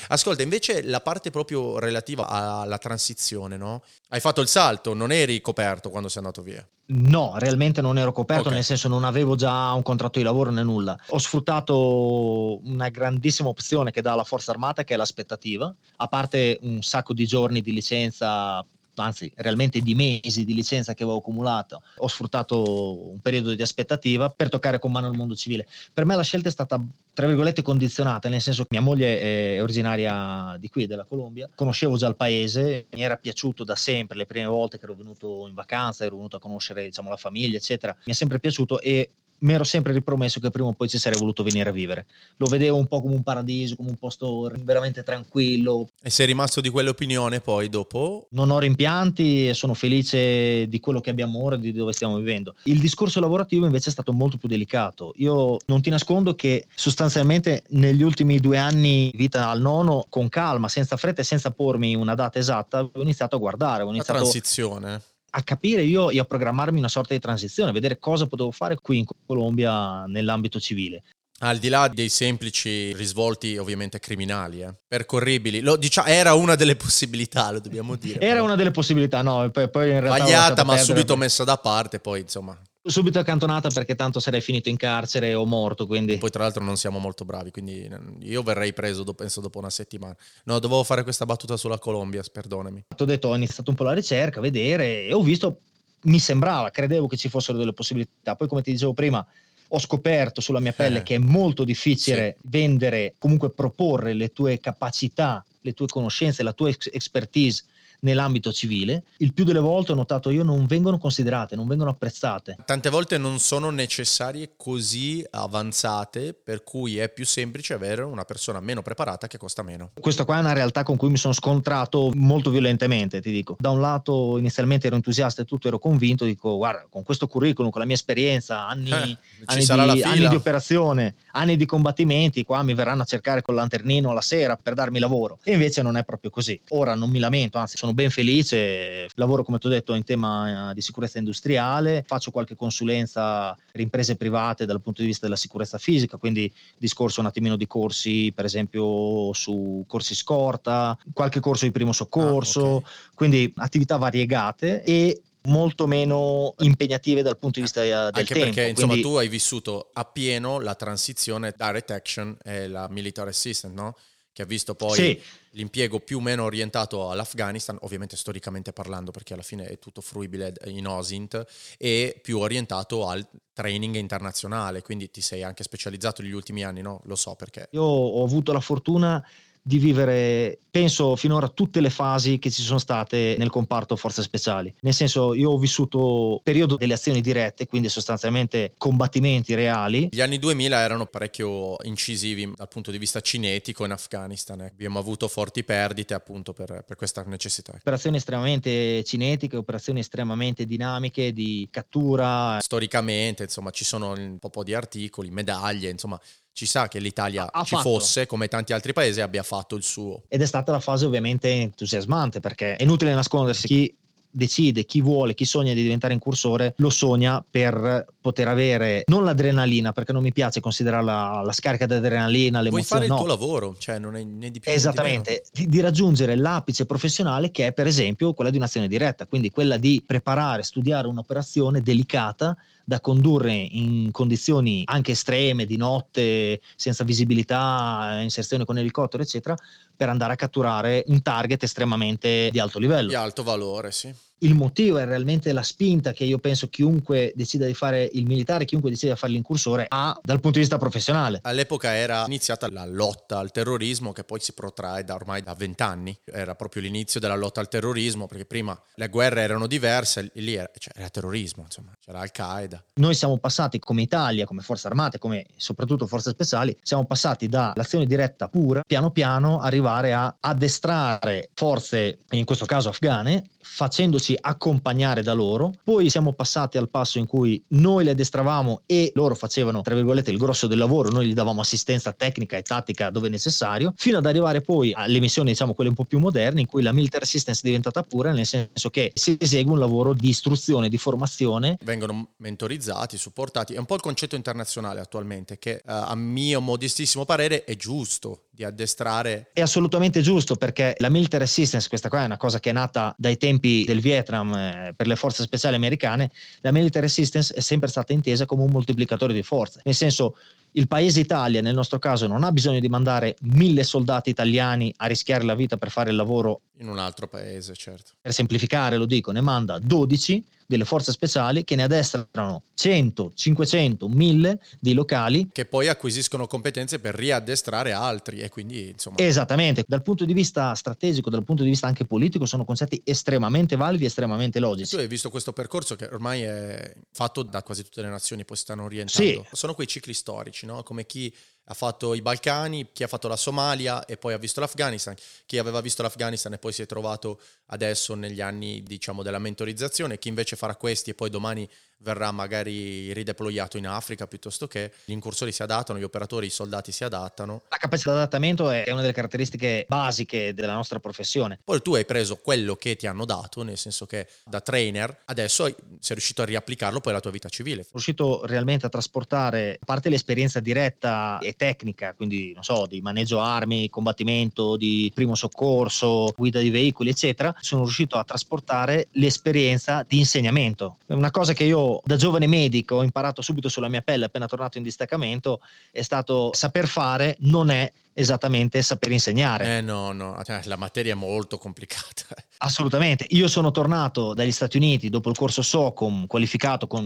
Ascolta, 0.08 0.42
invece 0.42 0.82
la 0.82 1.00
parte 1.00 1.30
proprio 1.30 1.80
relativa 1.80 2.28
alla 2.28 2.78
transizione, 2.78 3.55
no? 3.56 3.82
Hai 4.08 4.20
fatto 4.20 4.40
il 4.40 4.48
salto, 4.48 4.94
non 4.94 5.12
eri 5.12 5.40
coperto 5.40 5.90
quando 5.90 6.08
sei 6.08 6.22
andato 6.22 6.42
via. 6.42 6.66
No, 6.88 7.34
realmente 7.38 7.80
non 7.80 7.98
ero 7.98 8.12
coperto, 8.12 8.42
okay. 8.44 8.54
nel 8.54 8.64
senso 8.64 8.88
non 8.88 9.04
avevo 9.04 9.34
già 9.34 9.72
un 9.72 9.82
contratto 9.82 10.18
di 10.18 10.24
lavoro 10.24 10.50
né 10.50 10.62
nulla. 10.62 10.96
Ho 11.08 11.18
sfruttato 11.18 12.60
una 12.64 12.88
grandissima 12.90 13.48
opzione 13.48 13.90
che 13.90 14.02
dà 14.02 14.14
la 14.14 14.24
Forza 14.24 14.52
Armata, 14.52 14.84
che 14.84 14.94
è 14.94 14.96
l'aspettativa, 14.96 15.74
a 15.96 16.06
parte 16.06 16.58
un 16.62 16.82
sacco 16.82 17.12
di 17.12 17.26
giorni 17.26 17.60
di 17.60 17.72
licenza 17.72 18.64
anzi 19.02 19.32
realmente 19.36 19.80
di 19.80 19.94
mesi 19.94 20.44
di 20.44 20.54
licenza 20.54 20.94
che 20.94 21.02
avevo 21.02 21.18
accumulato, 21.18 21.82
ho 21.96 22.08
sfruttato 22.08 23.10
un 23.10 23.20
periodo 23.20 23.54
di 23.54 23.62
aspettativa 23.62 24.30
per 24.30 24.48
toccare 24.48 24.78
con 24.78 24.92
mano 24.92 25.08
il 25.08 25.16
mondo 25.16 25.34
civile. 25.34 25.66
Per 25.92 26.04
me 26.04 26.16
la 26.16 26.22
scelta 26.22 26.48
è 26.48 26.52
stata, 26.52 26.82
tra 27.12 27.26
virgolette, 27.26 27.62
condizionata, 27.62 28.28
nel 28.28 28.40
senso 28.40 28.62
che 28.62 28.68
mia 28.72 28.80
moglie 28.80 29.56
è 29.56 29.62
originaria 29.62 30.56
di 30.58 30.68
qui, 30.68 30.86
della 30.86 31.04
Colombia, 31.04 31.48
conoscevo 31.54 31.96
già 31.96 32.08
il 32.08 32.16
paese, 32.16 32.86
mi 32.92 33.02
era 33.02 33.16
piaciuto 33.16 33.64
da 33.64 33.76
sempre, 33.76 34.16
le 34.16 34.26
prime 34.26 34.46
volte 34.46 34.78
che 34.78 34.84
ero 34.84 34.94
venuto 34.94 35.46
in 35.46 35.54
vacanza, 35.54 36.04
ero 36.04 36.16
venuto 36.16 36.36
a 36.36 36.40
conoscere 36.40 36.84
diciamo, 36.84 37.10
la 37.10 37.16
famiglia, 37.16 37.56
eccetera, 37.56 37.96
mi 38.04 38.12
è 38.12 38.14
sempre 38.14 38.40
piaciuto 38.40 38.80
e 38.80 39.10
mi 39.40 39.52
ero 39.52 39.64
sempre 39.64 39.92
ripromesso 39.92 40.40
che 40.40 40.50
prima 40.50 40.68
o 40.68 40.72
poi 40.72 40.88
ci 40.88 40.98
sarei 40.98 41.18
voluto 41.18 41.42
venire 41.42 41.70
a 41.70 41.72
vivere. 41.72 42.06
Lo 42.36 42.46
vedevo 42.46 42.76
un 42.76 42.86
po' 42.86 43.00
come 43.00 43.14
un 43.14 43.22
paradiso, 43.22 43.76
come 43.76 43.90
un 43.90 43.96
posto 43.96 44.50
veramente 44.62 45.02
tranquillo. 45.02 45.88
E 46.02 46.10
sei 46.10 46.26
rimasto 46.26 46.60
di 46.60 46.68
quell'opinione 46.68 47.40
poi 47.40 47.68
dopo? 47.68 48.26
Non 48.30 48.50
ho 48.50 48.58
rimpianti 48.58 49.48
e 49.48 49.54
sono 49.54 49.74
felice 49.74 50.68
di 50.68 50.80
quello 50.80 51.00
che 51.00 51.10
abbiamo 51.10 51.42
ora 51.42 51.56
e 51.56 51.58
di 51.60 51.72
dove 51.72 51.92
stiamo 51.92 52.16
vivendo. 52.16 52.54
Il 52.64 52.80
discorso 52.80 53.20
lavorativo 53.20 53.66
invece 53.66 53.88
è 53.88 53.92
stato 53.92 54.12
molto 54.12 54.38
più 54.38 54.48
delicato. 54.48 55.12
Io 55.16 55.58
non 55.66 55.82
ti 55.82 55.90
nascondo 55.90 56.34
che 56.34 56.66
sostanzialmente 56.74 57.64
negli 57.70 58.02
ultimi 58.02 58.38
due 58.38 58.58
anni 58.58 59.10
di 59.12 59.26
vita 59.26 59.48
al 59.48 59.60
nono, 59.60 60.06
con 60.08 60.28
calma, 60.28 60.68
senza 60.68 60.96
fretta 60.96 61.20
e 61.20 61.24
senza 61.24 61.50
pormi 61.50 61.94
una 61.94 62.14
data 62.14 62.38
esatta, 62.38 62.82
ho 62.82 63.02
iniziato 63.02 63.36
a 63.36 63.38
guardare. 63.38 63.82
Ho 63.82 63.90
iniziato... 63.90 64.12
La 64.12 64.18
transizione 64.20 65.02
a 65.38 65.42
capire 65.42 65.82
io 65.82 66.08
e 66.08 66.18
a 66.18 66.24
programmarmi 66.24 66.78
una 66.78 66.88
sorta 66.88 67.12
di 67.12 67.20
transizione, 67.20 67.70
vedere 67.70 67.98
cosa 67.98 68.26
potevo 68.26 68.50
fare 68.50 68.76
qui 68.80 68.98
in 68.98 69.04
Colombia 69.26 70.06
nell'ambito 70.06 70.58
civile. 70.58 71.02
Al 71.40 71.58
di 71.58 71.68
là 71.68 71.88
dei 71.88 72.08
semplici 72.08 72.94
risvolti 72.94 73.58
ovviamente 73.58 73.98
criminali, 73.98 74.62
eh, 74.62 74.74
percorribili, 74.88 75.60
lo, 75.60 75.76
diciamo, 75.76 76.08
era 76.08 76.32
una 76.32 76.54
delle 76.54 76.76
possibilità, 76.76 77.50
lo 77.50 77.60
dobbiamo 77.60 77.96
dire. 77.96 78.18
Era 78.18 78.34
però. 78.34 78.44
una 78.44 78.56
delle 78.56 78.70
possibilità, 78.70 79.20
no, 79.20 79.50
poi, 79.50 79.68
poi 79.68 79.90
in 79.90 80.00
realtà... 80.00 80.24
Sbagliata, 80.24 80.64
ma 80.64 80.78
subito 80.78 81.14
messa 81.16 81.44
da 81.44 81.58
parte, 81.58 82.00
poi 82.00 82.20
insomma 82.20 82.58
subito 82.86 83.18
accantonata 83.18 83.68
perché 83.70 83.94
tanto 83.94 84.20
sarei 84.20 84.40
finito 84.40 84.68
in 84.68 84.76
carcere 84.76 85.34
o 85.34 85.44
morto. 85.44 85.86
Quindi. 85.86 86.18
Poi, 86.18 86.30
tra 86.30 86.42
l'altro, 86.42 86.64
non 86.64 86.76
siamo 86.76 86.98
molto 86.98 87.24
bravi. 87.24 87.50
Quindi 87.50 87.88
io 88.20 88.42
verrei 88.42 88.72
preso, 88.72 89.04
penso, 89.14 89.40
dopo 89.40 89.58
una 89.58 89.70
settimana. 89.70 90.16
No, 90.44 90.58
dovevo 90.58 90.82
fare 90.84 91.02
questa 91.02 91.26
battuta 91.26 91.56
sulla 91.56 91.78
Colombia, 91.78 92.22
perdonami. 92.30 92.84
Ho 92.96 93.04
detto, 93.04 93.28
ho 93.28 93.36
iniziato 93.36 93.70
un 93.70 93.76
po' 93.76 93.84
la 93.84 93.92
ricerca, 93.92 94.38
a 94.38 94.42
vedere 94.42 95.06
e 95.06 95.12
ho 95.12 95.22
visto, 95.22 95.60
mi 96.02 96.18
sembrava, 96.18 96.70
credevo 96.70 97.06
che 97.06 97.16
ci 97.16 97.28
fossero 97.28 97.58
delle 97.58 97.72
possibilità. 97.72 98.36
Poi, 98.36 98.48
come 98.48 98.62
ti 98.62 98.72
dicevo 98.72 98.92
prima, 98.92 99.26
ho 99.68 99.78
scoperto 99.78 100.40
sulla 100.40 100.60
mia 100.60 100.72
pelle 100.72 100.98
eh. 100.98 101.02
che 101.02 101.16
è 101.16 101.18
molto 101.18 101.64
difficile 101.64 102.36
sì. 102.40 102.48
vendere, 102.48 103.14
comunque 103.18 103.50
proporre 103.50 104.12
le 104.12 104.32
tue 104.32 104.60
capacità, 104.60 105.44
le 105.60 105.72
tue 105.72 105.86
conoscenze, 105.86 106.42
la 106.42 106.52
tua 106.52 106.68
expertise 106.68 107.64
nell'ambito 108.00 108.52
civile, 108.52 109.04
il 109.18 109.32
più 109.32 109.44
delle 109.44 109.60
volte 109.60 109.92
ho 109.92 109.94
notato 109.94 110.30
io 110.30 110.42
non 110.42 110.66
vengono 110.66 110.98
considerate, 110.98 111.56
non 111.56 111.66
vengono 111.66 111.90
apprezzate. 111.90 112.56
Tante 112.64 112.90
volte 112.90 113.18
non 113.18 113.38
sono 113.38 113.70
necessarie 113.70 114.52
così 114.56 115.24
avanzate, 115.30 116.34
per 116.34 116.62
cui 116.62 116.98
è 116.98 117.08
più 117.08 117.24
semplice 117.24 117.74
avere 117.74 118.02
una 118.02 118.24
persona 118.24 118.60
meno 118.60 118.82
preparata 118.82 119.26
che 119.26 119.38
costa 119.38 119.62
meno. 119.62 119.90
Questa 120.00 120.24
qua 120.24 120.36
è 120.36 120.40
una 120.40 120.52
realtà 120.52 120.82
con 120.82 120.96
cui 120.96 121.10
mi 121.10 121.16
sono 121.16 121.34
scontrato 121.34 122.10
molto 122.14 122.50
violentemente, 122.50 123.20
ti 123.20 123.30
dico. 123.30 123.56
Da 123.58 123.70
un 123.70 123.80
lato 123.80 124.38
inizialmente 124.38 124.86
ero 124.86 124.96
entusiasta 124.96 125.42
e 125.42 125.44
tutto 125.44 125.68
ero 125.68 125.78
convinto, 125.78 126.24
dico 126.24 126.56
guarda, 126.56 126.86
con 126.88 127.02
questo 127.02 127.26
curriculum, 127.26 127.70
con 127.70 127.80
la 127.80 127.86
mia 127.86 127.96
esperienza, 127.96 128.66
anni, 128.66 128.90
eh, 128.90 129.18
anni, 129.46 129.92
di, 129.94 130.02
anni 130.02 130.28
di 130.28 130.34
operazione, 130.34 131.14
anni 131.32 131.56
di 131.56 131.66
combattimenti, 131.66 132.44
qua 132.44 132.62
mi 132.62 132.74
verranno 132.74 133.02
a 133.02 133.06
cercare 133.06 133.42
col 133.42 133.54
lanternino 133.54 134.10
alla 134.10 134.20
sera 134.20 134.56
per 134.56 134.74
darmi 134.74 134.98
lavoro. 134.98 135.38
E 135.42 135.52
invece 135.52 135.82
non 135.82 135.96
è 135.96 136.04
proprio 136.04 136.30
così. 136.30 136.60
Ora 136.70 136.94
non 136.94 137.10
mi 137.10 137.18
lamento, 137.18 137.58
anzi 137.58 137.76
sono 137.76 137.85
ben 137.92 138.10
felice, 138.10 139.08
lavoro 139.14 139.42
come 139.42 139.58
ti 139.58 139.66
ho 139.66 139.70
detto 139.70 139.94
in 139.94 140.04
tema 140.04 140.70
eh, 140.70 140.74
di 140.74 140.80
sicurezza 140.80 141.18
industriale, 141.18 142.04
faccio 142.06 142.30
qualche 142.30 142.56
consulenza 142.56 143.56
per 143.70 143.80
imprese 143.80 144.16
private 144.16 144.66
dal 144.66 144.80
punto 144.80 145.00
di 145.02 145.08
vista 145.08 145.26
della 145.26 145.38
sicurezza 145.38 145.78
fisica, 145.78 146.16
quindi 146.16 146.52
discorso 146.78 147.20
un 147.20 147.26
attimino 147.26 147.56
di 147.56 147.66
corsi, 147.66 148.32
per 148.34 148.44
esempio 148.44 149.32
su 149.32 149.84
corsi 149.86 150.14
scorta, 150.14 150.96
qualche 151.12 151.40
corso 151.40 151.64
di 151.64 151.72
primo 151.72 151.92
soccorso, 151.92 152.64
ah, 152.64 152.76
okay. 152.76 152.90
quindi 153.14 153.52
attività 153.56 153.96
variegate 153.96 154.82
e 154.82 155.22
molto 155.46 155.86
meno 155.86 156.54
impegnative 156.58 157.22
dal 157.22 157.38
punto 157.38 157.58
di 157.58 157.64
vista 157.64 157.82
eh, 157.82 157.86
del 157.86 157.94
Anche 157.94 158.24
tempo. 158.24 158.32
Anche 158.32 158.54
perché 158.54 158.68
insomma 158.68 159.00
tu 159.00 159.14
hai 159.16 159.28
vissuto 159.28 159.90
appieno 159.92 160.60
la 160.60 160.74
transizione 160.74 161.54
direct 161.56 161.90
action 161.90 162.36
e 162.42 162.68
la 162.68 162.88
military 162.88 163.30
assistant, 163.30 163.74
no? 163.74 163.96
Che 164.36 164.42
ha 164.42 164.44
visto 164.44 164.74
poi 164.74 164.94
sì. 164.94 165.22
l'impiego 165.52 165.98
più 165.98 166.18
o 166.18 166.20
meno 166.20 166.44
orientato 166.44 167.10
all'Afghanistan, 167.10 167.78
ovviamente 167.80 168.18
storicamente 168.18 168.70
parlando 168.70 169.10
perché 169.10 169.32
alla 169.32 169.42
fine 169.42 169.64
è 169.64 169.78
tutto 169.78 170.02
fruibile 170.02 170.52
in 170.66 170.86
OSINT, 170.86 171.42
e 171.78 172.20
più 172.20 172.38
orientato 172.40 173.08
al 173.08 173.26
training 173.54 173.94
internazionale, 173.94 174.82
quindi 174.82 175.10
ti 175.10 175.22
sei 175.22 175.42
anche 175.42 175.62
specializzato 175.62 176.20
negli 176.20 176.32
ultimi 176.32 176.64
anni, 176.64 176.82
no? 176.82 177.00
Lo 177.04 177.16
so 177.16 177.34
perché. 177.34 177.68
Io 177.70 177.82
ho 177.82 178.22
avuto 178.22 178.52
la 178.52 178.60
fortuna 178.60 179.26
di 179.66 179.78
vivere, 179.78 180.60
penso, 180.70 181.16
finora 181.16 181.48
tutte 181.48 181.80
le 181.80 181.90
fasi 181.90 182.38
che 182.38 182.52
ci 182.52 182.62
sono 182.62 182.78
state 182.78 183.34
nel 183.36 183.50
comparto 183.50 183.96
forze 183.96 184.22
speciali. 184.22 184.72
Nel 184.82 184.94
senso, 184.94 185.34
io 185.34 185.50
ho 185.50 185.58
vissuto 185.58 186.40
periodo 186.44 186.76
delle 186.76 186.94
azioni 186.94 187.20
dirette, 187.20 187.66
quindi 187.66 187.88
sostanzialmente 187.88 188.74
combattimenti 188.78 189.56
reali. 189.56 190.08
Gli 190.12 190.20
anni 190.20 190.38
2000 190.38 190.78
erano 190.78 191.06
parecchio 191.06 191.78
incisivi 191.82 192.52
dal 192.54 192.68
punto 192.68 192.92
di 192.92 192.98
vista 192.98 193.20
cinetico 193.20 193.84
in 193.84 193.90
Afghanistan. 193.90 194.60
Eh. 194.60 194.66
Abbiamo 194.66 195.00
avuto 195.00 195.26
forti 195.26 195.64
perdite 195.64 196.14
appunto 196.14 196.52
per, 196.52 196.84
per 196.86 196.94
questa 196.94 197.24
necessità. 197.26 197.72
Operazioni 197.76 198.18
estremamente 198.18 199.02
cinetiche, 199.02 199.56
operazioni 199.56 199.98
estremamente 199.98 200.64
dinamiche 200.64 201.32
di 201.32 201.66
cattura. 201.72 202.58
Storicamente, 202.60 203.42
insomma, 203.42 203.70
ci 203.70 203.84
sono 203.84 204.12
un 204.12 204.38
po' 204.38 204.62
di 204.62 204.74
articoli, 204.74 205.30
medaglie, 205.30 205.90
insomma, 205.90 206.20
ci 206.56 206.64
sa 206.64 206.88
che 206.88 207.00
l'Italia 207.00 207.52
ha 207.52 207.62
ci 207.64 207.74
fatto. 207.74 207.90
fosse, 207.90 208.24
come 208.24 208.48
tanti 208.48 208.72
altri 208.72 208.94
paesi, 208.94 209.20
abbia 209.20 209.42
fatto 209.42 209.76
il 209.76 209.82
suo. 209.82 210.22
Ed 210.26 210.40
è 210.40 210.46
stata 210.46 210.72
la 210.72 210.80
fase 210.80 211.04
ovviamente 211.04 211.50
entusiasmante, 211.50 212.40
perché 212.40 212.76
è 212.76 212.82
inutile 212.82 213.12
nascondersi 213.12 213.66
chi 213.66 213.94
decide, 214.30 214.86
chi 214.86 215.02
vuole, 215.02 215.34
chi 215.34 215.44
sogna 215.44 215.74
di 215.74 215.82
diventare 215.82 216.14
incursore, 216.14 216.72
lo 216.78 216.88
sogna 216.88 217.44
per 217.48 218.06
poter 218.22 218.48
avere 218.48 219.02
non 219.08 219.24
l'adrenalina, 219.24 219.92
perché 219.92 220.14
non 220.14 220.22
mi 220.22 220.32
piace 220.32 220.60
considerarla 220.60 221.42
la 221.44 221.52
scarica 221.52 221.84
di 221.84 221.92
adrenalina, 221.92 222.62
l'emozione. 222.62 222.70
Puoi 222.70 222.84
fare 222.84 223.04
il 223.04 223.10
no. 223.10 223.16
tuo 223.18 223.26
lavoro, 223.26 223.76
cioè 223.78 223.98
non 223.98 224.16
è 224.16 224.24
né 224.24 224.50
di 224.50 224.58
più 224.58 224.72
Esattamente, 224.72 225.42
di, 225.52 225.66
di, 225.66 225.80
raggiungere 225.80 226.36
l'apice 226.36 226.86
professionale 226.86 227.50
che 227.50 227.66
è 227.66 227.72
per 227.74 227.86
esempio 227.86 228.32
quella 228.32 228.48
di 228.48 228.56
un'azione 228.56 228.88
diretta, 228.88 229.26
quindi 229.26 229.50
quella 229.50 229.76
di 229.76 230.02
preparare, 230.06 230.62
studiare 230.62 231.06
un'operazione 231.06 231.82
delicata 231.82 232.56
da 232.88 233.00
condurre 233.00 233.52
in 233.52 234.12
condizioni 234.12 234.82
anche 234.84 235.10
estreme, 235.10 235.66
di 235.66 235.76
notte, 235.76 236.60
senza 236.76 237.02
visibilità, 237.02 238.20
inserzione 238.22 238.64
con 238.64 238.78
elicottero, 238.78 239.24
eccetera, 239.24 239.56
per 239.96 240.08
andare 240.08 240.34
a 240.34 240.36
catturare 240.36 241.04
un 241.06 241.22
target 241.22 241.62
estremamente 241.62 242.48
di 242.52 242.58
alto 242.58 242.78
livello. 242.78 243.08
Di 243.08 243.14
alto 243.14 243.42
valore, 243.42 243.90
sì. 243.92 244.12
il 244.40 244.54
motivo 244.54 244.98
è 244.98 245.04
realmente 245.04 245.52
la 245.52 245.62
spinta 245.62 246.12
che 246.12 246.24
io 246.24 246.38
penso 246.38 246.68
chiunque 246.68 247.32
decida 247.34 247.64
di 247.66 247.74
fare 247.74 248.08
il 248.12 248.26
militare, 248.26 248.64
chiunque 248.64 248.90
decida 248.90 249.12
di 249.12 249.18
fare 249.18 249.32
l'incursore 249.32 249.86
ha 249.88 250.18
dal 250.22 250.40
punto 250.40 250.58
di 250.58 250.60
vista 250.60 250.78
professionale. 250.78 251.38
All'epoca 251.42 251.94
era 251.94 252.24
iniziata 252.26 252.70
la 252.70 252.84
lotta 252.84 253.38
al 253.38 253.50
terrorismo 253.50 254.12
che 254.12 254.24
poi 254.24 254.40
si 254.40 254.52
protrae 254.52 255.04
da 255.04 255.14
ormai 255.14 255.42
da 255.42 255.54
vent'anni. 255.54 256.16
Era 256.24 256.54
proprio 256.54 256.82
l'inizio 256.82 257.18
della 257.20 257.36
lotta 257.36 257.60
al 257.60 257.68
terrorismo 257.68 258.26
perché 258.26 258.44
prima 258.44 258.78
le 258.94 259.08
guerre 259.08 259.40
erano 259.42 259.66
diverse, 259.66 260.30
lì 260.34 260.54
era, 260.54 260.70
cioè, 260.78 260.92
era 260.96 261.08
terrorismo, 261.08 261.62
insomma, 261.62 261.92
c'era 261.98 262.20
Al-Qaeda. 262.20 262.84
Noi 262.94 263.14
siamo 263.14 263.38
passati 263.38 263.78
come 263.78 264.02
Italia, 264.02 264.44
come 264.44 264.60
forze 264.60 264.86
armate, 264.86 265.18
come 265.18 265.46
soprattutto 265.56 266.06
forze 266.06 266.30
speciali, 266.30 266.76
siamo 266.82 267.06
passati 267.06 267.48
dall'azione 267.48 268.06
diretta 268.06 268.48
pura, 268.48 268.82
piano 268.86 269.10
piano 269.10 269.60
arrivare 269.86 270.12
a 270.12 270.36
addestrare 270.40 271.50
forze, 271.54 272.18
in 272.30 272.44
questo 272.44 272.66
caso 272.66 272.88
afghane, 272.88 273.44
facendoci 273.60 274.36
accompagnare 274.40 275.22
da 275.22 275.32
loro. 275.32 275.72
Poi 275.84 276.10
siamo 276.10 276.32
passati 276.32 276.78
al 276.78 276.88
passo 276.88 277.18
in 277.18 277.26
cui 277.26 277.62
noi 277.68 278.04
le 278.04 278.10
addestravamo 278.12 278.82
e 278.86 279.12
loro 279.14 279.34
facevano, 279.34 279.82
tra 279.82 279.94
virgolette, 279.94 280.30
il 280.30 280.38
grosso 280.38 280.66
del 280.66 280.78
lavoro, 280.78 281.10
noi 281.10 281.26
gli 281.26 281.34
davamo 281.34 281.60
assistenza 281.60 282.12
tecnica 282.12 282.56
e 282.56 282.62
tattica 282.62 283.10
dove 283.10 283.28
necessario, 283.28 283.92
fino 283.96 284.18
ad 284.18 284.26
arrivare 284.26 284.60
poi 284.60 284.92
alle 284.94 285.20
missioni, 285.20 285.50
diciamo, 285.50 285.74
quelle 285.74 285.90
un 285.90 285.96
po' 285.96 286.04
più 286.04 286.18
moderne, 286.18 286.60
in 286.60 286.66
cui 286.66 286.82
la 286.82 286.92
military 286.92 287.24
assistance 287.24 287.60
è 287.62 287.66
diventata 287.66 288.02
pura, 288.02 288.32
nel 288.32 288.46
senso 288.46 288.90
che 288.90 289.12
si 289.14 289.36
esegue 289.38 289.72
un 289.72 289.78
lavoro 289.78 290.12
di 290.14 290.28
istruzione, 290.28 290.88
di 290.88 290.98
formazione. 290.98 291.78
Vengono 291.84 292.30
mentorizzati, 292.38 293.16
supportati. 293.18 293.74
È 293.74 293.78
un 293.78 293.84
po' 293.84 293.94
il 293.94 294.00
concetto 294.00 294.36
internazionale 294.36 295.00
attualmente, 295.00 295.58
che 295.58 295.72
eh, 295.72 295.82
a 295.84 296.14
mio 296.14 296.60
modestissimo 296.60 297.24
parere 297.24 297.64
è 297.64 297.76
giusto 297.76 298.44
di 298.50 298.64
addestrare. 298.64 299.50
Assolutamente 299.76 300.22
giusto 300.22 300.56
perché 300.56 300.96
la 301.00 301.10
military 301.10 301.44
assistance, 301.44 301.86
questa 301.90 302.08
qua 302.08 302.22
è 302.22 302.24
una 302.24 302.38
cosa 302.38 302.58
che 302.60 302.70
è 302.70 302.72
nata 302.72 303.14
dai 303.18 303.36
tempi 303.36 303.84
del 303.84 304.00
Vietnam 304.00 304.54
eh, 304.54 304.94
per 304.96 305.06
le 305.06 305.16
forze 305.16 305.42
speciali 305.42 305.76
americane, 305.76 306.30
la 306.62 306.72
military 306.72 307.04
assistance 307.04 307.52
è 307.52 307.60
sempre 307.60 307.90
stata 307.90 308.14
intesa 308.14 308.46
come 308.46 308.62
un 308.62 308.70
moltiplicatore 308.70 309.34
di 309.34 309.42
forze, 309.42 309.82
nel 309.84 309.94
senso 309.94 310.38
il 310.72 310.88
paese 310.88 311.20
Italia 311.20 311.60
nel 311.60 311.74
nostro 311.74 311.98
caso 311.98 312.26
non 312.26 312.44
ha 312.44 312.52
bisogno 312.52 312.80
di 312.80 312.88
mandare 312.88 313.36
mille 313.42 313.82
soldati 313.82 314.30
italiani 314.30 314.92
a 314.96 315.06
rischiare 315.06 315.44
la 315.44 315.54
vita 315.54 315.76
per 315.76 315.90
fare 315.90 316.10
il 316.10 316.16
lavoro 316.16 316.60
in 316.78 316.88
un 316.88 316.98
altro 316.98 317.26
paese, 317.26 317.74
certo. 317.74 318.12
Per 318.20 318.32
semplificare 318.32 318.96
lo 318.96 319.06
dico, 319.06 319.32
ne 319.32 319.40
manda 319.40 319.78
12 319.78 320.44
delle 320.66 320.84
forze 320.84 321.12
speciali 321.12 321.64
che 321.64 321.76
ne 321.76 321.84
addestrano 321.84 322.64
100, 322.74 323.32
500, 323.34 324.08
1000 324.08 324.60
dei 324.80 324.92
locali. 324.92 325.48
Che 325.52 325.64
poi 325.64 325.88
acquisiscono 325.88 326.46
competenze 326.46 326.98
per 326.98 327.14
riaddestrare 327.14 327.92
altri 327.92 328.40
e 328.40 328.48
quindi 328.48 328.88
insomma... 328.88 329.16
Esattamente, 329.18 329.84
dal 329.86 330.02
punto 330.02 330.24
di 330.24 330.34
vista 330.34 330.74
strategico, 330.74 331.30
dal 331.30 331.44
punto 331.44 331.62
di 331.62 331.70
vista 331.70 331.86
anche 331.86 332.04
politico 332.04 332.46
sono 332.46 332.64
concetti 332.64 333.00
estremamente 333.04 333.76
validi, 333.76 334.04
estremamente 334.04 334.58
logici. 334.58 334.96
Tu 334.96 335.00
hai 335.00 335.08
visto 335.08 335.30
questo 335.30 335.52
percorso 335.52 335.94
che 335.94 336.06
ormai 336.06 336.42
è 336.42 336.94
fatto 337.12 337.42
da 337.42 337.62
quasi 337.62 337.84
tutte 337.84 338.02
le 338.02 338.08
nazioni, 338.08 338.44
poi 338.44 338.56
stanno 338.56 338.84
orientando. 338.84 339.30
Sì. 339.30 339.42
Sono 339.52 339.72
quei 339.72 339.86
cicli 339.86 340.12
storici, 340.12 340.65
no? 340.66 340.82
Come 340.82 341.06
chi 341.06 341.34
ha 341.68 341.74
fatto 341.74 342.14
i 342.14 342.22
Balcani, 342.22 342.90
chi 342.92 343.02
ha 343.02 343.08
fatto 343.08 343.26
la 343.26 343.36
Somalia 343.36 344.04
e 344.04 344.16
poi 344.16 344.34
ha 344.34 344.38
visto 344.38 344.60
l'Afghanistan, 344.60 345.14
chi 345.46 345.58
aveva 345.58 345.80
visto 345.80 346.02
l'Afghanistan 346.02 346.52
e 346.52 346.58
poi 346.58 346.72
si 346.72 346.82
è 346.82 346.86
trovato 346.86 347.40
adesso 347.66 348.14
negli 348.14 348.40
anni 348.40 348.82
diciamo 348.82 349.22
della 349.22 349.38
mentorizzazione, 349.38 350.18
chi 350.18 350.28
invece 350.28 350.54
farà 350.56 350.76
questi 350.76 351.10
e 351.10 351.14
poi 351.14 351.30
domani 351.30 351.68
verrà 351.98 352.30
magari 352.30 353.12
rideployato 353.12 353.76
in 353.76 353.86
Africa 353.86 354.26
piuttosto 354.26 354.66
che 354.66 354.92
gli 355.04 355.12
incursori 355.12 355.52
si 355.52 355.62
adattano, 355.62 355.98
gli 355.98 356.04
operatori, 356.04 356.46
i 356.46 356.50
soldati 356.50 356.92
si 356.92 357.04
adattano. 357.04 357.62
La 357.68 357.76
capacità 357.76 358.10
di 358.10 358.16
adattamento 358.18 358.70
è 358.70 358.90
una 358.90 359.00
delle 359.00 359.12
caratteristiche 359.12 359.86
basiche 359.88 360.54
della 360.54 360.74
nostra 360.74 361.00
professione. 361.00 361.58
Poi 361.64 361.82
tu 361.82 361.94
hai 361.94 362.04
preso 362.04 362.36
quello 362.36 362.76
che 362.76 362.96
ti 362.96 363.06
hanno 363.06 363.24
dato, 363.24 363.62
nel 363.62 363.78
senso 363.78 364.06
che 364.06 364.28
da 364.44 364.60
trainer 364.60 365.22
adesso 365.26 365.64
sei 365.64 365.76
riuscito 366.14 366.42
a 366.42 366.44
riapplicarlo 366.44 367.00
poi 367.00 367.12
alla 367.12 367.20
tua 367.20 367.30
vita 367.30 367.48
civile. 367.48 367.82
Sono 367.82 367.92
riuscito 367.92 368.44
realmente 368.46 368.86
a 368.86 368.88
trasportare, 368.88 369.78
a 369.80 369.84
parte 369.84 370.08
l'esperienza 370.08 370.60
diretta 370.60 371.38
e 371.40 371.54
tecnica, 371.54 372.14
quindi 372.14 372.52
non 372.54 372.62
so, 372.62 372.86
di 372.86 373.00
maneggio 373.00 373.40
armi, 373.40 373.88
combattimento, 373.88 374.76
di 374.76 375.10
primo 375.14 375.34
soccorso, 375.34 376.32
guida 376.36 376.60
di 376.60 376.70
veicoli, 376.70 377.10
eccetera, 377.10 377.54
sono 377.60 377.82
riuscito 377.82 378.16
a 378.16 378.24
trasportare 378.24 379.08
l'esperienza 379.12 380.04
di 380.06 380.18
insegnamento. 380.18 380.98
È 381.06 381.12
una 381.12 381.30
cosa 381.30 381.52
che 381.52 381.64
io 381.64 381.85
da 382.04 382.16
giovane 382.16 382.46
medico 382.46 382.96
ho 382.96 383.02
imparato 383.02 383.42
subito 383.42 383.68
sulla 383.68 383.88
mia 383.88 384.02
pelle 384.02 384.26
appena 384.26 384.46
tornato 384.46 384.78
in 384.78 384.84
distaccamento 384.84 385.60
è 385.90 386.02
stato 386.02 386.50
saper 386.52 386.86
fare 386.86 387.36
non 387.40 387.70
è 387.70 387.90
esattamente 388.18 388.80
saper 388.80 389.12
insegnare. 389.12 389.76
Eh 389.76 389.80
no, 389.82 390.12
no, 390.12 390.40
cioè, 390.42 390.62
la 390.64 390.76
materia 390.76 391.12
è 391.12 391.16
molto 391.16 391.58
complicata. 391.58 392.24
Assolutamente. 392.58 393.26
Io 393.30 393.46
sono 393.46 393.70
tornato 393.70 394.32
dagli 394.32 394.52
Stati 394.52 394.78
Uniti 394.78 395.10
dopo 395.10 395.28
il 395.28 395.36
corso 395.36 395.60
SOCOM, 395.60 396.26
qualificato 396.26 396.86
con 396.86 397.04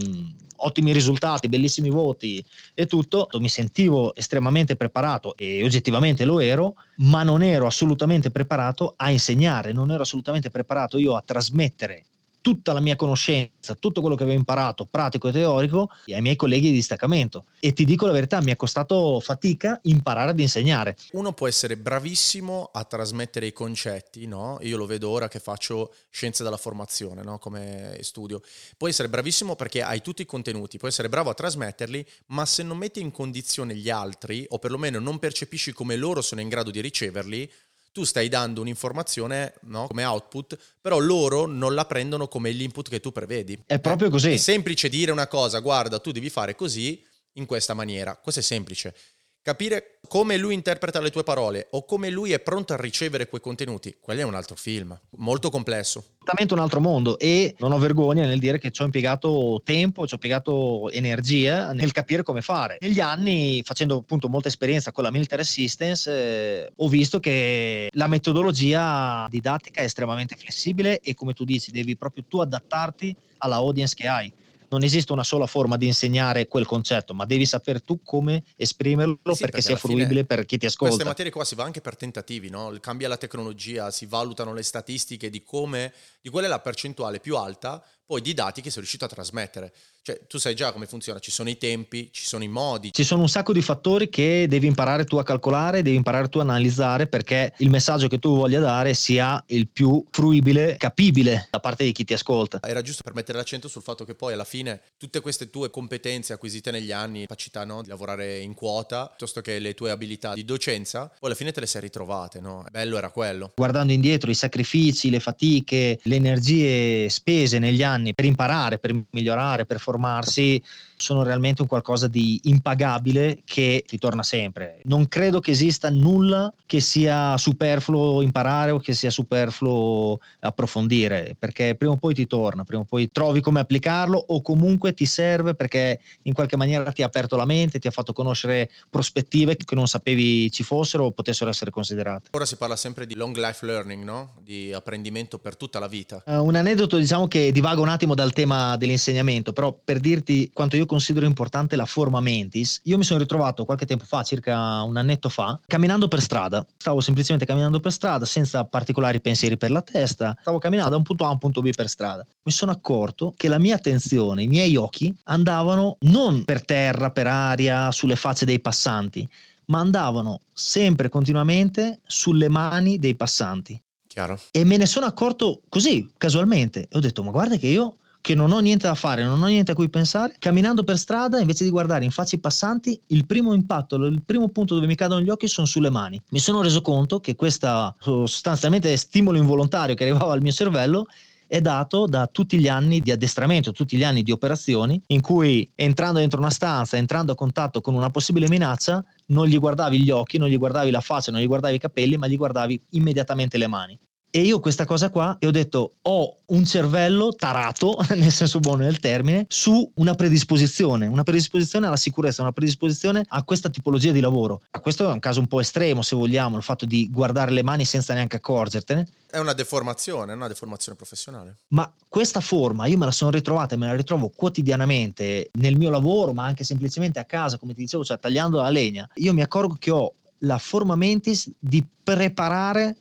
ottimi 0.63 0.93
risultati, 0.93 1.49
bellissimi 1.49 1.89
voti 1.89 2.43
e 2.73 2.85
tutto. 2.85 3.27
Mi 3.39 3.49
sentivo 3.49 4.15
estremamente 4.15 4.77
preparato 4.77 5.35
e 5.35 5.61
oggettivamente 5.63 6.23
lo 6.23 6.39
ero, 6.39 6.75
ma 6.97 7.23
non 7.23 7.43
ero 7.43 7.65
assolutamente 7.67 8.31
preparato 8.31 8.93
a 8.95 9.11
insegnare, 9.11 9.73
non 9.73 9.91
ero 9.91 10.03
assolutamente 10.03 10.49
preparato 10.49 10.97
io 10.97 11.15
a 11.15 11.23
trasmettere 11.25 12.05
tutta 12.41 12.73
la 12.73 12.79
mia 12.79 12.95
conoscenza, 12.95 13.75
tutto 13.75 14.01
quello 14.01 14.15
che 14.15 14.23
avevo 14.23 14.37
imparato, 14.37 14.85
pratico 14.85 15.29
e 15.29 15.31
teorico, 15.31 15.89
ai 16.07 16.21
miei 16.21 16.35
colleghi 16.35 16.69
di 16.69 16.73
distaccamento. 16.73 17.45
E 17.59 17.73
ti 17.73 17.85
dico 17.85 18.05
la 18.05 18.11
verità, 18.11 18.41
mi 18.41 18.51
è 18.51 18.55
costato 18.55 19.19
fatica 19.19 19.79
imparare 19.83 20.31
ad 20.31 20.39
insegnare. 20.39 20.97
Uno 21.11 21.33
può 21.33 21.47
essere 21.47 21.77
bravissimo 21.77 22.69
a 22.73 22.83
trasmettere 22.83 23.45
i 23.45 23.53
concetti, 23.53 24.25
no? 24.25 24.57
Io 24.61 24.77
lo 24.77 24.85
vedo 24.85 25.09
ora 25.09 25.27
che 25.27 25.39
faccio 25.39 25.93
scienze 26.09 26.43
della 26.43 26.57
formazione, 26.57 27.21
no? 27.23 27.37
Come 27.37 27.97
studio. 28.01 28.41
Puoi 28.75 28.89
essere 28.89 29.09
bravissimo 29.09 29.55
perché 29.55 29.83
hai 29.83 30.01
tutti 30.01 30.23
i 30.23 30.25
contenuti, 30.25 30.77
puoi 30.77 30.89
essere 30.89 31.09
bravo 31.09 31.29
a 31.29 31.33
trasmetterli, 31.35 32.05
ma 32.27 32.45
se 32.45 32.63
non 32.63 32.77
metti 32.77 32.99
in 32.99 33.11
condizione 33.11 33.75
gli 33.75 33.89
altri, 33.89 34.45
o 34.49 34.57
perlomeno 34.57 34.99
non 34.99 35.19
percepisci 35.19 35.73
come 35.73 35.95
loro 35.95 36.21
sono 36.21 36.41
in 36.41 36.49
grado 36.49 36.71
di 36.71 36.81
riceverli, 36.81 37.49
tu 37.91 38.03
stai 38.03 38.29
dando 38.29 38.61
un'informazione 38.61 39.53
no, 39.63 39.87
come 39.87 40.05
output, 40.05 40.57
però 40.79 40.97
loro 40.99 41.45
non 41.45 41.73
la 41.73 41.85
prendono 41.85 42.27
come 42.27 42.51
l'input 42.51 42.89
che 42.89 42.99
tu 42.99 43.11
prevedi. 43.11 43.61
È 43.65 43.79
proprio 43.79 44.09
così. 44.09 44.31
È 44.31 44.37
semplice 44.37 44.89
dire 44.89 45.11
una 45.11 45.27
cosa, 45.27 45.59
guarda, 45.59 45.99
tu 45.99 46.11
devi 46.11 46.29
fare 46.29 46.55
così, 46.55 47.03
in 47.33 47.45
questa 47.45 47.73
maniera. 47.73 48.17
Questo 48.17 48.41
è 48.41 48.43
semplice 48.43 48.95
capire 49.41 49.99
come 50.07 50.37
lui 50.37 50.53
interpreta 50.53 50.99
le 50.99 51.09
tue 51.09 51.23
parole 51.23 51.67
o 51.71 51.85
come 51.85 52.09
lui 52.09 52.31
è 52.31 52.39
pronto 52.39 52.73
a 52.73 52.77
ricevere 52.77 53.27
quei 53.27 53.41
contenuti, 53.41 53.95
quello 53.99 54.21
è 54.21 54.23
un 54.23 54.35
altro 54.35 54.55
film, 54.55 54.97
molto 55.17 55.49
complesso. 55.49 56.03
Esattamente 56.15 56.53
un 56.53 56.59
altro 56.59 56.79
mondo 56.79 57.17
e 57.17 57.55
non 57.59 57.71
ho 57.71 57.79
vergogna 57.79 58.25
nel 58.25 58.39
dire 58.39 58.59
che 58.59 58.71
ci 58.71 58.81
ho 58.81 58.85
impiegato 58.85 59.61
tempo, 59.63 60.05
ci 60.05 60.13
ho 60.13 60.17
impiegato 60.17 60.89
energia 60.91 61.73
nel 61.73 61.91
capire 61.91 62.23
come 62.23 62.41
fare. 62.41 62.77
Negli 62.81 62.99
anni, 62.99 63.61
facendo 63.63 63.97
appunto 63.97 64.27
molta 64.27 64.47
esperienza 64.47 64.91
con 64.91 65.03
la 65.03 65.11
military 65.11 65.41
assistance, 65.41 66.11
eh, 66.11 66.71
ho 66.75 66.87
visto 66.87 67.19
che 67.19 67.89
la 67.93 68.07
metodologia 68.07 69.27
didattica 69.29 69.81
è 69.81 69.85
estremamente 69.85 70.35
flessibile 70.35 70.99
e 70.99 71.15
come 71.15 71.33
tu 71.33 71.45
dici, 71.45 71.71
devi 71.71 71.97
proprio 71.97 72.25
tu 72.27 72.39
adattarti 72.39 73.15
alla 73.37 73.55
audience 73.55 73.95
che 73.95 74.07
hai 74.07 74.31
non 74.71 74.83
esiste 74.83 75.11
una 75.11 75.23
sola 75.23 75.47
forma 75.47 75.75
di 75.77 75.85
insegnare 75.85 76.47
quel 76.47 76.65
concetto, 76.65 77.13
ma 77.13 77.25
devi 77.25 77.45
sapere 77.45 77.81
tu 77.81 78.01
come 78.01 78.43
esprimerlo 78.55 79.15
sì, 79.15 79.21
perché, 79.23 79.45
perché 79.45 79.61
sia 79.61 79.75
fruibile 79.75 80.25
per 80.25 80.45
chi 80.45 80.57
ti 80.57 80.65
ascolta. 80.65 80.93
Queste 80.93 81.07
materie 81.07 81.31
qua 81.31 81.43
si 81.43 81.55
va 81.55 81.65
anche 81.65 81.81
per 81.81 81.97
tentativi, 81.97 82.49
no? 82.49 82.73
cambia 82.79 83.09
la 83.09 83.17
tecnologia, 83.17 83.91
si 83.91 84.05
valutano 84.05 84.53
le 84.53 84.63
statistiche 84.63 85.29
di 85.29 85.43
come, 85.43 85.93
di 86.21 86.29
qual 86.29 86.45
è 86.45 86.47
la 86.47 86.59
percentuale 86.59 87.19
più 87.19 87.35
alta 87.35 87.83
poi 88.11 88.19
di 88.19 88.33
dati 88.33 88.59
che 88.59 88.69
sei 88.69 88.79
riuscito 88.79 89.05
a 89.05 89.07
trasmettere. 89.07 89.71
Cioè, 90.01 90.19
tu 90.27 90.37
sai 90.37 90.53
già 90.53 90.73
come 90.73 90.85
funziona, 90.85 91.19
ci 91.19 91.31
sono 91.31 91.47
i 91.47 91.57
tempi, 91.57 92.09
ci 92.11 92.25
sono 92.25 92.43
i 92.43 92.49
modi. 92.49 92.91
Ci 92.91 93.05
sono 93.05 93.21
un 93.21 93.29
sacco 93.29 93.53
di 93.53 93.61
fattori 93.61 94.09
che 94.09 94.47
devi 94.49 94.67
imparare 94.67 95.05
tu 95.05 95.15
a 95.15 95.23
calcolare, 95.23 95.81
devi 95.81 95.95
imparare 95.95 96.27
tu 96.27 96.39
a 96.39 96.41
analizzare 96.41 97.07
perché 97.07 97.53
il 97.59 97.69
messaggio 97.69 98.09
che 98.09 98.19
tu 98.19 98.35
voglia 98.35 98.59
dare 98.59 98.95
sia 98.95 99.41
il 99.47 99.69
più 99.69 100.03
fruibile, 100.09 100.75
capibile 100.75 101.47
da 101.49 101.61
parte 101.61 101.85
di 101.85 101.93
chi 101.93 102.03
ti 102.03 102.13
ascolta. 102.13 102.59
Era 102.63 102.81
giusto 102.81 103.01
per 103.03 103.13
mettere 103.13 103.37
l'accento 103.37 103.69
sul 103.69 103.81
fatto 103.81 104.03
che 104.03 104.13
poi 104.13 104.33
alla 104.33 104.43
fine 104.43 104.81
tutte 104.97 105.21
queste 105.21 105.49
tue 105.49 105.69
competenze 105.69 106.33
acquisite 106.33 106.71
negli 106.71 106.91
anni, 106.91 107.21
capacità 107.21 107.63
no, 107.63 107.81
di 107.81 107.87
lavorare 107.87 108.39
in 108.39 108.55
quota, 108.55 109.05
piuttosto 109.05 109.39
che 109.39 109.59
le 109.59 109.73
tue 109.73 109.91
abilità 109.91 110.33
di 110.33 110.43
docenza, 110.43 111.07
poi 111.07 111.29
alla 111.29 111.35
fine 111.35 111.53
te 111.53 111.61
le 111.61 111.67
sei 111.67 111.79
ritrovate, 111.79 112.41
no? 112.41 112.65
Bello 112.69 112.97
era 112.97 113.11
quello. 113.11 113.53
Guardando 113.55 113.93
indietro 113.93 114.29
i 114.31 114.35
sacrifici, 114.35 115.09
le 115.09 115.21
fatiche, 115.21 115.99
le 116.01 116.15
energie 116.15 117.07
spese 117.07 117.57
negli 117.57 117.83
anni 117.83 118.00
per 118.13 118.25
imparare, 118.25 118.79
per 118.79 118.91
migliorare, 119.11 119.65
per 119.65 119.79
formarsi, 119.79 120.61
sono 121.01 121.23
realmente 121.23 121.61
un 121.61 121.67
qualcosa 121.67 122.07
di 122.07 122.39
impagabile 122.43 123.41
che 123.43 123.83
ti 123.85 123.97
torna 123.97 124.23
sempre. 124.23 124.79
Non 124.83 125.07
credo 125.07 125.39
che 125.39 125.51
esista 125.51 125.89
nulla 125.89 126.53
che 126.65 126.79
sia 126.79 127.37
superfluo 127.37 128.21
imparare 128.21 128.71
o 128.71 128.79
che 128.79 128.93
sia 128.93 129.09
superfluo 129.09 130.19
approfondire, 130.39 131.35
perché 131.37 131.75
prima 131.75 131.93
o 131.93 131.97
poi 131.97 132.13
ti 132.13 132.27
torna, 132.27 132.63
prima 132.63 132.83
o 132.83 132.85
poi 132.85 133.09
trovi 133.11 133.41
come 133.41 133.59
applicarlo 133.59 134.17
o 134.17 134.41
comunque 134.41 134.93
ti 134.93 135.05
serve 135.05 135.55
perché 135.55 135.99
in 136.23 136.33
qualche 136.33 136.55
maniera 136.55 136.91
ti 136.91 137.03
ha 137.03 137.07
aperto 137.07 137.35
la 137.35 137.45
mente, 137.45 137.79
ti 137.79 137.87
ha 137.87 137.91
fatto 137.91 138.13
conoscere 138.13 138.69
prospettive 138.89 139.55
che 139.57 139.75
non 139.75 139.87
sapevi 139.87 140.51
ci 140.51 140.63
fossero 140.63 141.05
o 141.05 141.11
potessero 141.11 141.49
essere 141.49 141.71
considerate. 141.71 142.29
Ora 142.31 142.45
si 142.45 142.55
parla 142.55 142.75
sempre 142.75 143.05
di 143.05 143.15
long 143.15 143.35
life 143.35 143.65
learning, 143.65 144.03
no? 144.03 144.35
Di 144.41 144.71
apprendimento 144.71 145.39
per 145.39 145.57
tutta 145.57 145.79
la 145.79 145.87
vita. 145.87 146.21
Uh, 146.25 146.43
un 146.43 146.55
aneddoto 146.55 146.97
diciamo 146.97 147.27
che 147.27 147.51
divaga 147.51 147.81
un 147.81 147.89
attimo 147.89 148.15
dal 148.15 148.33
tema 148.33 148.77
dell'insegnamento, 148.77 149.53
però 149.53 149.73
per 149.73 149.99
dirti 149.99 150.51
quanto 150.53 150.75
io 150.75 150.85
considero 150.91 151.25
importante 151.25 151.77
la 151.77 151.85
forma 151.85 152.19
mentis, 152.19 152.81
io 152.83 152.97
mi 152.97 153.05
sono 153.05 153.21
ritrovato 153.21 153.63
qualche 153.63 153.85
tempo 153.85 154.03
fa, 154.03 154.23
circa 154.23 154.81
un 154.81 154.97
annetto 154.97 155.29
fa, 155.29 155.57
camminando 155.65 156.09
per 156.09 156.19
strada. 156.19 156.65
Stavo 156.75 156.99
semplicemente 156.99 157.45
camminando 157.45 157.79
per 157.79 157.93
strada 157.93 158.25
senza 158.25 158.65
particolari 158.65 159.21
pensieri 159.21 159.55
per 159.55 159.71
la 159.71 159.81
testa, 159.81 160.35
stavo 160.41 160.57
camminando 160.57 160.91
da 160.91 160.97
un 160.97 161.03
punto 161.03 161.23
A 161.23 161.29
a 161.29 161.31
un 161.31 161.37
punto 161.37 161.61
B 161.61 161.73
per 161.73 161.87
strada. 161.87 162.27
Mi 162.43 162.51
sono 162.51 162.71
accorto 162.71 163.33
che 163.37 163.47
la 163.47 163.57
mia 163.57 163.75
attenzione, 163.75 164.43
i 164.43 164.47
miei 164.47 164.75
occhi 164.75 165.15
andavano 165.23 165.95
non 166.01 166.43
per 166.43 166.65
terra, 166.65 167.09
per 167.09 167.27
aria, 167.27 167.89
sulle 167.93 168.17
facce 168.17 168.43
dei 168.43 168.59
passanti, 168.59 169.25
ma 169.67 169.79
andavano 169.79 170.41
sempre 170.51 171.07
continuamente 171.07 172.01
sulle 172.05 172.49
mani 172.49 172.99
dei 172.99 173.15
passanti. 173.15 173.81
Chiaro. 174.07 174.37
E 174.51 174.65
me 174.65 174.75
ne 174.75 174.87
sono 174.87 175.05
accorto 175.05 175.61
così, 175.69 176.11
casualmente. 176.17 176.81
E 176.81 176.97
ho 176.97 176.99
detto, 176.99 177.23
ma 177.23 177.31
guarda 177.31 177.55
che 177.55 177.67
io 177.67 177.95
che 178.21 178.35
non 178.35 178.51
ho 178.51 178.59
niente 178.59 178.87
da 178.87 178.95
fare, 178.95 179.23
non 179.23 179.41
ho 179.41 179.47
niente 179.47 179.71
a 179.71 179.75
cui 179.75 179.89
pensare, 179.89 180.35
camminando 180.37 180.83
per 180.83 180.97
strada, 180.97 181.39
invece 181.39 181.63
di 181.63 181.71
guardare 181.71 182.05
in 182.05 182.11
faccia 182.11 182.35
i 182.35 182.39
passanti, 182.39 182.99
il 183.07 183.25
primo 183.25 183.53
impatto, 183.53 183.95
il 183.95 184.23
primo 184.23 184.49
punto 184.49 184.75
dove 184.75 184.85
mi 184.85 184.95
cadono 184.95 185.21
gli 185.21 185.29
occhi 185.29 185.47
sono 185.47 185.65
sulle 185.67 185.89
mani. 185.89 186.21
Mi 186.29 186.39
sono 186.39 186.61
reso 186.61 186.81
conto 186.81 187.19
che 187.19 187.35
questo 187.35 187.95
sostanzialmente 187.99 188.95
stimolo 188.95 189.37
involontario 189.37 189.95
che 189.95 190.03
arrivava 190.03 190.33
al 190.33 190.41
mio 190.41 190.51
cervello 190.51 191.07
è 191.47 191.59
dato 191.59 192.05
da 192.05 192.27
tutti 192.27 192.57
gli 192.57 192.69
anni 192.69 193.01
di 193.01 193.11
addestramento, 193.11 193.73
tutti 193.73 193.97
gli 193.97 194.05
anni 194.05 194.23
di 194.23 194.31
operazioni 194.31 195.01
in 195.07 195.19
cui 195.19 195.69
entrando 195.75 196.19
dentro 196.19 196.39
una 196.39 196.49
stanza, 196.49 196.95
entrando 196.95 197.33
a 197.33 197.35
contatto 197.35 197.81
con 197.81 197.93
una 197.93 198.09
possibile 198.09 198.47
minaccia, 198.47 199.03
non 199.27 199.47
gli 199.47 199.59
guardavi 199.59 200.01
gli 200.01 200.11
occhi, 200.11 200.37
non 200.37 200.47
gli 200.47 200.57
guardavi 200.57 200.91
la 200.91 201.01
faccia, 201.01 201.29
non 201.29 201.41
gli 201.41 201.47
guardavi 201.47 201.75
i 201.75 201.79
capelli, 201.79 202.15
ma 202.15 202.27
gli 202.27 202.37
guardavi 202.37 202.81
immediatamente 202.91 203.57
le 203.57 203.67
mani. 203.67 203.99
E 204.33 204.39
io 204.39 204.61
questa 204.61 204.85
cosa 204.85 205.09
qua, 205.09 205.35
e 205.39 205.47
ho 205.47 205.51
detto, 205.51 205.95
ho 206.03 206.37
un 206.45 206.63
cervello 206.65 207.33
tarato, 207.33 207.97
nel 208.15 208.31
senso 208.31 208.61
buono 208.61 208.83
del 208.83 209.01
termine, 209.01 209.45
su 209.49 209.91
una 209.95 210.15
predisposizione, 210.15 211.05
una 211.05 211.23
predisposizione 211.23 211.87
alla 211.87 211.97
sicurezza, 211.97 212.41
una 212.41 212.53
predisposizione 212.53 213.25
a 213.27 213.43
questa 213.43 213.69
tipologia 213.69 214.13
di 214.13 214.21
lavoro. 214.21 214.61
Questo 214.81 215.09
è 215.09 215.11
un 215.11 215.19
caso 215.19 215.41
un 215.41 215.47
po' 215.47 215.59
estremo, 215.59 216.01
se 216.01 216.15
vogliamo, 216.15 216.55
il 216.55 216.63
fatto 216.63 216.85
di 216.85 217.09
guardare 217.11 217.51
le 217.51 217.61
mani 217.61 217.83
senza 217.83 218.13
neanche 218.13 218.37
accorgertene. 218.37 219.05
È 219.29 219.37
una 219.37 219.51
deformazione, 219.51 220.31
è 220.31 220.35
una 220.35 220.47
deformazione 220.47 220.97
professionale. 220.97 221.57
Ma 221.67 221.93
questa 222.07 222.39
forma 222.39 222.85
io 222.85 222.97
me 222.97 223.03
la 223.03 223.11
sono 223.11 223.31
ritrovata 223.31 223.75
e 223.75 223.77
me 223.77 223.87
la 223.87 223.95
ritrovo 223.95 224.29
quotidianamente 224.33 225.49
nel 225.55 225.75
mio 225.75 225.89
lavoro, 225.89 226.31
ma 226.31 226.45
anche 226.45 226.63
semplicemente 226.63 227.19
a 227.19 227.25
casa, 227.25 227.57
come 227.57 227.73
ti 227.73 227.81
dicevo, 227.81 228.05
cioè 228.05 228.17
tagliando 228.17 228.61
la 228.61 228.69
legna. 228.69 229.09
Io 229.15 229.33
mi 229.33 229.41
accorgo 229.41 229.75
che 229.77 229.91
ho 229.91 230.13
la 230.43 230.57
forma 230.57 230.95
mentis 230.95 231.51
di 231.59 231.85
preparare 232.03 232.95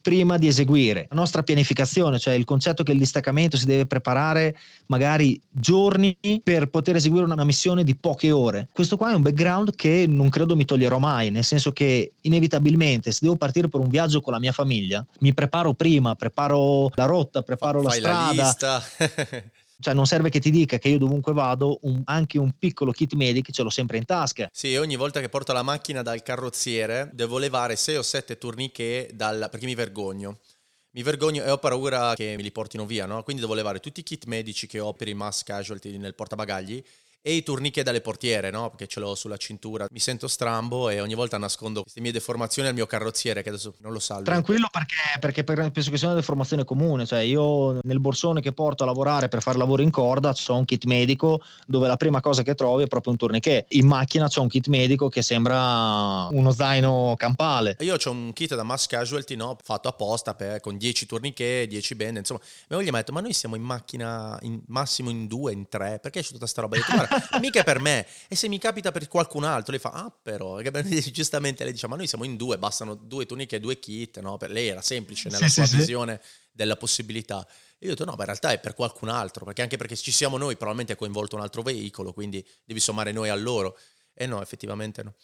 prima 0.00 0.38
di 0.38 0.46
eseguire. 0.46 1.06
La 1.10 1.16
nostra 1.16 1.42
pianificazione, 1.42 2.18
cioè 2.18 2.34
il 2.34 2.44
concetto 2.44 2.82
che 2.82 2.92
il 2.92 2.98
distaccamento 2.98 3.56
si 3.56 3.66
deve 3.66 3.86
preparare 3.86 4.56
magari 4.86 5.40
giorni 5.50 6.16
per 6.42 6.68
poter 6.68 6.96
eseguire 6.96 7.24
una 7.24 7.44
missione 7.44 7.84
di 7.84 7.94
poche 7.94 8.30
ore. 8.30 8.68
Questo 8.72 8.96
qua 8.96 9.12
è 9.12 9.14
un 9.14 9.22
background 9.22 9.74
che 9.74 10.06
non 10.08 10.28
credo 10.28 10.56
mi 10.56 10.64
toglierò 10.64 10.98
mai, 10.98 11.30
nel 11.30 11.44
senso 11.44 11.72
che 11.72 12.12
inevitabilmente 12.22 13.12
se 13.12 13.18
devo 13.22 13.36
partire 13.36 13.68
per 13.68 13.80
un 13.80 13.88
viaggio 13.88 14.20
con 14.20 14.32
la 14.32 14.38
mia 14.38 14.52
famiglia, 14.52 15.04
mi 15.20 15.34
preparo 15.34 15.74
prima, 15.74 16.14
preparo 16.14 16.90
la 16.94 17.04
rotta, 17.04 17.42
preparo 17.42 17.82
Fai 17.82 18.00
la 18.00 18.44
strada. 18.44 18.82
La. 18.98 19.42
Cioè 19.80 19.94
non 19.94 20.06
serve 20.06 20.28
che 20.28 20.40
ti 20.40 20.50
dica 20.50 20.78
che 20.78 20.88
io 20.88 20.98
dovunque 20.98 21.32
vado, 21.32 21.78
un, 21.82 22.02
anche 22.04 22.38
un 22.38 22.52
piccolo 22.58 22.92
kit 22.92 23.14
medic 23.14 23.50
ce 23.50 23.62
l'ho 23.62 23.70
sempre 23.70 23.96
in 23.96 24.04
tasca. 24.04 24.48
Sì, 24.52 24.76
ogni 24.76 24.96
volta 24.96 25.20
che 25.20 25.28
porto 25.28 25.52
la 25.52 25.62
macchina 25.62 26.02
dal 26.02 26.22
carrozziere 26.22 27.10
devo 27.12 27.38
levare 27.38 27.76
6 27.76 27.96
o 27.96 28.02
7 28.02 28.38
tourniquet 28.38 29.12
dal... 29.12 29.48
perché 29.50 29.66
mi 29.66 29.74
vergogno. 29.74 30.38
Mi 30.92 31.02
vergogno 31.02 31.44
e 31.44 31.50
ho 31.50 31.58
paura 31.58 32.14
che 32.14 32.34
me 32.36 32.42
li 32.42 32.50
portino 32.50 32.84
via, 32.84 33.06
no? 33.06 33.22
Quindi 33.22 33.42
devo 33.42 33.54
levare 33.54 33.78
tutti 33.78 34.00
i 34.00 34.02
kit 34.02 34.24
medici 34.26 34.66
che 34.66 34.80
ho 34.80 34.92
per 34.92 35.08
i 35.08 35.14
mass 35.14 35.44
casualty 35.44 35.96
nel 35.98 36.14
portabagagli 36.14 36.82
e 37.22 37.34
i 37.34 37.42
tourniquet 37.42 37.84
dalle 37.84 38.00
portiere, 38.00 38.50
no? 38.50 38.70
Perché 38.70 38.86
ce 38.86 39.00
l'ho 39.00 39.14
sulla 39.14 39.36
cintura. 39.36 39.86
Mi 39.90 39.98
sento 39.98 40.26
strambo 40.26 40.88
e 40.88 41.00
ogni 41.00 41.14
volta 41.14 41.36
nascondo 41.36 41.82
queste 41.82 42.00
mie 42.00 42.12
deformazioni 42.12 42.68
al 42.68 42.74
mio 42.74 42.86
carrozziere 42.86 43.42
che 43.42 43.50
adesso 43.50 43.74
non 43.80 43.92
lo 43.92 43.98
salvo. 43.98 44.24
Tranquillo 44.24 44.68
perché, 44.70 45.18
perché 45.18 45.44
penso 45.44 45.90
che 45.90 45.98
sia 45.98 46.08
una 46.08 46.16
deformazione 46.16 46.64
comune. 46.64 47.04
Cioè 47.06 47.20
io 47.20 47.78
nel 47.82 48.00
borsone 48.00 48.40
che 48.40 48.52
porto 48.52 48.84
a 48.84 48.86
lavorare 48.86 49.28
per 49.28 49.42
fare 49.42 49.58
lavoro 49.58 49.82
in 49.82 49.90
corda 49.90 50.34
ho 50.46 50.56
un 50.56 50.64
kit 50.64 50.84
medico 50.84 51.42
dove 51.66 51.86
la 51.86 51.96
prima 51.96 52.20
cosa 52.20 52.42
che 52.42 52.54
trovi 52.54 52.84
è 52.84 52.86
proprio 52.86 53.12
un 53.12 53.18
tourniquet. 53.18 53.66
In 53.70 53.86
macchina 53.86 54.28
c'ho 54.28 54.42
un 54.42 54.48
kit 54.48 54.68
medico 54.68 55.08
che 55.08 55.22
sembra 55.22 56.26
uno 56.30 56.50
zaino 56.52 57.14
campale. 57.16 57.76
Io 57.80 57.96
ho 58.02 58.10
un 58.10 58.32
kit 58.32 58.54
da 58.54 58.62
mass 58.62 58.86
casualty 58.86 59.36
no? 59.36 59.56
fatto 59.62 59.88
apposta 59.88 60.34
per, 60.34 60.60
con 60.60 60.78
10 60.78 61.06
tourniquet, 61.06 61.68
10 61.68 61.94
bende. 61.94 62.20
Insomma, 62.20 62.40
mia 62.68 62.78
moglie 62.78 62.90
mi 62.90 62.96
ha 62.96 63.00
detto 63.00 63.12
ma 63.12 63.20
noi 63.20 63.32
siamo 63.32 63.56
in 63.56 63.62
macchina 63.62 64.38
in, 64.42 64.60
massimo 64.68 65.10
in 65.10 65.26
due, 65.26 65.52
in 65.52 65.68
tre. 65.68 65.98
Perché 66.00 66.20
c'è 66.20 66.28
tutta 66.28 66.38
questa 66.40 66.62
roba? 66.62 66.76
Io 66.76 66.82
ho 66.82 66.84
detto, 66.86 66.96
guarda, 66.96 67.09
mica 67.40 67.62
per 67.62 67.80
me. 67.80 68.06
E 68.28 68.36
se 68.36 68.48
mi 68.48 68.58
capita 68.58 68.92
per 68.92 69.08
qualcun 69.08 69.44
altro, 69.44 69.72
lei 69.72 69.80
fa, 69.80 69.90
ah 69.90 70.12
però, 70.22 70.60
giustamente 71.12 71.64
lei 71.64 71.72
dice, 71.72 71.86
ma 71.86 71.96
noi 71.96 72.06
siamo 72.06 72.24
in 72.24 72.36
due, 72.36 72.58
bastano 72.58 72.94
due 72.94 73.26
tuniche 73.26 73.56
e 73.56 73.60
due 73.60 73.78
kit, 73.78 74.20
no? 74.20 74.36
Per 74.36 74.50
lei 74.50 74.68
era 74.68 74.82
semplice 74.82 75.28
nella 75.28 75.46
sì, 75.46 75.52
sua 75.52 75.66
sì, 75.66 75.76
visione 75.76 76.20
sì. 76.22 76.30
della 76.52 76.76
possibilità. 76.76 77.46
E 77.78 77.86
io 77.86 77.92
ho 77.92 77.94
detto, 77.94 78.04
no, 78.04 78.12
ma 78.12 78.20
in 78.20 78.26
realtà 78.26 78.52
è 78.52 78.58
per 78.58 78.74
qualcun 78.74 79.08
altro, 79.08 79.44
perché 79.44 79.62
anche 79.62 79.76
perché 79.76 79.96
ci 79.96 80.12
siamo 80.12 80.36
noi, 80.36 80.54
probabilmente 80.54 80.92
è 80.92 80.96
coinvolto 80.96 81.36
un 81.36 81.42
altro 81.42 81.62
veicolo, 81.62 82.12
quindi 82.12 82.46
devi 82.64 82.80
sommare 82.80 83.12
noi 83.12 83.28
a 83.28 83.34
loro. 83.34 83.78
E 84.12 84.26
no, 84.26 84.42
effettivamente 84.42 85.02
no. 85.02 85.14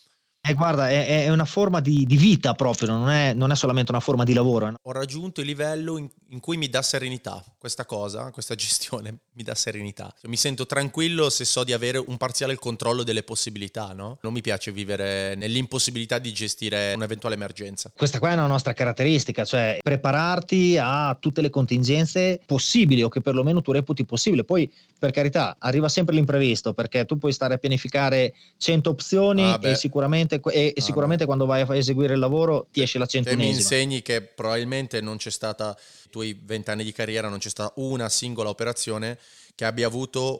Eh, 0.48 0.54
guarda, 0.54 0.88
è, 0.88 1.24
è, 1.24 1.28
una 1.30 1.44
forma 1.44 1.80
di, 1.80 2.06
di 2.06 2.16
vita 2.16 2.54
proprio, 2.54 2.88
non 2.88 3.10
è, 3.10 3.32
non 3.32 3.50
è, 3.50 3.56
solamente 3.56 3.90
una 3.90 4.00
forma 4.00 4.22
di 4.22 4.32
lavoro. 4.32 4.74
Ho 4.80 4.92
raggiunto 4.92 5.40
il 5.40 5.46
livello 5.48 5.98
in, 5.98 6.08
in, 6.28 6.38
cui 6.38 6.56
mi 6.56 6.68
dà 6.68 6.82
serenità 6.82 7.44
questa 7.58 7.84
cosa, 7.84 8.30
questa 8.30 8.54
gestione 8.54 9.18
mi 9.34 9.42
dà 9.42 9.56
serenità. 9.56 10.14
Mi 10.22 10.36
sento 10.36 10.64
tranquillo 10.64 11.30
se 11.30 11.44
so 11.44 11.64
di 11.64 11.72
avere 11.72 11.98
un 11.98 12.16
parziale 12.16 12.54
controllo 12.54 13.02
delle 13.02 13.24
possibilità, 13.24 13.92
no? 13.92 14.18
Non 14.22 14.32
mi 14.32 14.40
piace 14.40 14.70
vivere 14.70 15.34
nell'impossibilità 15.34 16.20
di 16.20 16.32
gestire 16.32 16.92
un'eventuale 16.94 17.34
emergenza. 17.34 17.90
Questa 17.96 18.20
qua 18.20 18.30
è 18.30 18.34
una 18.34 18.46
nostra 18.46 18.72
caratteristica, 18.72 19.44
cioè 19.44 19.78
prepararti 19.82 20.78
a 20.80 21.16
tutte 21.18 21.40
le 21.40 21.50
contingenze 21.50 22.40
possibili 22.46 23.02
o 23.02 23.08
che 23.08 23.20
perlomeno 23.20 23.62
tu 23.62 23.72
reputi 23.72 24.04
possibile. 24.04 24.44
Poi, 24.44 24.72
per 24.96 25.10
carità, 25.10 25.56
arriva 25.58 25.88
sempre 25.88 26.14
l'imprevisto 26.14 26.72
perché 26.72 27.04
tu 27.04 27.18
puoi 27.18 27.32
stare 27.32 27.54
a 27.54 27.58
pianificare 27.58 28.32
100 28.58 28.88
opzioni 28.88 29.42
ah, 29.42 29.58
e 29.60 29.74
sicuramente 29.74 30.35
sicuramente, 30.36 30.72
e, 30.72 30.72
e 30.76 30.80
sicuramente 30.80 31.22
ah, 31.24 31.26
quando 31.26 31.46
vai 31.46 31.62
a 31.62 31.76
eseguire 31.76 32.14
il 32.14 32.20
lavoro 32.20 32.66
ti 32.70 32.82
esce 32.82 32.98
la 32.98 33.06
centunesima. 33.06 33.42
E 33.42 33.52
mi 33.52 33.56
insegni 33.56 34.02
che 34.02 34.22
probabilmente 34.22 35.00
non 35.00 35.16
c'è 35.16 35.30
stata, 35.30 35.76
nei 35.76 36.10
tuoi 36.10 36.40
vent'anni 36.42 36.84
di 36.84 36.92
carriera, 36.92 37.28
non 37.28 37.38
c'è 37.38 37.48
stata 37.48 37.72
una 37.76 38.08
singola 38.08 38.48
operazione 38.48 39.18
che 39.56 39.64
abbia 39.64 39.88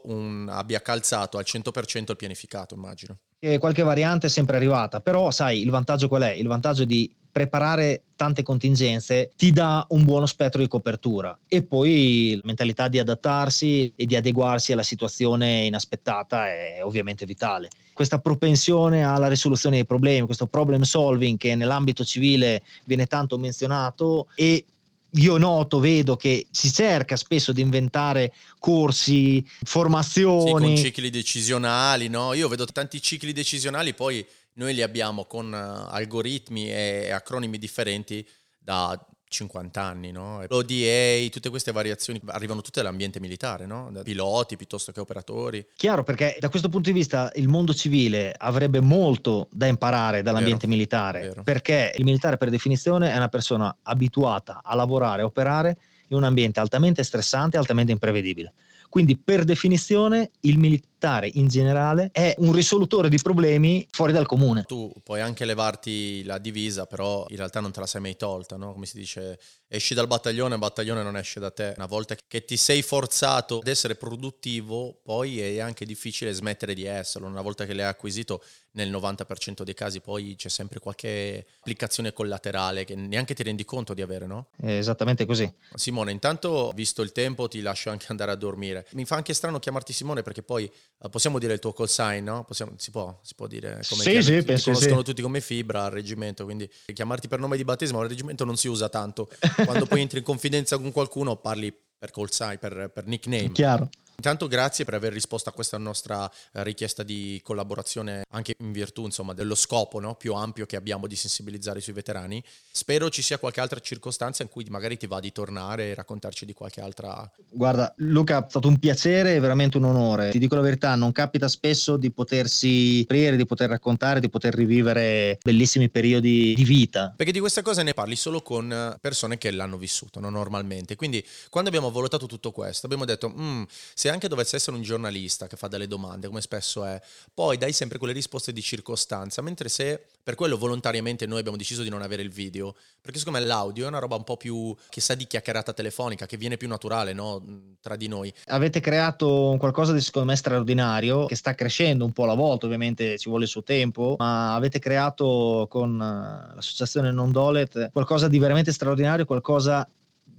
un, 0.03 0.47
abbia 0.49 0.79
calzato 0.79 1.37
al 1.37 1.43
100% 1.45 2.11
il 2.11 2.15
pianificato, 2.15 2.75
immagino. 2.75 3.17
E 3.39 3.57
qualche 3.57 3.81
variante 3.81 4.27
è 4.27 4.29
sempre 4.29 4.55
arrivata, 4.55 5.01
però 5.01 5.31
sai, 5.31 5.61
il 5.61 5.71
vantaggio 5.71 6.07
qual 6.07 6.21
è? 6.21 6.31
Il 6.31 6.47
vantaggio 6.47 6.85
di 6.85 7.11
preparare 7.31 8.03
tante 8.15 8.41
contingenze 8.41 9.31
ti 9.35 9.51
dà 9.51 9.85
un 9.89 10.03
buono 10.03 10.25
spettro 10.25 10.61
di 10.61 10.67
copertura 10.67 11.37
e 11.47 11.63
poi 11.63 12.33
la 12.35 12.41
mentalità 12.45 12.87
di 12.87 12.97
adattarsi 12.97 13.93
e 13.95 14.05
di 14.05 14.15
adeguarsi 14.15 14.71
alla 14.71 14.83
situazione 14.83 15.65
inaspettata 15.65 16.47
è 16.47 16.79
ovviamente 16.83 17.25
vitale. 17.25 17.69
Questa 17.93 18.19
propensione 18.19 19.03
alla 19.03 19.27
risoluzione 19.27 19.77
dei 19.77 19.85
problemi, 19.85 20.25
questo 20.25 20.47
problem 20.47 20.81
solving 20.83 21.37
che 21.37 21.55
nell'ambito 21.55 22.03
civile 22.03 22.63
viene 22.85 23.07
tanto 23.07 23.37
menzionato 23.37 24.27
e 24.35 24.63
io 25.11 25.37
noto, 25.37 25.79
vedo 25.79 26.15
che 26.15 26.47
si 26.51 26.71
cerca 26.71 27.15
spesso 27.15 27.51
di 27.51 27.61
inventare 27.61 28.33
corsi, 28.59 29.45
formazioni. 29.63 30.45
Sì, 30.45 30.51
con 30.51 30.75
cicli 30.75 31.09
decisionali, 31.09 32.07
no? 32.07 32.33
Io 32.33 32.47
vedo 32.47 32.65
tanti 32.65 33.01
cicli 33.01 33.31
decisionali, 33.31 33.93
poi 33.93 34.25
noi 34.53 34.73
li 34.73 34.81
abbiamo 34.81 35.25
con 35.25 35.51
uh, 35.51 35.91
algoritmi 35.93 36.69
e 36.69 37.11
acronimi 37.11 37.57
differenti 37.57 38.27
da 38.59 38.99
50 39.27 39.81
anni, 39.81 40.11
no? 40.11 40.43
L'ODA, 40.47 41.27
tutte 41.29 41.49
queste 41.49 41.71
variazioni 41.71 42.21
arrivano 42.27 42.61
tutte 42.61 42.81
dall'ambiente 42.81 43.19
militare, 43.19 43.65
no? 43.65 43.89
Da 43.91 44.03
piloti 44.03 44.55
piuttosto 44.55 44.91
che 44.91 44.99
operatori. 44.99 45.65
Chiaro, 45.75 46.03
perché 46.03 46.37
da 46.39 46.49
questo 46.49 46.69
punto 46.69 46.89
di 46.89 46.97
vista 46.97 47.31
il 47.35 47.47
mondo 47.47 47.73
civile 47.73 48.33
avrebbe 48.37 48.79
molto 48.79 49.47
da 49.51 49.67
imparare 49.67 50.21
dall'ambiente 50.21 50.65
vero, 50.65 50.77
militare, 50.77 51.21
vero. 51.21 51.43
perché 51.43 51.93
il 51.97 52.05
militare 52.05 52.37
per 52.37 52.49
definizione 52.49 53.11
è 53.11 53.15
una 53.15 53.29
persona 53.29 53.75
abituata 53.83 54.61
a 54.63 54.75
lavorare, 54.75 55.21
a 55.21 55.25
operare 55.25 55.77
in 56.07 56.17
un 56.17 56.23
ambiente 56.23 56.59
altamente 56.59 57.03
stressante, 57.03 57.57
altamente 57.57 57.91
imprevedibile. 57.91 58.53
Quindi 58.89 59.17
per 59.17 59.43
definizione 59.43 60.31
il 60.41 60.57
militare 60.57 61.29
in 61.33 61.47
generale 61.47 62.09
è 62.11 62.33
un 62.39 62.53
risolutore 62.53 63.09
di 63.09 63.19
problemi 63.21 63.87
fuori 63.91 64.11
dal 64.11 64.25
comune. 64.25 64.63
Tu 64.63 64.91
puoi 65.03 65.21
anche 65.21 65.45
levarti 65.45 66.23
la 66.23 66.37
divisa, 66.37 66.85
però 66.85 67.25
in 67.29 67.35
realtà 67.37 67.59
non 67.59 67.71
te 67.71 67.79
la 67.79 67.85
sei 67.85 68.01
mai 68.01 68.15
tolta, 68.15 68.57
no? 68.57 68.73
Come 68.73 68.85
si 68.85 68.97
dice, 68.97 69.39
esci 69.67 69.93
dal 69.93 70.07
battaglione, 70.07 70.55
il 70.55 70.59
battaglione 70.59 71.03
non 71.03 71.17
esce 71.17 71.39
da 71.39 71.51
te. 71.51 71.73
Una 71.75 71.85
volta 71.85 72.15
che 72.27 72.45
ti 72.45 72.57
sei 72.57 72.81
forzato 72.81 73.59
ad 73.59 73.67
essere 73.67 73.95
produttivo, 73.95 74.99
poi 75.03 75.39
è 75.39 75.59
anche 75.59 75.85
difficile 75.85 76.33
smettere 76.33 76.73
di 76.73 76.85
esserlo. 76.85 77.27
Una 77.27 77.41
volta 77.41 77.65
che 77.65 77.73
l'hai 77.73 77.85
acquisito, 77.85 78.43
nel 78.77 78.91
90% 78.91 79.63
dei 79.63 79.73
casi 79.73 79.99
poi 79.99 80.35
c'è 80.37 80.49
sempre 80.49 80.79
qualche 80.79 81.45
applicazione 81.59 82.13
collaterale 82.13 82.85
che 82.85 82.95
neanche 82.95 83.33
ti 83.33 83.41
rendi 83.41 83.65
conto 83.65 83.93
di 83.93 84.03
avere, 84.03 84.27
no? 84.27 84.47
È 84.55 84.69
esattamente 84.69 85.25
così. 85.25 85.51
Simone, 85.73 86.11
intanto, 86.11 86.71
visto 86.75 87.01
il 87.01 87.11
tempo, 87.11 87.47
ti 87.47 87.61
lascio 87.61 87.89
anche 87.89 88.05
andare 88.09 88.31
a 88.31 88.35
dormire. 88.35 88.85
Mi 88.91 89.05
fa 89.05 89.15
anche 89.15 89.33
strano 89.33 89.59
chiamarti 89.59 89.93
Simone 89.93 90.21
perché 90.21 90.43
poi 90.43 90.65
eh, 90.65 91.09
possiamo 91.09 91.39
dire 91.39 91.53
il 91.53 91.59
tuo 91.59 91.73
call 91.73 91.87
sign, 91.87 92.23
no? 92.23 92.43
Possiamo, 92.43 92.73
si, 92.77 92.91
può, 92.91 93.19
si, 93.23 93.33
può, 93.33 93.47
dire 93.47 93.81
come 93.89 94.03
sì, 94.03 94.21
sì, 94.21 94.43
ti 94.43 94.61
conoscono 94.61 94.99
sì. 94.99 95.03
tutti 95.03 95.21
come 95.23 95.41
Fibra 95.41 95.85
al 95.85 95.91
reggimento, 95.91 96.43
quindi 96.43 96.69
chiamarti 96.93 97.27
per 97.27 97.39
nome 97.39 97.57
di 97.57 97.63
battesimo 97.63 97.99
al 97.99 98.07
reggimento 98.07 98.45
non 98.45 98.57
si 98.57 98.67
usa 98.67 98.89
tanto. 98.89 99.27
Quando 99.65 99.87
poi 99.87 100.01
entri 100.01 100.19
in 100.19 100.23
confidenza 100.23 100.77
con 100.77 100.91
qualcuno 100.91 101.35
parli 101.35 101.75
per 101.97 102.11
call 102.11 102.27
sign, 102.29 102.57
per, 102.57 102.91
per 102.93 103.07
nickname. 103.07 103.51
Chiaro. 103.51 103.89
Intanto 104.19 104.47
grazie 104.47 104.83
per 104.83 104.95
aver 104.95 105.13
risposto 105.13 105.49
a 105.49 105.51
questa 105.51 105.77
nostra 105.77 106.27
eh, 106.27 106.63
richiesta 106.63 107.03
di 107.03 107.39
collaborazione 107.43 108.23
anche 108.31 108.55
in 108.57 108.71
virtù 108.71 109.05
insomma, 109.05 109.35
dello 109.35 109.53
scopo 109.53 109.99
no? 109.99 110.15
più 110.15 110.33
ampio 110.33 110.65
che 110.65 110.75
abbiamo 110.75 111.05
di 111.05 111.15
sensibilizzare 111.15 111.81
sui 111.81 111.93
veterani. 111.93 112.43
Spero 112.71 113.11
ci 113.11 113.21
sia 113.21 113.37
qualche 113.37 113.61
altra 113.61 113.79
circostanza 113.79 114.41
in 114.41 114.49
cui 114.49 114.65
magari 114.69 114.97
ti 114.97 115.05
va 115.05 115.19
di 115.19 115.31
tornare 115.31 115.91
e 115.91 115.93
raccontarci 115.93 116.47
di 116.47 116.53
qualche 116.53 116.81
altra... 116.81 117.29
Guarda 117.51 117.93
Luca, 117.97 118.43
è 118.43 118.49
stato 118.49 118.67
un 118.67 118.79
piacere 118.79 119.35
e 119.35 119.39
veramente 119.39 119.77
un 119.77 119.83
onore. 119.83 120.31
Ti 120.31 120.39
dico 120.39 120.55
la 120.55 120.61
verità, 120.61 120.95
non 120.95 121.11
capita 121.11 121.47
spesso 121.47 121.95
di 121.95 122.09
potersi 122.09 123.01
aprire, 123.03 123.35
di 123.35 123.45
poter 123.45 123.69
raccontare, 123.69 124.19
di 124.19 124.29
poter 124.29 124.55
rivivere 124.55 125.37
bellissimi 125.43 125.89
periodi 125.89 126.55
di 126.55 126.63
vita. 126.63 127.13
Perché 127.15 127.31
di 127.31 127.39
queste 127.39 127.61
cose 127.61 127.83
ne 127.83 127.93
parli 127.93 128.15
solo 128.15 128.41
con 128.41 128.97
persone 128.99 129.37
che 129.37 129.51
l'hanno 129.51 129.77
vissuto, 129.77 130.19
no? 130.19 130.31
normalmente. 130.31 130.95
Quindi 130.95 131.23
quando 131.51 131.69
abbiamo 131.69 131.91
valutato 131.91 132.25
tutto 132.25 132.49
questo 132.51 132.87
abbiamo 132.87 133.05
detto, 133.05 133.29
mm, 133.29 133.63
se 133.93 134.06
se 134.07 134.13
anche 134.13 134.29
dovesse 134.29 134.55
essere 134.55 134.77
un 134.77 134.83
giornalista 134.83 135.47
che 135.47 135.57
fa 135.57 135.67
delle 135.67 135.85
domande, 135.85 136.27
come 136.27 136.39
spesso 136.39 136.85
è, 136.85 136.99
poi 137.33 137.57
dai 137.57 137.73
sempre 137.73 137.97
quelle 137.97 138.13
risposte 138.13 138.53
di 138.53 138.61
circostanza, 138.61 139.41
mentre 139.41 139.67
se 139.67 140.01
per 140.23 140.35
quello 140.35 140.57
volontariamente 140.57 141.25
noi 141.25 141.39
abbiamo 141.39 141.57
deciso 141.57 141.83
di 141.83 141.89
non 141.89 142.01
avere 142.01 142.21
il 142.21 142.29
video, 142.29 142.73
perché 143.01 143.19
secondo 143.19 143.39
me 143.39 143.45
l'audio 143.45 143.83
è 143.83 143.87
una 143.89 143.99
roba 143.99 144.15
un 144.15 144.23
po' 144.23 144.37
più 144.37 144.73
che 144.87 145.01
sa 145.01 145.13
di 145.13 145.27
chiacchierata 145.27 145.73
telefonica, 145.73 146.25
che 146.25 146.37
viene 146.37 146.55
più 146.55 146.69
naturale 146.69 147.11
no? 147.11 147.43
tra 147.81 147.97
di 147.97 148.07
noi. 148.07 148.33
Avete 148.45 148.79
creato 148.79 149.57
qualcosa 149.59 149.91
di 149.91 149.99
secondo 149.99 150.29
me 150.29 150.37
straordinario, 150.37 151.25
che 151.25 151.35
sta 151.35 151.53
crescendo 151.53 152.05
un 152.05 152.13
po' 152.13 152.23
alla 152.23 152.33
volta, 152.33 152.65
ovviamente 152.65 153.17
ci 153.17 153.27
vuole 153.27 153.43
il 153.43 153.49
suo 153.49 153.63
tempo, 153.63 154.15
ma 154.17 154.55
avete 154.55 154.79
creato 154.79 155.67
con 155.69 155.95
eh, 155.95 156.55
l'associazione 156.55 157.11
Non 157.11 157.33
Dolet 157.33 157.91
qualcosa 157.91 158.29
di 158.29 158.39
veramente 158.39 158.71
straordinario, 158.71 159.25
qualcosa 159.25 159.85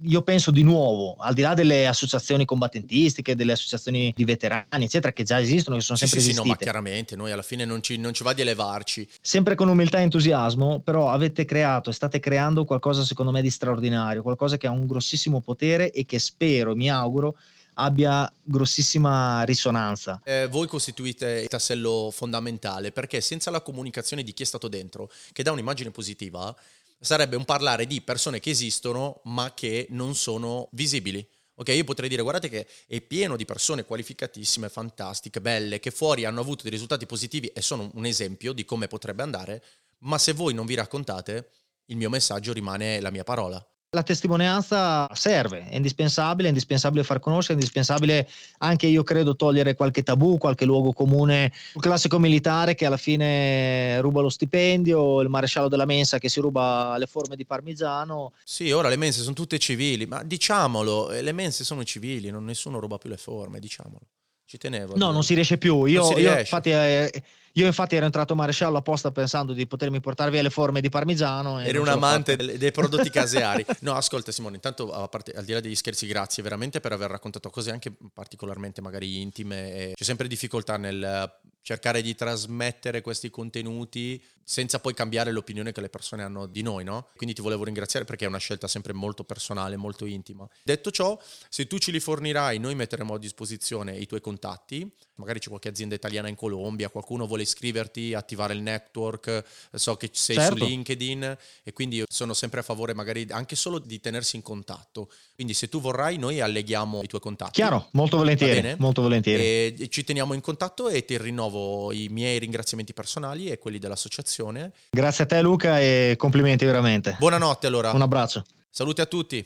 io 0.01 0.21
penso 0.21 0.51
di 0.51 0.63
nuovo, 0.63 1.15
al 1.17 1.33
di 1.33 1.41
là 1.41 1.53
delle 1.53 1.87
associazioni 1.87 2.45
combattentistiche, 2.45 3.35
delle 3.35 3.53
associazioni 3.53 4.13
di 4.15 4.23
veterani, 4.23 4.85
eccetera, 4.85 5.11
che 5.11 5.23
già 5.23 5.39
esistono, 5.39 5.75
che 5.75 5.81
sono 5.81 5.97
sempre 5.97 6.19
sì, 6.19 6.29
esistite. 6.29 6.47
Sì, 6.47 6.53
no, 6.53 6.55
ma 6.57 6.63
chiaramente 6.63 7.15
noi 7.15 7.31
alla 7.31 7.41
fine 7.41 7.65
non 7.65 7.81
ci, 7.81 7.97
non 7.97 8.13
ci 8.13 8.23
va 8.23 8.33
di 8.33 8.41
elevarci. 8.41 9.07
Sempre 9.21 9.55
con 9.55 9.67
umiltà 9.67 9.99
e 9.99 10.03
entusiasmo, 10.03 10.79
però 10.79 11.09
avete 11.09 11.45
creato 11.45 11.89
e 11.89 11.93
state 11.93 12.19
creando 12.19 12.65
qualcosa 12.65 13.03
secondo 13.03 13.31
me 13.31 13.41
di 13.41 13.49
straordinario, 13.49 14.21
qualcosa 14.21 14.57
che 14.57 14.67
ha 14.67 14.71
un 14.71 14.85
grossissimo 14.85 15.41
potere 15.41 15.91
e 15.91 16.05
che 16.05 16.19
spero, 16.19 16.75
mi 16.75 16.89
auguro, 16.89 17.35
abbia 17.79 18.31
grossissima 18.43 19.43
risonanza. 19.43 20.21
Eh, 20.23 20.47
voi 20.47 20.67
costituite 20.67 21.41
il 21.41 21.47
tassello 21.47 22.09
fondamentale 22.11 22.91
perché 22.91 23.21
senza 23.21 23.49
la 23.51 23.61
comunicazione 23.61 24.23
di 24.23 24.33
chi 24.33 24.43
è 24.43 24.45
stato 24.45 24.67
dentro, 24.67 25.09
che 25.31 25.43
dà 25.43 25.51
un'immagine 25.51 25.91
positiva, 25.91 26.53
sarebbe 26.99 27.35
un 27.35 27.45
parlare 27.45 27.87
di 27.87 28.01
persone 28.01 28.39
che 28.39 28.49
esistono 28.49 29.21
ma 29.25 29.53
che 29.53 29.87
non 29.89 30.15
sono 30.15 30.67
visibili. 30.71 31.27
Ok, 31.55 31.69
io 31.69 31.83
potrei 31.83 32.07
dire 32.07 32.21
guardate 32.21 32.47
che 32.47 32.67
è 32.87 33.01
pieno 33.01 33.35
di 33.35 33.43
persone 33.43 33.83
qualificatissime, 33.83 34.69
fantastiche, 34.69 35.41
belle, 35.41 35.79
che 35.79 35.91
fuori 35.91 36.23
hanno 36.23 36.39
avuto 36.39 36.63
dei 36.63 36.71
risultati 36.71 37.05
positivi 37.05 37.47
e 37.47 37.61
sono 37.61 37.89
un 37.95 38.05
esempio 38.05 38.53
di 38.53 38.63
come 38.63 38.87
potrebbe 38.87 39.23
andare, 39.23 39.61
ma 39.99 40.17
se 40.17 40.31
voi 40.31 40.53
non 40.53 40.65
vi 40.65 40.75
raccontate, 40.75 41.49
il 41.85 41.97
mio 41.97 42.09
messaggio 42.09 42.53
rimane 42.53 43.01
la 43.01 43.11
mia 43.11 43.25
parola. 43.25 43.65
La 43.91 44.03
testimonianza 44.03 45.07
serve, 45.15 45.67
è 45.67 45.75
indispensabile, 45.75 46.47
è 46.47 46.51
indispensabile 46.51 47.03
far 47.03 47.19
conoscere, 47.19 47.53
è 47.53 47.57
indispensabile 47.57 48.29
anche 48.59 48.85
io 48.85 49.01
credo 49.01 49.35
togliere 49.35 49.73
qualche 49.73 50.03
tabù, 50.03 50.37
qualche 50.37 50.65
luogo 50.65 50.93
comune, 50.93 51.51
il 51.73 51.81
classico 51.81 52.19
militare 52.19 52.75
che 52.75 52.85
alla 52.85 52.97
fine 52.97 53.99
ruba 54.01 54.21
lo 54.21 54.29
stipendio, 54.29 55.21
il 55.21 55.29
maresciallo 55.29 55.69
della 55.69 55.85
mensa 55.85 56.19
che 56.19 56.29
si 56.29 56.39
ruba 56.39 56.97
le 56.99 57.07
forme 57.07 57.35
di 57.35 57.47
parmigiano. 57.47 58.33
Sì, 58.43 58.69
ora 58.69 58.89
le 58.89 58.95
mense 58.95 59.23
sono 59.23 59.33
tutte 59.33 59.57
civili, 59.57 60.05
ma 60.05 60.21
diciamolo, 60.21 61.09
eh, 61.09 61.23
le 61.23 61.31
mense 61.31 61.63
sono 61.63 61.83
civili, 61.83 62.29
non 62.29 62.45
nessuno 62.45 62.79
ruba 62.79 62.99
più 62.99 63.09
le 63.09 63.17
forme, 63.17 63.59
diciamolo. 63.59 64.01
Ci 64.45 64.59
tenevo. 64.59 64.97
No, 64.97 65.09
non 65.09 65.23
si 65.23 65.33
riesce 65.33 65.57
più. 65.57 65.85
Io, 65.85 66.15
io 66.15 66.37
infatti 66.37 66.69
eh, 66.69 67.23
io 67.59 67.65
infatti 67.65 67.95
ero 67.95 68.05
entrato 68.05 68.35
maresciallo 68.35 68.77
apposta 68.77 69.11
pensando 69.11 69.53
di 69.53 69.67
potermi 69.67 69.99
portare 69.99 70.31
via 70.31 70.41
le 70.41 70.49
forme 70.49 70.81
di 70.81 70.89
parmigiano. 70.89 71.59
Eri 71.59 71.77
un 71.77 71.87
amante 71.87 72.35
dei, 72.35 72.57
dei 72.57 72.71
prodotti 72.71 73.09
caseari. 73.09 73.65
No, 73.81 73.93
ascolta 73.93 74.31
Simone, 74.31 74.55
intanto 74.55 74.87
parte, 75.09 75.31
al 75.31 75.43
di 75.43 75.53
là 75.53 75.59
degli 75.59 75.75
scherzi, 75.75 76.07
grazie 76.07 76.41
veramente 76.43 76.79
per 76.79 76.91
aver 76.91 77.09
raccontato 77.09 77.49
cose 77.49 77.71
anche 77.71 77.91
particolarmente 78.13 78.81
magari 78.81 79.21
intime. 79.21 79.91
c'è 79.93 80.03
sempre 80.03 80.27
difficoltà 80.27 80.77
nel 80.77 81.31
cercare 81.61 82.01
di 82.01 82.15
trasmettere 82.15 83.01
questi 83.01 83.29
contenuti 83.29 84.23
senza 84.43 84.79
poi 84.79 84.93
cambiare 84.93 85.31
l'opinione 85.31 85.71
che 85.71 85.81
le 85.81 85.89
persone 85.89 86.23
hanno 86.23 86.47
di 86.47 86.63
noi, 86.63 86.83
no? 86.83 87.09
Quindi 87.15 87.35
ti 87.35 87.41
volevo 87.41 87.65
ringraziare 87.65 88.05
perché 88.05 88.25
è 88.25 88.27
una 88.27 88.39
scelta 88.39 88.67
sempre 88.67 88.93
molto 88.93 89.23
personale, 89.23 89.77
molto 89.77 90.05
intima. 90.05 90.47
Detto 90.63 90.89
ciò, 90.89 91.19
se 91.49 91.67
tu 91.67 91.77
ce 91.77 91.91
li 91.91 91.99
fornirai, 91.99 92.57
noi 92.57 92.73
metteremo 92.73 93.13
a 93.13 93.19
disposizione 93.19 93.95
i 93.95 94.07
tuoi 94.07 94.21
contatti, 94.21 94.91
magari 95.19 95.39
c'è 95.39 95.49
qualche 95.49 95.69
azienda 95.69 95.95
italiana 95.95 96.27
in 96.29 96.35
Colombia, 96.35 96.89
qualcuno 96.89 97.27
vuole 97.27 97.43
iscriverti, 97.43 98.13
attivare 98.13 98.53
il 98.53 98.61
network, 98.61 99.43
so 99.73 99.95
che 99.95 100.09
sei 100.13 100.37
certo. 100.37 100.57
su 100.57 100.65
LinkedIn 100.65 101.37
e 101.63 101.73
quindi 101.73 102.03
sono 102.07 102.33
sempre 102.33 102.61
a 102.61 102.63
favore 102.63 102.93
magari 102.93 103.27
anche 103.29 103.55
solo 103.55 103.79
di 103.79 103.99
tenersi 103.99 104.37
in 104.37 104.41
contatto. 104.41 105.11
Quindi 105.35 105.53
se 105.53 105.69
tu 105.69 105.79
vorrai 105.79 106.17
noi 106.17 106.39
alleghiamo 106.39 107.01
i 107.03 107.07
tuoi 107.07 107.21
contatti. 107.21 107.51
Chiaro, 107.51 107.89
molto 107.91 108.17
volentieri, 108.17 108.75
molto 108.79 109.01
volentieri. 109.01 109.43
E 109.43 109.87
ci 109.89 110.03
teniamo 110.03 110.33
in 110.33 110.41
contatto 110.41 110.89
e 110.89 111.05
ti 111.05 111.17
rinnovo 111.17 111.91
i 111.91 112.07
miei 112.09 112.39
ringraziamenti 112.39 112.93
personali 112.93 113.49
e 113.49 113.57
quelli 113.57 113.77
dell'associazione. 113.77 114.71
Grazie 114.89 115.25
a 115.25 115.27
te 115.27 115.41
Luca 115.41 115.79
e 115.79 116.15
complimenti 116.17 116.65
veramente. 116.65 117.17
Buonanotte 117.19 117.67
allora. 117.67 117.91
Un 117.91 118.01
abbraccio. 118.01 118.43
Saluti 118.69 119.01
a 119.01 119.05
tutti. 119.05 119.45